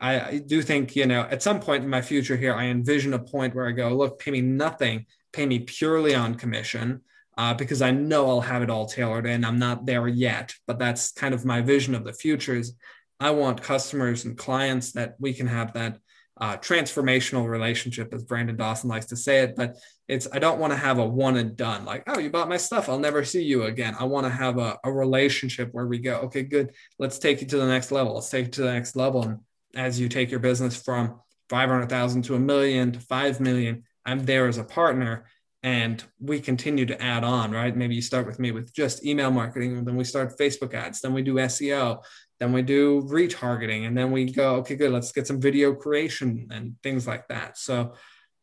I, 0.00 0.20
I 0.20 0.38
do 0.38 0.60
think 0.60 0.96
you 0.96 1.06
know 1.06 1.22
at 1.22 1.42
some 1.42 1.60
point 1.60 1.84
in 1.84 1.90
my 1.90 2.02
future 2.02 2.36
here, 2.36 2.54
I 2.54 2.64
envision 2.66 3.14
a 3.14 3.18
point 3.18 3.54
where 3.54 3.68
I 3.68 3.72
go, 3.72 3.90
look, 3.90 4.18
pay 4.18 4.32
me 4.32 4.40
nothing, 4.40 5.06
pay 5.32 5.46
me 5.46 5.60
purely 5.60 6.14
on 6.14 6.34
commission. 6.34 7.02
Uh, 7.38 7.54
because 7.54 7.80
I 7.80 7.90
know 7.90 8.28
I'll 8.28 8.42
have 8.42 8.60
it 8.60 8.68
all 8.68 8.84
tailored 8.84 9.24
and 9.24 9.46
I'm 9.46 9.58
not 9.58 9.86
there 9.86 10.06
yet, 10.06 10.54
but 10.66 10.78
that's 10.78 11.12
kind 11.12 11.32
of 11.32 11.46
my 11.46 11.62
vision 11.62 11.94
of 11.94 12.04
the 12.04 12.12
future 12.12 12.54
is 12.54 12.74
I 13.18 13.30
want 13.30 13.62
customers 13.62 14.26
and 14.26 14.36
clients 14.36 14.92
that 14.92 15.14
we 15.18 15.32
can 15.32 15.46
have 15.46 15.72
that 15.72 15.98
uh, 16.38 16.56
transformational 16.56 17.48
relationship, 17.48 18.12
as 18.14 18.24
Brandon 18.24 18.56
Dawson 18.56 18.88
likes 18.88 19.06
to 19.06 19.16
say 19.16 19.40
it. 19.40 19.54
But 19.56 19.76
it's 20.08 20.26
I 20.32 20.38
don't 20.38 20.58
want 20.58 20.72
to 20.72 20.78
have 20.78 20.98
a 20.98 21.06
one 21.06 21.36
and 21.36 21.56
done, 21.56 21.84
like, 21.84 22.02
oh, 22.06 22.18
you 22.18 22.30
bought 22.30 22.48
my 22.48 22.56
stuff, 22.56 22.88
I'll 22.88 22.98
never 22.98 23.24
see 23.24 23.42
you 23.42 23.64
again. 23.64 23.94
I 23.98 24.04
want 24.04 24.26
to 24.26 24.32
have 24.32 24.58
a, 24.58 24.78
a 24.84 24.92
relationship 24.92 25.68
where 25.72 25.86
we 25.86 25.98
go, 25.98 26.16
okay, 26.20 26.42
good, 26.42 26.72
let's 26.98 27.18
take 27.18 27.40
you 27.40 27.46
to 27.48 27.58
the 27.58 27.66
next 27.66 27.92
level. 27.92 28.14
Let's 28.14 28.30
take 28.30 28.46
it 28.46 28.52
to 28.54 28.62
the 28.62 28.72
next 28.72 28.96
level. 28.96 29.22
And 29.22 29.38
as 29.74 30.00
you 30.00 30.08
take 30.08 30.30
your 30.30 30.40
business 30.40 30.80
from 30.80 31.20
500,000 31.48 32.22
to 32.22 32.34
a 32.34 32.38
million 32.38 32.92
to 32.92 33.00
5 33.00 33.40
million, 33.40 33.84
I'm 34.04 34.24
there 34.24 34.48
as 34.48 34.58
a 34.58 34.64
partner 34.64 35.26
and 35.62 36.02
we 36.18 36.40
continue 36.40 36.86
to 36.86 37.00
add 37.00 37.22
on, 37.22 37.52
right? 37.52 37.76
Maybe 37.76 37.94
you 37.94 38.02
start 38.02 38.26
with 38.26 38.40
me 38.40 38.50
with 38.50 38.74
just 38.74 39.04
email 39.04 39.30
marketing, 39.30 39.76
and 39.76 39.86
then 39.86 39.96
we 39.96 40.04
start 40.04 40.36
Facebook 40.36 40.74
ads, 40.74 41.00
then 41.00 41.12
we 41.12 41.22
do 41.22 41.34
SEO, 41.34 42.02
then 42.42 42.52
we 42.52 42.62
do 42.62 43.02
retargeting, 43.02 43.86
and 43.86 43.96
then 43.96 44.10
we 44.10 44.24
go, 44.24 44.56
okay, 44.56 44.74
good, 44.74 44.90
let's 44.90 45.12
get 45.12 45.28
some 45.28 45.40
video 45.40 45.72
creation 45.72 46.48
and 46.50 46.74
things 46.82 47.06
like 47.06 47.28
that. 47.28 47.56
So 47.56 47.94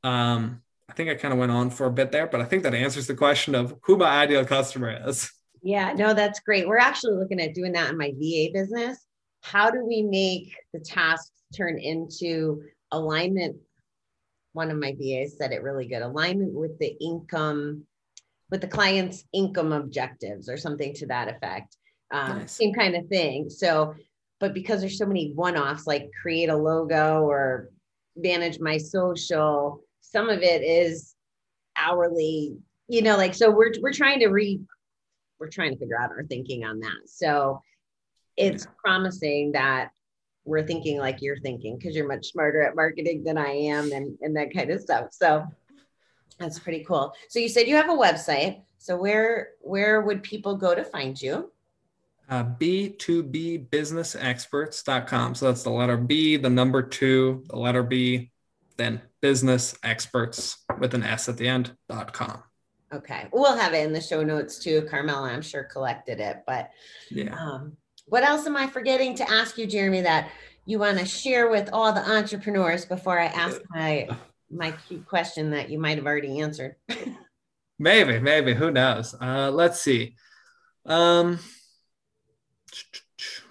um, 0.06 0.62
I 0.88 0.94
think 0.94 1.10
I 1.10 1.16
kind 1.16 1.34
of 1.34 1.40
went 1.40 1.52
on 1.52 1.70
for 1.70 1.86
a 1.86 1.92
bit 1.92 2.10
there, 2.10 2.26
but 2.26 2.40
I 2.40 2.46
think 2.46 2.64
that 2.64 2.74
answers 2.74 3.08
the 3.08 3.14
question 3.14 3.56
of 3.56 3.76
who 3.84 3.98
my 3.98 4.08
ideal 4.08 4.46
customer 4.46 4.98
is. 5.06 5.30
Yeah, 5.62 5.92
no, 5.92 6.14
that's 6.14 6.40
great. 6.40 6.66
We're 6.66 6.78
actually 6.78 7.16
looking 7.16 7.42
at 7.42 7.54
doing 7.54 7.74
that 7.74 7.90
in 7.90 7.98
my 7.98 8.14
VA 8.18 8.54
business. 8.54 9.06
How 9.42 9.70
do 9.70 9.86
we 9.86 10.02
make 10.02 10.56
the 10.72 10.80
tasks 10.80 11.34
turn 11.54 11.78
into 11.78 12.62
alignment? 12.94 13.58
One 14.54 14.72
of 14.72 14.78
my 14.78 14.96
VAs 14.98 15.38
said 15.38 15.52
it 15.52 15.62
really 15.62 15.88
good 15.88 16.04
alignment 16.04 16.54
with 16.54 16.80
the 16.80 16.96
income, 17.02 17.84
with 18.50 18.62
the 18.62 18.68
client's 18.68 19.26
income 19.34 19.74
objectives 19.74 20.48
or 20.48 20.56
something 20.56 20.94
to 20.94 21.08
that 21.08 21.28
effect 21.28 21.76
um, 22.12 22.40
nice. 22.40 22.52
same 22.52 22.74
kind 22.74 22.96
of 22.96 23.08
thing. 23.08 23.50
So, 23.50 23.96
but 24.40 24.54
because 24.54 24.82
there's 24.82 24.98
so 24.98 25.06
many 25.06 25.32
one-offs, 25.34 25.86
like 25.86 26.10
create 26.22 26.50
a 26.50 26.56
logo 26.56 27.22
or 27.22 27.70
manage 28.16 28.60
my 28.60 28.78
social, 28.78 29.82
some 30.02 30.30
of 30.30 30.42
it 30.42 30.62
is 30.64 31.16
hourly. 31.76 32.58
You 32.88 33.02
know, 33.02 33.18
like 33.18 33.36
so 33.36 33.52
we're 33.52 33.74
we're 33.82 33.94
trying 33.94 34.20
to 34.20 34.28
re 34.30 34.60
we're 35.40 35.50
trying 35.50 35.74
to 35.74 35.80
figure 35.80 36.00
out 36.00 36.12
our 36.12 36.24
thinking 36.24 36.66
on 36.66 36.80
that. 36.80 37.08
So 37.08 37.62
it's 38.36 38.66
yeah. 38.66 38.72
promising 38.84 39.52
that 39.54 39.92
we're 40.46 40.66
thinking 40.66 40.98
like 40.98 41.22
you're 41.22 41.40
thinking 41.40 41.78
because 41.78 41.96
you're 41.96 42.08
much 42.08 42.32
smarter 42.32 42.62
at 42.62 42.76
marketing 42.76 43.24
than 43.24 43.38
I 43.38 43.52
am 43.52 43.92
and, 43.92 44.18
and 44.22 44.36
that 44.36 44.54
kind 44.54 44.72
of 44.72 44.82
stuff. 44.82 45.10
So 45.12 45.46
that's 46.40 46.60
pretty 46.60 46.84
cool. 46.84 47.14
So 47.30 47.40
you 47.40 47.50
said 47.50 47.68
you 47.68 47.76
have 47.76 47.90
a 47.90 47.94
website. 47.94 48.64
So 48.78 48.98
where 48.98 49.50
where 49.62 50.02
would 50.02 50.24
people 50.24 50.56
go 50.56 50.74
to 50.74 50.84
find 50.84 51.22
you? 51.22 51.52
Uh, 52.30 52.44
b2bbusinessexperts.com. 52.44 55.36
So 55.36 55.48
that's 55.48 55.64
the 55.64 55.72
letter 55.72 55.98
B, 55.98 56.38
the 56.38 56.50
number 56.50 56.82
two, 56.82 57.44
the 57.50 57.58
letter 57.58 57.84
B, 57.84 58.32
then 58.78 59.02
business 59.22 59.78
experts 59.84 60.64
with 60.80 60.94
an 60.94 61.04
S 61.04 61.28
at 61.28 61.36
the 61.38 61.46
end.com. 61.48 62.44
Okay. 62.94 63.28
We'll 63.32 63.58
have 63.58 63.74
it 63.74 63.86
in 63.86 63.94
the 63.94 64.02
show 64.02 64.24
notes 64.24 64.60
too. 64.60 64.88
Carmela, 64.90 65.30
I'm 65.30 65.42
sure 65.42 65.64
collected 65.64 66.20
it, 66.20 66.44
but 66.48 66.72
yeah. 67.12 67.36
Um, 67.36 67.78
what 68.06 68.24
else 68.24 68.48
am 68.48 68.58
I 68.58 68.68
forgetting 68.68 69.16
to 69.16 69.30
ask 69.30 69.58
you, 69.58 69.68
Jeremy, 69.68 70.02
that 70.02 70.32
you 70.66 70.80
want 70.80 70.98
to 70.98 71.06
share 71.06 71.50
with 71.50 71.70
all 71.72 71.94
the 71.94 72.10
entrepreneurs 72.10 72.86
before 72.86 73.20
I 73.20 73.26
ask 73.26 73.62
my 73.70 74.10
my 74.52 74.74
key 74.88 74.98
question 75.08 75.52
that 75.52 75.70
you 75.70 75.78
might 75.78 75.98
have 75.98 76.08
already 76.08 76.40
answered? 76.40 76.76
Maybe, 77.82 78.20
maybe. 78.20 78.54
Who 78.54 78.72
knows? 78.72 79.16
Uh, 79.20 79.50
let's 79.52 79.82
see. 79.82 80.16
Um, 80.86 81.40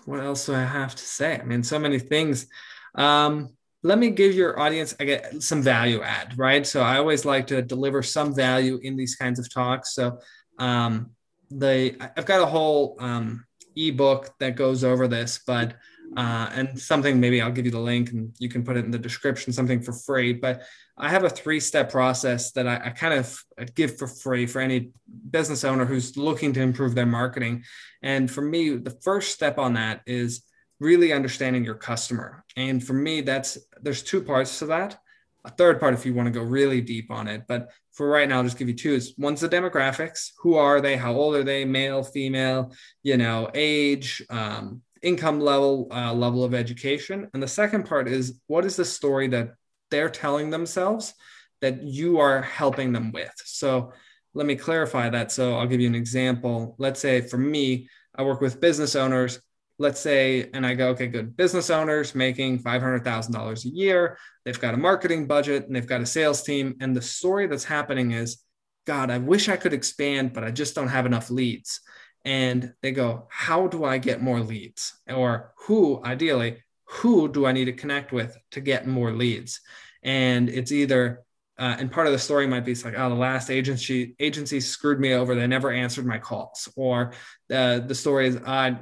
what 0.05 0.21
else 0.21 0.47
do 0.47 0.55
I 0.55 0.65
have 0.65 0.95
to 0.95 1.03
say? 1.03 1.39
I 1.39 1.45
mean, 1.45 1.63
so 1.63 1.79
many 1.79 1.99
things. 1.99 2.47
Um, 2.95 3.51
let 3.83 3.99
me 3.99 4.11
give 4.11 4.35
your 4.35 4.59
audience 4.59 4.95
I 4.99 5.05
get 5.05 5.43
some 5.43 5.63
value 5.63 6.03
add, 6.03 6.37
right? 6.39 6.67
So 6.67 6.83
I 6.83 6.99
always 6.99 7.25
like 7.25 7.47
to 7.49 7.63
deliver 7.63 8.03
some 8.03 8.35
value 8.35 8.81
in 8.83 8.97
these 8.97 9.15
kinds 9.15 9.39
of 9.39 9.53
talks. 9.53 9.95
So 9.95 10.19
um, 10.59 11.11
the 11.51 11.97
I've 12.17 12.27
got 12.27 12.43
a 12.43 12.47
whole 12.47 12.97
um, 12.99 13.45
ebook 13.77 14.35
that 14.41 14.57
goes 14.57 14.83
over 14.83 15.07
this, 15.07 15.41
but 15.47 15.77
uh, 16.17 16.51
and 16.55 16.79
something 16.79 17.21
maybe 17.21 17.41
I'll 17.41 17.53
give 17.53 17.67
you 17.67 17.71
the 17.71 17.79
link 17.79 18.11
and 18.11 18.35
you 18.39 18.49
can 18.49 18.65
put 18.65 18.77
it 18.77 18.85
in 18.85 18.91
the 18.91 18.99
description, 18.99 19.53
something 19.53 19.83
for 19.83 19.93
free. 19.93 20.33
But 20.33 20.63
I 20.99 21.09
have 21.09 21.25
a 21.25 21.31
three 21.31 21.61
step 21.61 21.91
process 21.91 22.53
that 22.53 22.67
I, 22.67 22.77
I, 22.87 22.91
kind 22.91 23.15
of 23.15 23.43
give 23.75 23.97
for 23.99 24.09
free 24.09 24.47
for 24.47 24.61
any 24.61 24.91
business 25.31 25.65
owner 25.65 25.85
who's 25.85 26.17
looking 26.17 26.53
to 26.55 26.61
improve 26.61 26.95
their 26.95 27.07
marketing. 27.07 27.65
And 28.03 28.31
for 28.31 28.43
me, 28.43 28.77
the 28.77 28.97
first 29.03 29.33
step 29.33 29.59
on 29.59 29.75
that 29.75 30.03
is 30.07 30.43
really 30.81 31.13
understanding 31.13 31.65
your 31.65 31.75
customer. 31.75 32.45
And 32.57 32.85
for 32.85 32.95
me, 32.95 33.21
that's 33.21 33.59
there's 33.81 34.03
two 34.03 34.23
parts 34.23 34.59
to 34.59 34.67
that. 34.67 34.99
A 35.45 35.51
third 35.51 35.81
part, 35.81 35.95
if 35.95 36.05
you 36.05 36.15
want 36.15 36.27
to 36.27 36.39
go 36.39 36.45
really 36.45 36.81
deep 36.81 37.11
on 37.11 37.29
it. 37.29 37.45
But 37.47 37.71
for 37.93 38.09
right 38.09 38.29
now, 38.29 38.39
I'll 38.39 38.45
just 38.45 38.59
give 38.59 38.69
you 38.69 38.75
two 38.75 38.95
is 38.95 39.15
one's 39.19 39.41
the 39.41 39.49
demographics. 39.49 40.33
Who 40.41 40.57
are 40.57 40.81
they? 40.81 40.97
How 40.97 41.15
old 41.15 41.37
are 41.37 41.45
they? 41.45 41.65
Male, 41.65 42.03
female, 42.03 42.73
you 43.03 43.17
know, 43.17 43.51
age, 43.55 44.23
um, 44.31 44.83
income 45.03 45.41
level, 45.41 45.89
uh, 45.93 46.13
level 46.13 46.45
of 46.45 46.55
education. 46.55 47.29
And 47.33 47.43
the 47.43 47.49
second 47.49 47.85
part 47.85 48.09
is 48.09 48.41
what 48.47 48.65
is 48.65 48.77
the 48.77 48.85
story 48.85 49.29
that 49.29 49.55
they're 49.91 50.11
telling 50.11 50.51
themselves 50.51 51.15
that 51.61 51.83
you 51.83 52.19
are 52.19 52.43
helping 52.43 52.93
them 52.93 53.13
with? 53.13 53.33
So 53.45 53.93
let 54.35 54.47
me 54.47 54.57
clarify 54.57 55.09
that. 55.11 55.33
So 55.33 55.57
I'll 55.57 55.67
give 55.67 55.81
you 55.81 55.89
an 55.89 55.95
example. 55.95 56.77
Let's 56.79 57.01
say 57.01 57.21
for 57.21 57.39
me, 57.39 57.89
I 58.15 58.23
work 58.23 58.41
with 58.41 58.61
business 58.61 58.95
owners. 58.95 59.41
Let's 59.79 60.01
say, 60.01 60.51
and 60.53 60.67
I 60.67 60.75
go, 60.75 60.89
okay, 60.89 61.07
good. 61.07 61.37
Business 61.37 61.71
owners 61.71 62.15
making 62.15 62.63
$500,000 62.63 63.65
a 63.65 63.69
year. 63.69 64.19
They've 64.45 64.61
got 64.61 64.75
a 64.75 64.79
marketing 64.79 65.27
budget 65.27 65.67
and 65.67 65.75
they've 65.75 65.87
got 65.87 66.01
a 66.01 66.07
sales 66.07 66.43
team. 66.43 66.77
And 66.81 66.97
the 66.97 67.03
story 67.03 67.47
that's 67.47 67.65
happening 67.65 68.11
is, 68.11 68.43
God, 68.87 69.11
I 69.11 69.19
wish 69.19 69.49
I 69.49 69.57
could 69.57 69.73
expand, 69.73 70.33
but 70.33 70.43
I 70.43 70.51
just 70.51 70.75
don't 70.75 70.89
have 70.89 71.07
enough 71.07 71.31
leads 71.31 71.81
and 72.25 72.75
they 72.83 72.93
go, 72.93 73.27
How 73.31 73.67
do 73.67 73.85
I 73.85 73.99
get 73.99 74.23
more 74.23 74.41
leads? 74.41 74.99
Or 75.09 75.53
who, 75.67 76.03
ideally, 76.05 76.63
who 76.89 77.29
do 77.31 77.47
I 77.47 77.53
need 77.53 77.67
to 77.67 77.73
connect 77.73 78.13
with 78.13 78.37
to 78.53 78.61
get 78.61 78.87
more 78.87 79.13
leads? 79.13 79.61
And 80.03 80.49
it's 80.49 80.73
either, 80.73 81.23
uh, 81.59 81.77
and 81.79 81.91
part 81.91 82.07
of 82.07 82.13
the 82.13 82.19
story 82.19 82.47
might 82.47 82.65
be 82.65 82.73
it's 82.73 82.85
like, 82.85 82.95
oh, 82.97 83.09
the 83.09 83.15
last 83.17 83.51
agency 83.51 84.15
agency 84.21 84.61
screwed 84.61 85.01
me 85.01 85.13
over. 85.13 85.35
They 85.35 85.47
never 85.47 85.73
answered 85.73 86.07
my 86.07 86.19
calls. 86.19 86.69
Or 86.77 87.13
uh, 87.53 87.81
the 87.81 87.95
story 87.95 88.29
is, 88.29 88.37
I, 88.47 88.77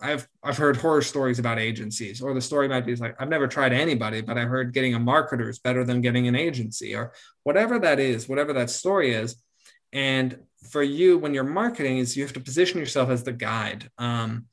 I've 0.00 0.26
I've 0.42 0.56
heard 0.56 0.78
horror 0.78 1.02
stories 1.02 1.38
about 1.38 1.58
agencies. 1.58 2.22
Or 2.22 2.32
the 2.32 2.40
story 2.40 2.68
might 2.68 2.86
be 2.86 2.96
like, 2.96 3.14
I've 3.20 3.28
never 3.28 3.46
tried 3.46 3.72
anybody, 3.72 4.22
but 4.22 4.38
I 4.38 4.42
heard 4.42 4.72
getting 4.72 4.94
a 4.94 4.98
marketer 4.98 5.48
is 5.48 5.58
better 5.58 5.84
than 5.84 6.00
getting 6.00 6.26
an 6.26 6.34
agency. 6.34 6.96
Or 6.96 7.12
whatever 7.42 7.78
that 7.80 8.00
is, 8.00 8.28
whatever 8.28 8.54
that 8.54 8.70
story 8.70 9.12
is. 9.12 9.36
And 9.92 10.38
for 10.70 10.82
you 10.82 11.18
when 11.18 11.34
you're 11.34 11.44
marketing 11.44 11.98
is 11.98 12.16
you 12.16 12.22
have 12.22 12.32
to 12.32 12.40
position 12.40 12.80
yourself 12.80 13.10
as 13.10 13.24
the 13.24 13.32
guide. 13.32 13.90
Um, 13.98 14.46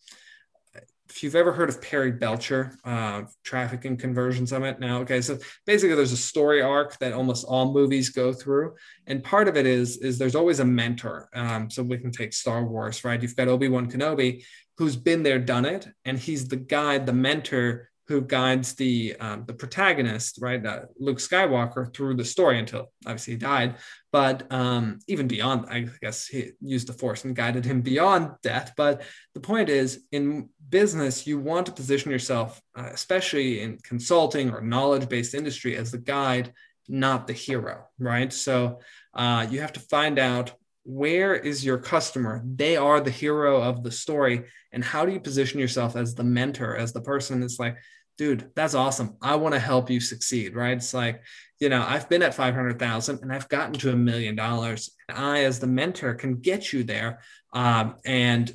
if 1.09 1.23
you've 1.23 1.35
ever 1.35 1.51
heard 1.51 1.69
of 1.69 1.81
Perry 1.81 2.11
Belcher, 2.11 2.77
uh, 2.83 3.23
Traffic 3.43 3.85
and 3.85 3.99
Conversion 3.99 4.45
Summit, 4.45 4.79
now, 4.79 4.99
okay, 4.99 5.21
so 5.21 5.37
basically 5.65 5.95
there's 5.95 6.11
a 6.11 6.17
story 6.17 6.61
arc 6.61 6.97
that 6.99 7.13
almost 7.13 7.45
all 7.45 7.73
movies 7.73 8.09
go 8.09 8.31
through, 8.31 8.75
and 9.07 9.23
part 9.23 9.47
of 9.47 9.57
it 9.57 9.65
is 9.65 9.97
is 9.97 10.17
there's 10.17 10.35
always 10.35 10.59
a 10.59 10.65
mentor. 10.65 11.29
Um, 11.33 11.69
so 11.69 11.83
we 11.83 11.97
can 11.97 12.11
take 12.11 12.33
Star 12.33 12.63
Wars, 12.63 13.03
right? 13.03 13.21
You've 13.21 13.35
got 13.35 13.47
Obi 13.47 13.67
Wan 13.67 13.89
Kenobi, 13.89 14.43
who's 14.77 14.95
been 14.95 15.23
there, 15.23 15.39
done 15.39 15.65
it, 15.65 15.87
and 16.05 16.17
he's 16.17 16.47
the 16.47 16.57
guide, 16.57 17.05
the 17.05 17.13
mentor 17.13 17.89
who 18.09 18.21
guides 18.21 18.73
the 18.73 19.15
um, 19.19 19.43
the 19.45 19.53
protagonist, 19.53 20.39
right, 20.41 20.65
uh, 20.65 20.81
Luke 20.99 21.19
Skywalker, 21.19 21.93
through 21.93 22.15
the 22.15 22.25
story 22.25 22.57
until 22.57 22.91
obviously 23.05 23.33
he 23.33 23.39
died. 23.39 23.75
But 24.11 24.51
um, 24.51 24.97
even 25.07 25.27
beyond, 25.27 25.67
I 25.69 25.87
guess 26.01 26.25
he 26.25 26.53
used 26.59 26.87
the 26.87 26.93
Force 26.93 27.23
and 27.23 27.35
guided 27.35 27.65
him 27.65 27.81
beyond 27.81 28.31
death. 28.41 28.73
But 28.75 29.03
the 29.35 29.39
point 29.41 29.69
is, 29.69 30.07
in 30.11 30.49
business, 30.69 31.27
you 31.27 31.37
want 31.37 31.67
to 31.67 31.71
position 31.71 32.09
yourself, 32.09 32.59
uh, 32.75 32.89
especially 32.91 33.61
in 33.61 33.77
consulting 33.83 34.49
or 34.49 34.59
knowledge 34.59 35.07
based 35.07 35.35
industry, 35.35 35.77
as 35.77 35.91
the 35.91 35.99
guide, 35.99 36.51
not 36.87 37.27
the 37.27 37.33
hero, 37.33 37.85
right? 37.99 38.33
So 38.33 38.79
uh, 39.13 39.45
you 39.51 39.61
have 39.61 39.73
to 39.73 39.79
find 39.81 40.17
out 40.17 40.53
where 40.83 41.35
is 41.35 41.63
your 41.63 41.77
customer 41.77 42.41
they 42.55 42.75
are 42.75 42.99
the 42.99 43.11
hero 43.11 43.61
of 43.61 43.83
the 43.83 43.91
story 43.91 44.45
and 44.71 44.83
how 44.83 45.05
do 45.05 45.11
you 45.11 45.19
position 45.19 45.59
yourself 45.59 45.95
as 45.95 46.15
the 46.15 46.23
mentor 46.23 46.75
as 46.75 46.93
the 46.93 47.01
person 47.01 47.39
that's 47.39 47.59
like 47.59 47.77
dude, 48.19 48.51
that's 48.53 48.73
awesome. 48.73 49.15
I 49.21 49.37
want 49.37 49.53
to 49.53 49.59
help 49.59 49.89
you 49.89 50.01
succeed, 50.01 50.53
right? 50.53 50.75
It's 50.75 50.93
like, 50.93 51.23
you 51.61 51.69
know, 51.69 51.85
I've 51.87 52.09
been 52.09 52.21
at 52.21 52.33
500,000 52.33 53.19
and 53.21 53.31
I've 53.31 53.47
gotten 53.47 53.71
to 53.75 53.93
a 53.93 53.95
million 53.95 54.35
dollars. 54.35 54.91
And 55.07 55.17
I, 55.17 55.45
as 55.45 55.59
the 55.59 55.67
mentor, 55.67 56.15
can 56.15 56.35
get 56.35 56.73
you 56.73 56.83
there. 56.83 57.21
Um, 57.53 57.95
and 58.05 58.51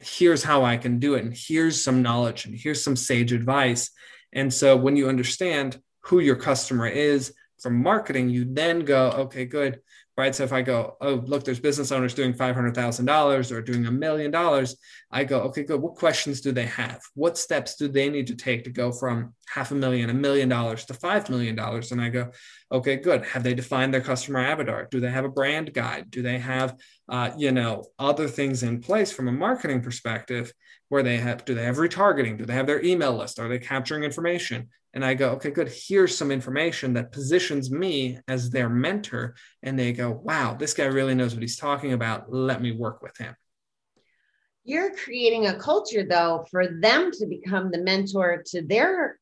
here's 0.00 0.42
how 0.42 0.64
I 0.64 0.76
can 0.78 0.98
do 0.98 1.14
it. 1.14 1.24
And 1.24 1.32
here's 1.32 1.80
some 1.80 2.02
knowledge 2.02 2.44
and 2.44 2.56
here's 2.58 2.82
some 2.82 2.96
sage 2.96 3.32
advice. 3.32 3.92
And 4.32 4.52
so 4.52 4.76
when 4.76 4.96
you 4.96 5.08
understand 5.08 5.80
who 6.00 6.18
your 6.18 6.36
customer 6.36 6.88
is 6.88 7.32
from 7.62 7.80
marketing, 7.84 8.30
you 8.30 8.44
then 8.52 8.80
go, 8.80 9.10
okay, 9.10 9.44
good 9.44 9.78
right? 10.16 10.34
So 10.34 10.44
if 10.44 10.52
I 10.52 10.62
go, 10.62 10.96
oh, 11.00 11.14
look, 11.26 11.44
there's 11.44 11.58
business 11.58 11.90
owners 11.90 12.14
doing 12.14 12.32
$500,000 12.32 13.52
or 13.52 13.62
doing 13.62 13.86
a 13.86 13.90
million 13.90 14.30
dollars, 14.30 14.76
I 15.10 15.24
go, 15.24 15.40
okay, 15.42 15.64
good. 15.64 15.80
What 15.80 15.96
questions 15.96 16.40
do 16.40 16.52
they 16.52 16.66
have? 16.66 17.00
What 17.14 17.36
steps 17.36 17.74
do 17.74 17.88
they 17.88 18.08
need 18.08 18.28
to 18.28 18.36
take 18.36 18.64
to 18.64 18.70
go 18.70 18.92
from 18.92 19.34
half 19.48 19.72
a 19.72 19.74
million, 19.74 20.10
a 20.10 20.14
million 20.14 20.48
dollars 20.48 20.84
to 20.86 20.94
$5 20.94 21.30
million? 21.30 21.58
And 21.58 22.00
I 22.00 22.08
go, 22.10 22.30
okay, 22.70 22.96
good. 22.96 23.24
Have 23.24 23.42
they 23.42 23.54
defined 23.54 23.92
their 23.92 24.00
customer 24.00 24.38
avatar? 24.38 24.86
Do 24.88 25.00
they 25.00 25.10
have 25.10 25.24
a 25.24 25.28
brand 25.28 25.74
guide? 25.74 26.10
Do 26.10 26.22
they 26.22 26.38
have, 26.38 26.76
uh, 27.08 27.30
you 27.36 27.50
know, 27.50 27.84
other 27.98 28.28
things 28.28 28.62
in 28.62 28.80
place 28.80 29.10
from 29.10 29.26
a 29.26 29.32
marketing 29.32 29.80
perspective 29.82 30.52
where 30.90 31.02
they 31.02 31.16
have, 31.16 31.44
do 31.44 31.54
they 31.54 31.64
have 31.64 31.76
retargeting? 31.76 32.38
Do 32.38 32.46
they 32.46 32.54
have 32.54 32.66
their 32.68 32.84
email 32.84 33.16
list? 33.16 33.40
Are 33.40 33.48
they 33.48 33.58
capturing 33.58 34.04
information? 34.04 34.68
And 34.94 35.04
I 35.04 35.14
go, 35.14 35.30
okay, 35.30 35.50
good. 35.50 35.68
Here's 35.68 36.16
some 36.16 36.30
information 36.30 36.92
that 36.94 37.10
positions 37.10 37.68
me 37.68 38.20
as 38.28 38.48
their 38.48 38.68
mentor. 38.68 39.34
And 39.62 39.76
they 39.76 39.92
go, 39.92 40.12
wow, 40.12 40.54
this 40.54 40.72
guy 40.72 40.84
really 40.84 41.16
knows 41.16 41.34
what 41.34 41.42
he's 41.42 41.56
talking 41.56 41.92
about. 41.92 42.32
Let 42.32 42.62
me 42.62 42.70
work 42.70 43.02
with 43.02 43.16
him. 43.18 43.34
You're 44.62 44.94
creating 44.94 45.48
a 45.48 45.58
culture, 45.58 46.06
though, 46.08 46.46
for 46.48 46.68
them 46.80 47.10
to 47.10 47.26
become 47.26 47.72
the 47.72 47.82
mentor 47.82 48.44
to 48.46 48.62
their 48.62 49.18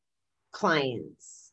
clients 0.51 1.51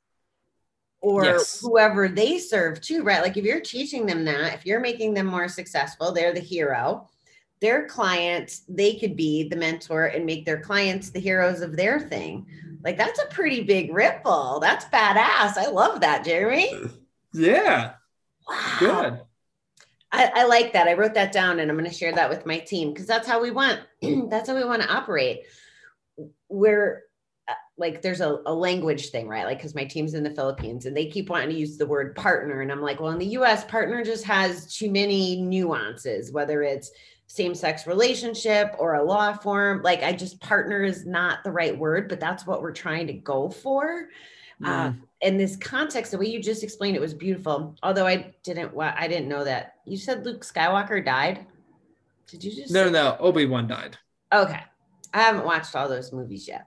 or 1.00 1.24
yes. 1.24 1.58
whoever 1.58 2.06
they 2.06 2.38
serve 2.38 2.82
too, 2.82 3.02
right? 3.02 3.22
Like 3.22 3.38
if 3.38 3.44
you're 3.44 3.60
teaching 3.60 4.04
them 4.04 4.26
that, 4.26 4.52
if 4.52 4.66
you're 4.66 4.80
making 4.80 5.14
them 5.14 5.26
more 5.26 5.48
successful, 5.48 6.12
they're 6.12 6.34
the 6.34 6.40
hero. 6.40 7.08
Their 7.62 7.86
clients, 7.86 8.64
they 8.68 8.96
could 8.96 9.16
be 9.16 9.48
the 9.48 9.56
mentor 9.56 10.06
and 10.06 10.26
make 10.26 10.44
their 10.44 10.60
clients 10.60 11.08
the 11.08 11.20
heroes 11.20 11.62
of 11.62 11.74
their 11.74 11.98
thing 11.98 12.46
like 12.82 12.96
that's 12.96 13.20
a 13.20 13.26
pretty 13.26 13.62
big 13.62 13.92
ripple. 13.92 14.58
That's 14.60 14.84
badass. 14.86 15.56
I 15.56 15.68
love 15.70 16.00
that, 16.00 16.24
Jeremy. 16.24 16.72
Yeah. 17.32 17.94
Wow. 18.48 18.76
Good. 18.78 19.20
I, 20.12 20.32
I 20.34 20.44
like 20.46 20.72
that. 20.72 20.88
I 20.88 20.94
wrote 20.94 21.14
that 21.14 21.32
down 21.32 21.60
and 21.60 21.70
I'm 21.70 21.76
going 21.76 21.88
to 21.88 21.96
share 21.96 22.12
that 22.12 22.30
with 22.30 22.44
my 22.44 22.58
team 22.58 22.92
because 22.92 23.06
that's 23.06 23.28
how 23.28 23.40
we 23.40 23.50
want. 23.50 23.80
that's 24.28 24.48
how 24.48 24.56
we 24.56 24.64
want 24.64 24.82
to 24.82 24.92
operate. 24.92 25.42
We're 26.48 27.02
uh, 27.46 27.54
like, 27.78 28.02
there's 28.02 28.20
a, 28.20 28.40
a 28.46 28.52
language 28.52 29.10
thing, 29.10 29.28
right? 29.28 29.44
Like, 29.44 29.58
because 29.58 29.74
my 29.74 29.84
team's 29.84 30.14
in 30.14 30.24
the 30.24 30.34
Philippines 30.34 30.86
and 30.86 30.96
they 30.96 31.06
keep 31.06 31.30
wanting 31.30 31.50
to 31.50 31.54
use 31.54 31.76
the 31.76 31.86
word 31.86 32.16
partner. 32.16 32.60
And 32.60 32.72
I'm 32.72 32.82
like, 32.82 33.00
well, 33.00 33.12
in 33.12 33.18
the 33.18 33.26
US, 33.26 33.64
partner 33.66 34.04
just 34.04 34.24
has 34.24 34.74
too 34.74 34.90
many 34.90 35.40
nuances, 35.40 36.32
whether 36.32 36.62
it's 36.62 36.90
same 37.30 37.54
sex 37.54 37.86
relationship 37.86 38.74
or 38.80 38.94
a 38.94 39.04
law 39.04 39.32
firm. 39.32 39.82
Like 39.82 40.02
I 40.02 40.12
just 40.12 40.40
partner 40.40 40.82
is 40.82 41.06
not 41.06 41.44
the 41.44 41.52
right 41.52 41.78
word, 41.78 42.08
but 42.08 42.18
that's 42.18 42.44
what 42.44 42.60
we're 42.60 42.72
trying 42.72 43.06
to 43.06 43.12
go 43.12 43.48
for. 43.48 44.08
Yeah. 44.58 44.86
Uh, 44.86 44.92
in 45.20 45.36
this 45.36 45.54
context, 45.54 46.10
the 46.10 46.18
way 46.18 46.26
you 46.26 46.42
just 46.42 46.64
explained 46.64 46.96
it 46.96 47.00
was 47.00 47.14
beautiful. 47.14 47.76
Although 47.84 48.06
I 48.06 48.34
didn't, 48.42 48.72
I 48.76 49.06
didn't 49.06 49.28
know 49.28 49.44
that 49.44 49.74
you 49.86 49.96
said 49.96 50.26
Luke 50.26 50.44
Skywalker 50.44 51.04
died. 51.04 51.46
Did 52.26 52.42
you 52.42 52.50
just? 52.50 52.72
No, 52.72 52.86
say- 52.86 52.92
no, 52.92 53.16
Obi 53.20 53.46
Wan 53.46 53.68
died. 53.68 53.96
Okay, 54.32 54.60
I 55.14 55.22
haven't 55.22 55.44
watched 55.44 55.76
all 55.76 55.88
those 55.88 56.12
movies 56.12 56.48
yet. 56.48 56.66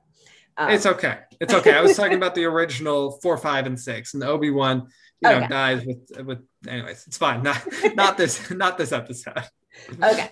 Um, 0.55 0.70
it's 0.70 0.86
okay. 0.86 1.20
It's 1.41 1.53
okay. 1.53 1.74
I 1.74 1.82
was 1.82 1.97
talking 1.97 2.16
about 2.16 2.36
the 2.36 2.45
original 2.45 3.20
four, 3.22 3.38
five, 3.38 3.66
and 3.66 3.78
six, 3.78 4.14
and 4.14 4.24
the 4.24 4.28
Obi 4.28 4.49
Wan, 4.49 4.88
you 5.22 5.30
know, 5.30 5.38
okay. 5.39 5.47
dies 5.47 5.86
with 5.86 6.26
with. 6.26 6.39
Anyways, 6.70 7.05
it's 7.05 7.18
fine. 7.18 7.43
Not 7.43 7.61
not 7.95 8.18
this 8.18 8.49
not 8.49 8.78
this 8.78 8.93
episode 8.93 9.43
okay. 10.03 10.30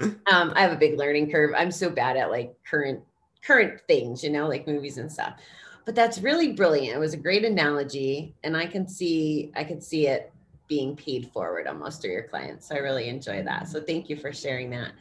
Um, 0.00 0.52
I 0.56 0.62
have 0.62 0.72
a 0.72 0.76
big 0.76 0.98
learning 0.98 1.30
curve. 1.30 1.54
I'm 1.56 1.70
so 1.70 1.88
bad 1.88 2.16
at 2.16 2.30
like 2.30 2.54
current 2.68 3.00
current 3.42 3.80
things, 3.86 4.24
you 4.24 4.30
know, 4.30 4.48
like 4.48 4.66
movies 4.66 4.98
and 4.98 5.10
stuff. 5.10 5.34
but 5.84 5.94
that's 5.94 6.18
really 6.18 6.52
brilliant. 6.52 6.96
It 6.96 6.98
was 6.98 7.14
a 7.14 7.18
great 7.18 7.44
analogy, 7.44 8.34
and 8.42 8.56
I 8.56 8.66
can 8.66 8.88
see 8.88 9.52
I 9.54 9.64
can 9.64 9.80
see 9.80 10.06
it 10.06 10.32
being 10.66 10.96
paid 10.96 11.30
forward 11.30 11.66
on 11.66 11.78
most 11.78 12.04
of 12.04 12.10
your 12.10 12.22
clients. 12.22 12.68
So 12.68 12.74
I 12.74 12.78
really 12.78 13.08
enjoy 13.08 13.42
that. 13.42 13.68
So 13.68 13.80
thank 13.80 14.08
you 14.08 14.16
for 14.16 14.32
sharing 14.32 14.70
that. 14.70 14.92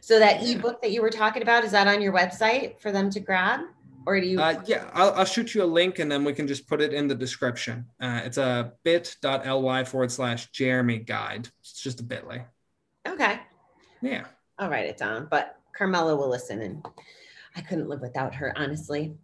So 0.00 0.20
that 0.20 0.42
ebook 0.48 0.80
that 0.82 0.92
you 0.92 1.02
were 1.02 1.10
talking 1.10 1.42
about 1.42 1.64
is 1.64 1.72
that 1.72 1.88
on 1.88 2.00
your 2.00 2.12
website 2.12 2.78
for 2.78 2.92
them 2.92 3.10
to 3.10 3.20
grab, 3.20 3.60
or 4.06 4.20
do 4.20 4.26
you? 4.26 4.40
Uh, 4.40 4.62
yeah, 4.66 4.88
I'll, 4.94 5.12
I'll 5.14 5.24
shoot 5.24 5.54
you 5.54 5.64
a 5.64 5.66
link 5.66 5.98
and 5.98 6.10
then 6.10 6.24
we 6.24 6.32
can 6.32 6.46
just 6.46 6.68
put 6.68 6.80
it 6.80 6.94
in 6.94 7.08
the 7.08 7.16
description. 7.16 7.86
Uh, 8.00 8.20
it's 8.24 8.38
a 8.38 8.74
bit.ly 8.84 9.84
forward 9.84 10.12
slash 10.12 10.50
Jeremy 10.52 10.98
guide. 10.98 11.48
It's 11.60 11.82
just 11.82 11.98
a 11.98 12.04
bit.ly. 12.04 12.46
okay, 13.12 13.40
Yeah. 14.02 14.26
I'll 14.58 14.70
write 14.70 14.86
it 14.86 14.96
down. 14.96 15.28
But 15.30 15.56
Carmela 15.76 16.16
will 16.16 16.28
listen, 16.28 16.62
and 16.62 16.84
I 17.54 17.60
couldn't 17.60 17.88
live 17.88 18.00
without 18.00 18.34
her, 18.34 18.52
honestly. 18.56 19.16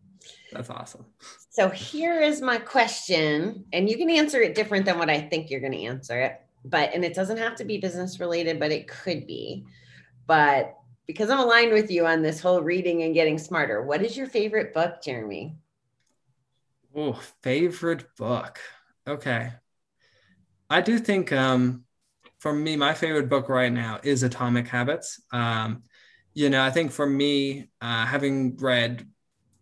That's 0.53 0.71
awesome. 0.71 1.05
So 1.51 1.69
here 1.69 2.21
is 2.21 2.41
my 2.41 2.59
question, 2.59 3.65
and 3.73 3.89
you 3.89 3.97
can 3.97 4.11
answer 4.11 4.41
it 4.41 4.55
different 4.55 4.87
than 4.87 4.99
what 4.99 5.11
I 5.11 5.21
think 5.21 5.51
you're 5.51 5.61
going 5.61 5.73
to 5.73 5.85
answer 5.85 6.21
it. 6.21 6.41
But 6.65 6.95
and 6.95 7.05
it 7.05 7.15
doesn't 7.15 7.37
have 7.37 7.57
to 7.57 7.65
be 7.65 7.79
business 7.79 8.21
related, 8.21 8.59
but 8.59 8.73
it 8.73 8.89
could 8.89 9.27
be. 9.27 9.65
But 10.27 10.75
because 11.07 11.29
I'm 11.29 11.41
aligned 11.41 11.73
with 11.73 11.91
you 11.91 12.07
on 12.07 12.23
this 12.23 12.41
whole 12.41 12.63
reading 12.63 13.03
and 13.03 13.13
getting 13.13 13.37
smarter, 13.37 13.83
what 13.83 14.03
is 14.03 14.17
your 14.17 14.27
favorite 14.27 14.73
book, 14.73 15.03
Jeremy? 15.03 15.57
Oh, 16.97 17.21
favorite 17.43 18.07
book. 18.17 18.59
Okay. 19.07 19.51
I 20.71 20.81
do 20.81 20.99
think 20.99 21.33
um 21.33 21.85
for 22.45 22.53
me, 22.53 22.77
my 22.77 22.93
favorite 22.93 23.31
book 23.31 23.49
right 23.49 23.73
now 23.73 23.99
is 24.03 24.23
Atomic 24.23 24.69
Habits. 24.69 25.19
Um, 25.33 25.85
you 26.35 26.51
know, 26.51 26.63
I 26.63 26.71
think 26.71 26.93
for 26.93 27.07
me, 27.07 27.71
uh, 27.81 28.05
having 28.05 28.59
read 28.59 29.09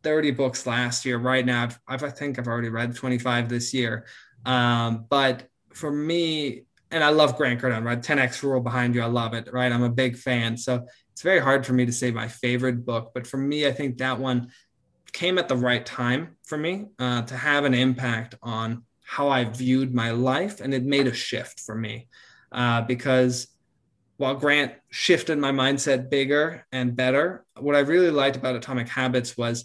30 0.02 0.32
books 0.32 0.66
last 0.66 1.04
year, 1.04 1.16
right 1.16 1.46
now, 1.46 1.62
I've, 1.62 1.78
I've, 1.86 2.02
I 2.02 2.10
think 2.10 2.40
I've 2.40 2.48
already 2.48 2.70
read 2.70 2.96
25 2.96 3.48
this 3.48 3.72
year. 3.72 4.06
Um, 4.44 5.06
but 5.08 5.46
for 5.72 5.92
me, 5.92 6.64
and 6.90 7.04
I 7.04 7.10
love 7.10 7.36
Grant 7.36 7.60
Cardone, 7.60 7.84
right? 7.84 8.02
10x 8.02 8.42
rule 8.42 8.60
behind 8.60 8.96
you. 8.96 9.02
I 9.02 9.06
love 9.06 9.32
it, 9.32 9.48
right? 9.52 9.70
I'm 9.70 9.84
a 9.84 9.88
big 9.88 10.16
fan. 10.16 10.56
So 10.56 10.84
it's 11.12 11.22
very 11.22 11.38
hard 11.38 11.64
for 11.64 11.74
me 11.74 11.86
to 11.86 11.92
say 11.92 12.10
my 12.10 12.26
favorite 12.26 12.84
book, 12.84 13.12
but 13.14 13.28
for 13.28 13.36
me, 13.36 13.64
I 13.64 13.70
think 13.70 13.98
that 13.98 14.18
one 14.18 14.50
came 15.12 15.38
at 15.38 15.46
the 15.46 15.56
right 15.56 15.86
time 15.86 16.36
for 16.42 16.58
me 16.58 16.86
uh, 16.98 17.22
to 17.22 17.36
have 17.36 17.64
an 17.64 17.74
impact 17.74 18.34
on 18.42 18.82
how 19.04 19.28
I 19.28 19.44
viewed 19.44 19.94
my 19.94 20.10
life. 20.10 20.60
And 20.60 20.74
it 20.74 20.82
made 20.82 21.06
a 21.06 21.14
shift 21.14 21.60
for 21.60 21.76
me 21.76 22.08
uh, 22.52 22.82
because 22.82 23.48
while 24.18 24.34
Grant 24.34 24.72
shifted 24.90 25.38
my 25.38 25.50
mindset 25.50 26.10
bigger 26.10 26.64
and 26.70 26.94
better, 26.94 27.44
what 27.58 27.74
I 27.74 27.80
really 27.80 28.10
liked 28.10 28.36
about 28.36 28.54
Atomic 28.54 28.88
Habits 28.88 29.36
was 29.36 29.64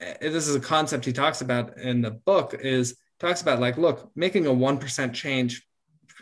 eh, 0.00 0.16
this 0.20 0.48
is 0.48 0.54
a 0.54 0.60
concept 0.60 1.04
he 1.04 1.12
talks 1.12 1.40
about 1.40 1.78
in 1.78 2.02
the 2.02 2.10
book 2.10 2.54
is 2.54 2.96
talks 3.20 3.42
about 3.42 3.60
like 3.60 3.78
look 3.78 4.10
making 4.14 4.46
a 4.46 4.50
1% 4.50 5.14
change 5.14 5.66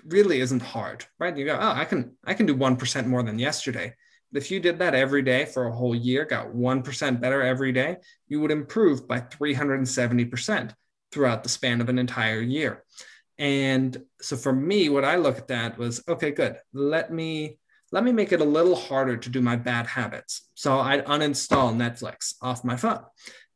really 0.06 0.40
isn't 0.40 0.62
hard 0.62 1.04
right? 1.18 1.36
You 1.36 1.46
go 1.46 1.58
oh 1.60 1.72
i 1.72 1.84
can 1.84 2.16
i 2.24 2.34
can 2.34 2.46
do 2.46 2.56
1% 2.56 3.06
more 3.06 3.22
than 3.22 3.38
yesterday. 3.38 3.94
But 4.30 4.42
if 4.42 4.50
you 4.50 4.60
did 4.60 4.78
that 4.78 4.94
every 4.94 5.22
day 5.22 5.46
for 5.46 5.66
a 5.66 5.74
whole 5.74 5.94
year 5.94 6.26
got 6.26 6.48
1% 6.54 7.20
better 7.20 7.42
every 7.42 7.72
day 7.72 7.96
you 8.28 8.40
would 8.40 8.50
improve 8.50 9.08
by 9.08 9.20
370% 9.20 10.74
throughout 11.10 11.42
the 11.42 11.48
span 11.48 11.80
of 11.80 11.88
an 11.88 11.98
entire 11.98 12.40
year 12.40 12.84
and 13.38 14.02
so 14.20 14.36
for 14.36 14.52
me 14.52 14.88
what 14.88 15.04
i 15.04 15.16
look 15.16 15.38
at 15.38 15.48
that 15.48 15.78
was 15.78 16.02
okay 16.08 16.30
good 16.30 16.56
let 16.72 17.12
me 17.12 17.58
let 17.90 18.04
me 18.04 18.12
make 18.12 18.32
it 18.32 18.40
a 18.40 18.44
little 18.44 18.76
harder 18.76 19.16
to 19.16 19.30
do 19.30 19.40
my 19.40 19.56
bad 19.56 19.86
habits 19.86 20.48
so 20.54 20.78
i'd 20.80 21.04
uninstall 21.06 21.74
netflix 21.74 22.34
off 22.42 22.64
my 22.64 22.76
phone 22.76 23.04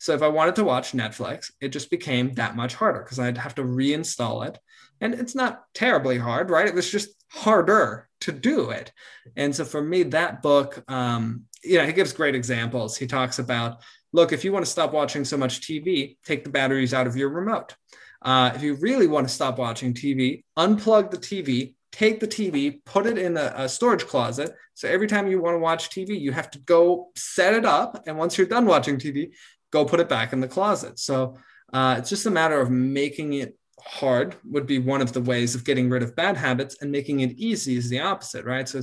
so 0.02 0.14
if 0.14 0.22
I 0.22 0.26
wanted 0.26 0.56
to 0.56 0.64
watch 0.64 0.94
Netflix, 0.94 1.52
it 1.60 1.68
just 1.68 1.88
became 1.88 2.34
that 2.34 2.56
much 2.56 2.74
harder 2.74 3.04
because 3.04 3.20
I'd 3.20 3.38
have 3.38 3.54
to 3.54 3.62
reinstall 3.62 4.44
it. 4.44 4.58
And 5.00 5.14
it's 5.14 5.36
not 5.36 5.62
terribly 5.74 6.18
hard, 6.18 6.50
right? 6.50 6.66
It 6.66 6.74
was 6.74 6.90
just 6.90 7.10
harder 7.28 8.08
to 8.22 8.32
do 8.32 8.70
it. 8.70 8.90
And 9.36 9.54
so 9.54 9.64
for 9.64 9.80
me, 9.80 10.02
that 10.02 10.42
book, 10.42 10.82
um, 10.90 11.44
you 11.62 11.78
know, 11.78 11.86
he 11.86 11.92
gives 11.92 12.12
great 12.12 12.34
examples. 12.34 12.96
He 12.96 13.06
talks 13.06 13.38
about, 13.38 13.76
look, 14.12 14.32
if 14.32 14.44
you 14.44 14.52
want 14.52 14.64
to 14.64 14.70
stop 14.72 14.92
watching 14.92 15.24
so 15.24 15.36
much 15.36 15.60
TV, 15.60 16.16
take 16.24 16.42
the 16.42 16.50
batteries 16.50 16.92
out 16.92 17.06
of 17.06 17.14
your 17.14 17.28
remote. 17.28 17.76
Uh, 18.24 18.52
if 18.54 18.62
you 18.62 18.74
really 18.74 19.06
want 19.06 19.26
to 19.26 19.34
stop 19.34 19.58
watching 19.58 19.92
TV, 19.92 20.44
unplug 20.56 21.10
the 21.10 21.18
TV, 21.18 21.74
take 21.90 22.20
the 22.20 22.28
TV, 22.28 22.84
put 22.84 23.06
it 23.06 23.18
in 23.18 23.36
a, 23.36 23.52
a, 23.56 23.68
storage 23.68 24.06
closet. 24.06 24.54
So 24.74 24.88
every 24.88 25.06
time 25.06 25.28
you 25.28 25.40
want 25.40 25.56
to 25.56 25.58
watch 25.58 25.90
TV, 25.90 26.18
you 26.18 26.32
have 26.32 26.50
to 26.52 26.58
go 26.60 27.10
set 27.16 27.52
it 27.52 27.64
up. 27.64 28.04
And 28.06 28.16
once 28.16 28.38
you're 28.38 28.46
done 28.46 28.64
watching 28.64 28.96
TV, 28.96 29.32
go 29.70 29.84
put 29.84 30.00
it 30.00 30.08
back 30.08 30.32
in 30.32 30.40
the 30.40 30.48
closet. 30.48 30.98
So 30.98 31.36
uh, 31.72 31.96
it's 31.98 32.08
just 32.08 32.26
a 32.26 32.30
matter 32.30 32.60
of 32.60 32.70
making 32.70 33.34
it 33.34 33.58
hard 33.80 34.36
would 34.44 34.66
be 34.66 34.78
one 34.78 35.02
of 35.02 35.12
the 35.12 35.20
ways 35.20 35.54
of 35.54 35.64
getting 35.64 35.90
rid 35.90 36.02
of 36.02 36.14
bad 36.14 36.36
habits 36.36 36.76
and 36.80 36.92
making 36.92 37.20
it 37.20 37.32
easy 37.32 37.76
is 37.76 37.88
the 37.88 38.00
opposite, 38.00 38.44
right? 38.44 38.68
So, 38.68 38.82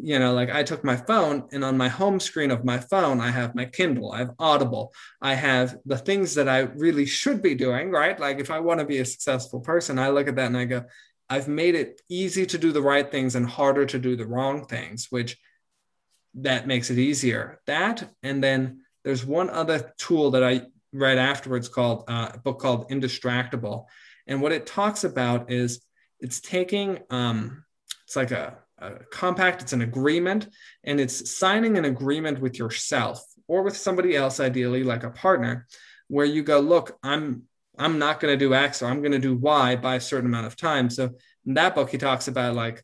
you 0.00 0.18
know, 0.18 0.32
like 0.34 0.50
I 0.50 0.62
took 0.62 0.84
my 0.84 0.96
phone 0.96 1.48
and 1.52 1.64
on 1.64 1.76
my 1.76 1.88
home 1.88 2.20
screen 2.20 2.50
of 2.50 2.64
my 2.64 2.78
phone, 2.78 3.20
I 3.20 3.30
have 3.30 3.54
my 3.54 3.64
Kindle, 3.64 4.12
I 4.12 4.18
have 4.18 4.34
Audible, 4.38 4.92
I 5.20 5.34
have 5.34 5.76
the 5.86 5.98
things 5.98 6.34
that 6.34 6.48
I 6.48 6.60
really 6.60 7.06
should 7.06 7.42
be 7.42 7.54
doing, 7.54 7.90
right? 7.90 8.18
Like 8.18 8.38
if 8.38 8.50
I 8.50 8.60
want 8.60 8.80
to 8.80 8.86
be 8.86 8.98
a 8.98 9.04
successful 9.04 9.60
person, 9.60 9.98
I 9.98 10.10
look 10.10 10.28
at 10.28 10.36
that 10.36 10.46
and 10.46 10.56
I 10.56 10.64
go, 10.64 10.84
I've 11.28 11.48
made 11.48 11.74
it 11.74 12.00
easy 12.08 12.46
to 12.46 12.58
do 12.58 12.72
the 12.72 12.82
right 12.82 13.10
things 13.10 13.34
and 13.34 13.46
harder 13.46 13.86
to 13.86 13.98
do 13.98 14.16
the 14.16 14.26
wrong 14.26 14.64
things, 14.66 15.08
which 15.10 15.36
that 16.34 16.66
makes 16.66 16.90
it 16.90 16.98
easier. 16.98 17.60
That 17.66 18.08
and 18.22 18.42
then 18.42 18.82
there's 19.04 19.24
one 19.24 19.50
other 19.50 19.92
tool 19.98 20.30
that 20.32 20.44
I 20.44 20.62
read 20.92 21.18
afterwards 21.18 21.68
called 21.68 22.04
uh, 22.08 22.30
a 22.34 22.38
book 22.38 22.60
called 22.60 22.88
Indistractable. 22.90 23.86
And 24.26 24.42
what 24.42 24.52
it 24.52 24.66
talks 24.66 25.04
about 25.04 25.50
is 25.50 25.80
it's 26.20 26.40
taking, 26.40 27.00
um, 27.10 27.64
it's 28.04 28.16
like 28.16 28.30
a, 28.30 28.58
a 28.80 29.04
compact, 29.10 29.62
it's 29.62 29.72
an 29.72 29.82
agreement, 29.82 30.48
and 30.84 31.00
it's 31.00 31.36
signing 31.38 31.78
an 31.78 31.84
agreement 31.84 32.40
with 32.40 32.58
yourself 32.58 33.24
or 33.46 33.62
with 33.62 33.76
somebody 33.76 34.16
else, 34.16 34.40
ideally, 34.40 34.84
like 34.84 35.04
a 35.04 35.10
partner, 35.10 35.66
where 36.08 36.26
you 36.26 36.42
go, 36.42 36.60
look, 36.60 36.98
I'm 37.02 37.44
I'm 37.78 37.98
not 37.98 38.18
going 38.18 38.36
to 38.36 38.44
do 38.44 38.54
X 38.54 38.82
or 38.82 38.86
I'm 38.86 39.00
going 39.00 39.12
to 39.12 39.18
do 39.18 39.36
Y 39.36 39.76
by 39.76 39.94
a 39.94 40.00
certain 40.00 40.26
amount 40.26 40.46
of 40.46 40.56
time. 40.56 40.90
So 40.90 41.10
in 41.46 41.54
that 41.54 41.74
book, 41.74 41.90
he 41.90 41.98
talks 41.98 42.26
about 42.26 42.54
like, 42.54 42.82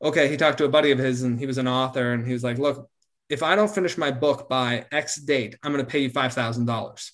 okay, 0.00 0.28
he 0.28 0.36
talked 0.36 0.58
to 0.58 0.64
a 0.64 0.68
buddy 0.68 0.92
of 0.92 0.98
his 0.98 1.22
and 1.22 1.38
he 1.38 1.46
was 1.46 1.58
an 1.58 1.66
author 1.66 2.12
and 2.12 2.24
he 2.24 2.32
was 2.32 2.44
like, 2.44 2.58
look, 2.58 2.88
if 3.32 3.42
I 3.42 3.56
don't 3.56 3.74
finish 3.74 3.96
my 3.96 4.10
book 4.10 4.46
by 4.46 4.84
X 4.92 5.16
date, 5.16 5.56
I'm 5.62 5.72
going 5.72 5.82
to 5.82 5.90
pay 5.90 6.00
you 6.00 6.10
five 6.10 6.34
thousand 6.34 6.68
uh, 6.68 6.72
dollars. 6.74 7.12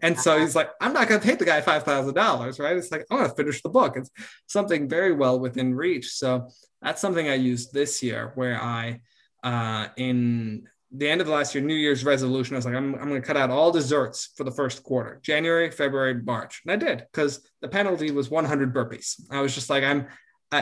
And 0.00 0.16
so 0.16 0.38
he's 0.38 0.54
like, 0.54 0.70
I'm 0.80 0.92
not 0.92 1.08
going 1.08 1.20
to 1.20 1.26
pay 1.26 1.34
the 1.34 1.44
guy 1.44 1.60
five 1.60 1.82
thousand 1.82 2.14
dollars, 2.14 2.60
right? 2.60 2.76
It's 2.76 2.92
like 2.92 3.04
I'm 3.10 3.18
going 3.18 3.28
to 3.28 3.34
finish 3.34 3.60
the 3.60 3.68
book. 3.68 3.96
It's 3.96 4.08
something 4.46 4.88
very 4.88 5.12
well 5.12 5.40
within 5.40 5.74
reach. 5.74 6.12
So 6.12 6.48
that's 6.80 7.00
something 7.00 7.28
I 7.28 7.34
used 7.34 7.72
this 7.72 8.04
year, 8.04 8.30
where 8.36 8.62
I, 8.62 9.00
uh, 9.42 9.88
in 9.96 10.68
the 10.92 11.08
end 11.08 11.20
of 11.20 11.26
the 11.26 11.32
last 11.32 11.56
year, 11.56 11.64
New 11.64 11.74
Year's 11.74 12.04
resolution, 12.04 12.54
I 12.54 12.58
was 12.58 12.64
like, 12.64 12.76
I'm, 12.76 12.94
I'm 12.94 13.08
going 13.08 13.20
to 13.20 13.26
cut 13.26 13.36
out 13.36 13.50
all 13.50 13.72
desserts 13.72 14.28
for 14.36 14.44
the 14.44 14.52
first 14.52 14.84
quarter, 14.84 15.18
January, 15.24 15.72
February, 15.72 16.22
March, 16.22 16.62
and 16.64 16.70
I 16.70 16.76
did 16.76 17.04
because 17.10 17.40
the 17.62 17.68
penalty 17.68 18.12
was 18.12 18.30
100 18.30 18.72
burpees. 18.72 19.20
I 19.32 19.40
was 19.40 19.56
just 19.56 19.70
like, 19.70 19.82
I'm 19.82 20.06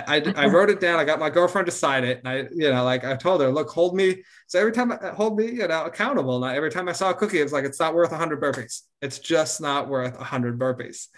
I, 0.07 0.33
I, 0.37 0.47
wrote 0.47 0.71
it 0.71 0.81
down. 0.81 0.99
I 0.99 1.05
got 1.05 1.19
my 1.19 1.31
girlfriend 1.31 1.67
to 1.67 1.73
sign 1.73 2.05
it. 2.05 2.21
And 2.25 2.29
I, 2.29 2.37
you 2.55 2.71
know, 2.71 2.85
like 2.85 3.05
I 3.05 3.17
told 3.17 3.41
her, 3.41 3.51
look, 3.51 3.71
hold 3.71 3.95
me. 3.95 4.23
So 4.47 4.59
every 4.59 4.73
time 4.73 4.93
I 4.93 5.09
hold 5.09 5.39
me, 5.39 5.47
you 5.47 5.69
know, 5.69 5.85
accountable. 5.85 6.43
And 6.45 6.57
every 6.57 6.71
time 6.71 6.89
I 6.89 6.93
saw 6.93 7.11
a 7.11 7.15
cookie, 7.15 7.39
it's 7.39 7.53
like, 7.53 7.65
it's 7.65 7.81
not 7.81 7.95
worth 7.95 8.13
hundred 8.13 8.41
burpees. 8.41 8.83
It's 9.03 9.19
just 9.19 9.61
not 9.61 9.89
worth 9.89 10.17
hundred 10.17 10.59
burpees. 10.59 11.09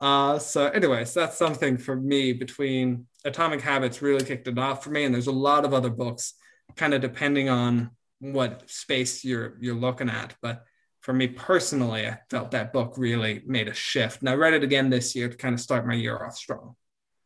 Uh, 0.00 0.38
so 0.38 0.66
anyways, 0.66 1.14
that's 1.14 1.36
something 1.36 1.78
for 1.78 1.96
me 1.96 2.32
between 2.32 3.06
Atomic 3.24 3.60
Habits 3.60 4.02
really 4.02 4.24
kicked 4.24 4.48
it 4.48 4.58
off 4.58 4.84
for 4.84 4.90
me. 4.90 5.04
And 5.04 5.14
there's 5.14 5.26
a 5.26 5.32
lot 5.32 5.64
of 5.64 5.74
other 5.74 5.90
books 5.90 6.34
kind 6.76 6.94
of 6.94 7.00
depending 7.00 7.48
on 7.48 7.90
what 8.20 8.68
space 8.70 9.24
you're, 9.24 9.56
you're 9.60 9.74
looking 9.74 10.08
at. 10.08 10.34
But 10.42 10.64
for 11.00 11.12
me 11.12 11.28
personally, 11.28 12.06
I 12.06 12.18
felt 12.30 12.52
that 12.52 12.72
book 12.72 12.94
really 12.96 13.42
made 13.46 13.68
a 13.68 13.74
shift. 13.74 14.20
And 14.20 14.28
I 14.28 14.34
read 14.34 14.54
it 14.54 14.62
again 14.62 14.88
this 14.88 15.14
year 15.14 15.28
to 15.28 15.36
kind 15.36 15.54
of 15.54 15.60
start 15.60 15.86
my 15.86 15.94
year 15.94 16.24
off 16.24 16.36
strong. 16.36 16.76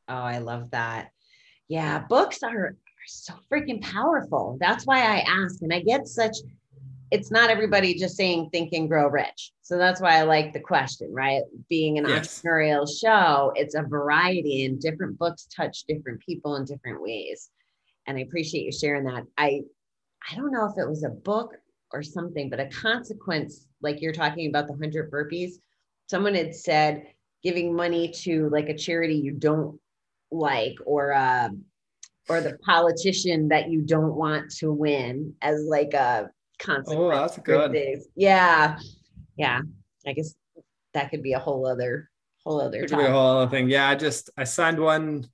Oh, 0.08 0.14
I 0.14 0.38
love 0.38 0.70
that. 0.70 1.10
Yeah, 1.68 2.00
books 2.08 2.42
are, 2.42 2.66
are 2.66 2.76
so 3.06 3.34
freaking 3.52 3.82
powerful. 3.82 4.56
That's 4.60 4.86
why 4.86 5.00
I 5.00 5.24
ask. 5.28 5.60
And 5.62 5.72
I 5.72 5.80
get 5.80 6.08
such, 6.08 6.36
it's 7.10 7.30
not 7.30 7.50
everybody 7.50 7.94
just 7.94 8.16
saying 8.16 8.48
think 8.50 8.72
and 8.72 8.88
grow 8.88 9.08
rich. 9.08 9.52
So 9.62 9.76
that's 9.76 10.00
why 10.00 10.18
I 10.18 10.22
like 10.22 10.54
the 10.54 10.60
question, 10.60 11.12
right? 11.12 11.42
Being 11.68 11.98
an 11.98 12.06
yes. 12.08 12.40
entrepreneurial 12.40 12.88
show, 12.88 13.52
it's 13.54 13.74
a 13.74 13.82
variety 13.82 14.64
and 14.64 14.80
different 14.80 15.18
books 15.18 15.46
touch 15.54 15.84
different 15.84 16.20
people 16.20 16.56
in 16.56 16.64
different 16.64 17.02
ways. 17.02 17.50
And 18.06 18.16
I 18.16 18.22
appreciate 18.22 18.64
you 18.64 18.72
sharing 18.72 19.04
that. 19.04 19.24
I 19.36 19.62
I 20.30 20.34
don't 20.34 20.52
know 20.52 20.66
if 20.66 20.76
it 20.76 20.88
was 20.88 21.04
a 21.04 21.10
book 21.10 21.54
or 21.92 22.02
something, 22.02 22.50
but 22.50 22.60
a 22.60 22.66
consequence, 22.66 23.66
like 23.80 24.00
you're 24.00 24.12
talking 24.12 24.48
about 24.48 24.66
the 24.66 24.72
100 24.72 25.10
burpees, 25.10 25.52
someone 26.08 26.34
had 26.34 26.54
said 26.54 27.06
giving 27.42 27.74
money 27.74 28.10
to 28.10 28.48
like 28.50 28.68
a 28.68 28.76
charity 28.76 29.14
you 29.14 29.32
don't 29.32 29.78
like 30.30 30.74
or 30.84 31.12
uh 31.12 31.48
or 32.28 32.40
the 32.40 32.58
politician 32.58 33.48
that 33.48 33.70
you 33.70 33.82
don't 33.82 34.14
want 34.14 34.50
to 34.50 34.72
win 34.72 35.34
as 35.40 35.64
like 35.68 35.94
a 35.94 36.30
consequence. 36.58 37.00
Oh, 37.00 37.10
that's 37.10 37.38
good. 37.38 38.00
Yeah. 38.14 38.78
Yeah. 39.36 39.60
I 40.06 40.12
guess 40.12 40.34
that 40.94 41.10
could 41.10 41.22
be 41.22 41.32
a 41.32 41.38
whole 41.38 41.66
other 41.66 42.10
whole 42.44 42.60
other 42.60 42.80
could 42.80 42.98
be 42.98 43.04
a 43.04 43.10
whole 43.10 43.38
other 43.38 43.50
thing. 43.50 43.68
Yeah, 43.68 43.88
I 43.88 43.94
just 43.94 44.30
I 44.36 44.44
signed 44.44 44.78
one 44.78 45.26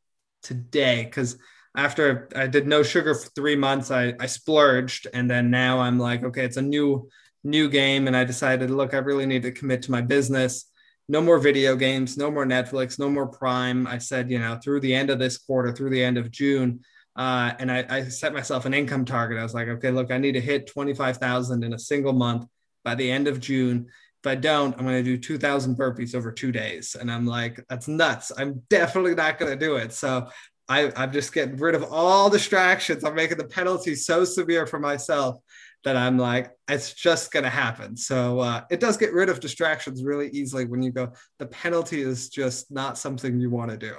today 0.43 1.05
because 1.05 1.39
after 1.77 2.29
I 2.37 2.47
did 2.47 2.67
no 2.67 2.83
sugar 2.83 3.15
for 3.15 3.29
three 3.31 3.57
months, 3.57 3.91
I 3.91 4.15
I 4.21 4.27
splurged, 4.27 5.07
and 5.13 5.31
then 5.31 5.51
now 5.51 5.81
I'm 5.81 5.99
like, 5.99 6.23
okay, 6.25 6.45
it's 6.45 6.57
a 6.57 6.63
new 6.63 7.09
new 7.43 7.69
game, 7.69 8.07
and 8.07 8.17
I 8.17 8.25
decided, 8.25 8.71
look, 8.71 8.95
I 8.95 8.99
really 8.99 9.27
need 9.27 9.43
to 9.43 9.53
commit 9.53 9.83
to 9.83 9.91
my 9.91 10.01
business. 10.01 10.67
No 11.09 11.21
more 11.21 11.39
video 11.39 11.77
games, 11.77 12.17
no 12.17 12.31
more 12.31 12.47
Netflix, 12.47 12.99
no 12.99 13.11
more 13.11 13.27
Prime. 13.27 13.87
I 13.87 13.99
said, 13.99 14.31
you 14.31 14.39
know, 14.39 14.59
through 14.63 14.81
the 14.81 14.95
end 14.95 15.11
of 15.11 15.19
this 15.19 15.37
quarter, 15.37 15.73
through 15.73 15.91
the 15.91 16.03
end 16.03 16.17
of 16.17 16.31
June, 16.31 16.81
uh, 17.17 17.53
and 17.59 17.71
I, 17.71 17.85
I 17.89 18.05
set 18.05 18.33
myself 18.33 18.65
an 18.65 18.75
income 18.75 19.05
target. 19.05 19.39
I 19.39 19.43
was 19.43 19.55
like, 19.55 19.69
okay, 19.69 19.91
look, 19.91 20.11
I 20.11 20.19
need 20.19 20.33
to 20.33 20.41
hit 20.41 20.67
twenty 20.67 20.95
five 20.95 21.19
thousand 21.19 21.63
in 21.63 21.75
a 21.75 21.79
single 21.79 22.13
month 22.15 22.47
by 22.85 22.95
the 22.95 23.11
end 23.11 23.29
of 23.29 23.41
June. 23.41 23.87
If 24.23 24.29
I 24.29 24.35
don't, 24.37 24.75
I'm 24.79 24.85
going 24.85 24.97
to 24.97 25.03
do 25.03 25.19
2,000 25.19 25.77
burpees 25.77 26.15
over 26.15 26.33
two 26.33 26.51
days. 26.51 26.97
And 26.99 27.13
I'm 27.13 27.27
like, 27.27 27.63
that's 27.69 27.89
nuts. 27.89 28.33
I'm 28.35 28.63
definitely 28.71 29.15
not 29.15 29.39
going 29.39 29.53
to 29.53 29.67
do 29.67 29.77
it. 29.77 29.93
So 29.93 30.29
I, 30.67 30.91
I'm 30.97 31.13
just 31.13 31.35
getting 31.35 31.59
rid 31.59 31.75
of 31.75 31.85
all 31.93 32.31
distractions. 32.31 33.05
I'm 33.05 33.15
making 33.15 33.37
the 33.37 33.45
penalty 33.45 33.95
so 33.95 34.25
severe 34.25 34.67
for 34.67 34.79
myself 34.79 35.37
that 35.85 35.97
I'm 35.97 36.19
like, 36.19 36.51
it's 36.69 36.95
just 36.95 37.33
going 37.33 37.45
to 37.45 37.51
happen. 37.51 37.97
So 37.97 38.41
uh, 38.41 38.63
it 38.71 38.81
does 38.81 38.97
get 38.97 39.13
rid 39.13 39.29
of 39.29 39.41
distractions 39.41 40.03
really 40.03 40.29
easily 40.31 40.65
when 40.65 40.83
you 40.83 40.91
go, 40.91 41.13
the 41.39 41.47
penalty 41.47 42.01
is 42.01 42.29
just 42.29 42.73
not 42.73 42.99
something 42.99 43.39
you 43.39 43.51
want 43.51 43.71
to 43.71 43.77
do. 43.77 43.95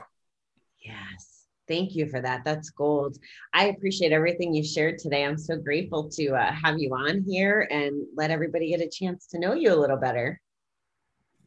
Yes. 0.83 1.45
Thank 1.67 1.95
you 1.95 2.07
for 2.07 2.21
that. 2.21 2.43
That's 2.45 2.69
gold. 2.69 3.17
I 3.53 3.65
appreciate 3.67 4.11
everything 4.11 4.53
you 4.53 4.63
shared 4.63 4.99
today. 4.99 5.25
I'm 5.25 5.37
so 5.37 5.57
grateful 5.57 6.09
to 6.09 6.35
uh, 6.35 6.51
have 6.51 6.79
you 6.79 6.93
on 6.93 7.23
here 7.27 7.67
and 7.71 8.03
let 8.15 8.29
everybody 8.29 8.69
get 8.69 8.81
a 8.81 8.89
chance 8.89 9.27
to 9.27 9.39
know 9.39 9.53
you 9.53 9.73
a 9.73 9.79
little 9.79 9.97
better. 9.97 10.39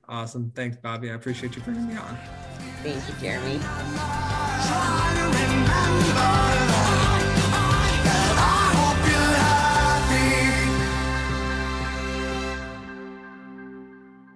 Awesome. 0.09 0.51
Thanks, 0.55 0.77
Bobby. 0.77 1.11
I 1.11 1.15
appreciate 1.15 1.55
you 1.55 1.63
bringing 1.63 1.87
me 1.87 1.97
on. 1.97 2.19
Thank 2.83 3.07
you, 3.09 3.15
Jeremy. 3.21 3.59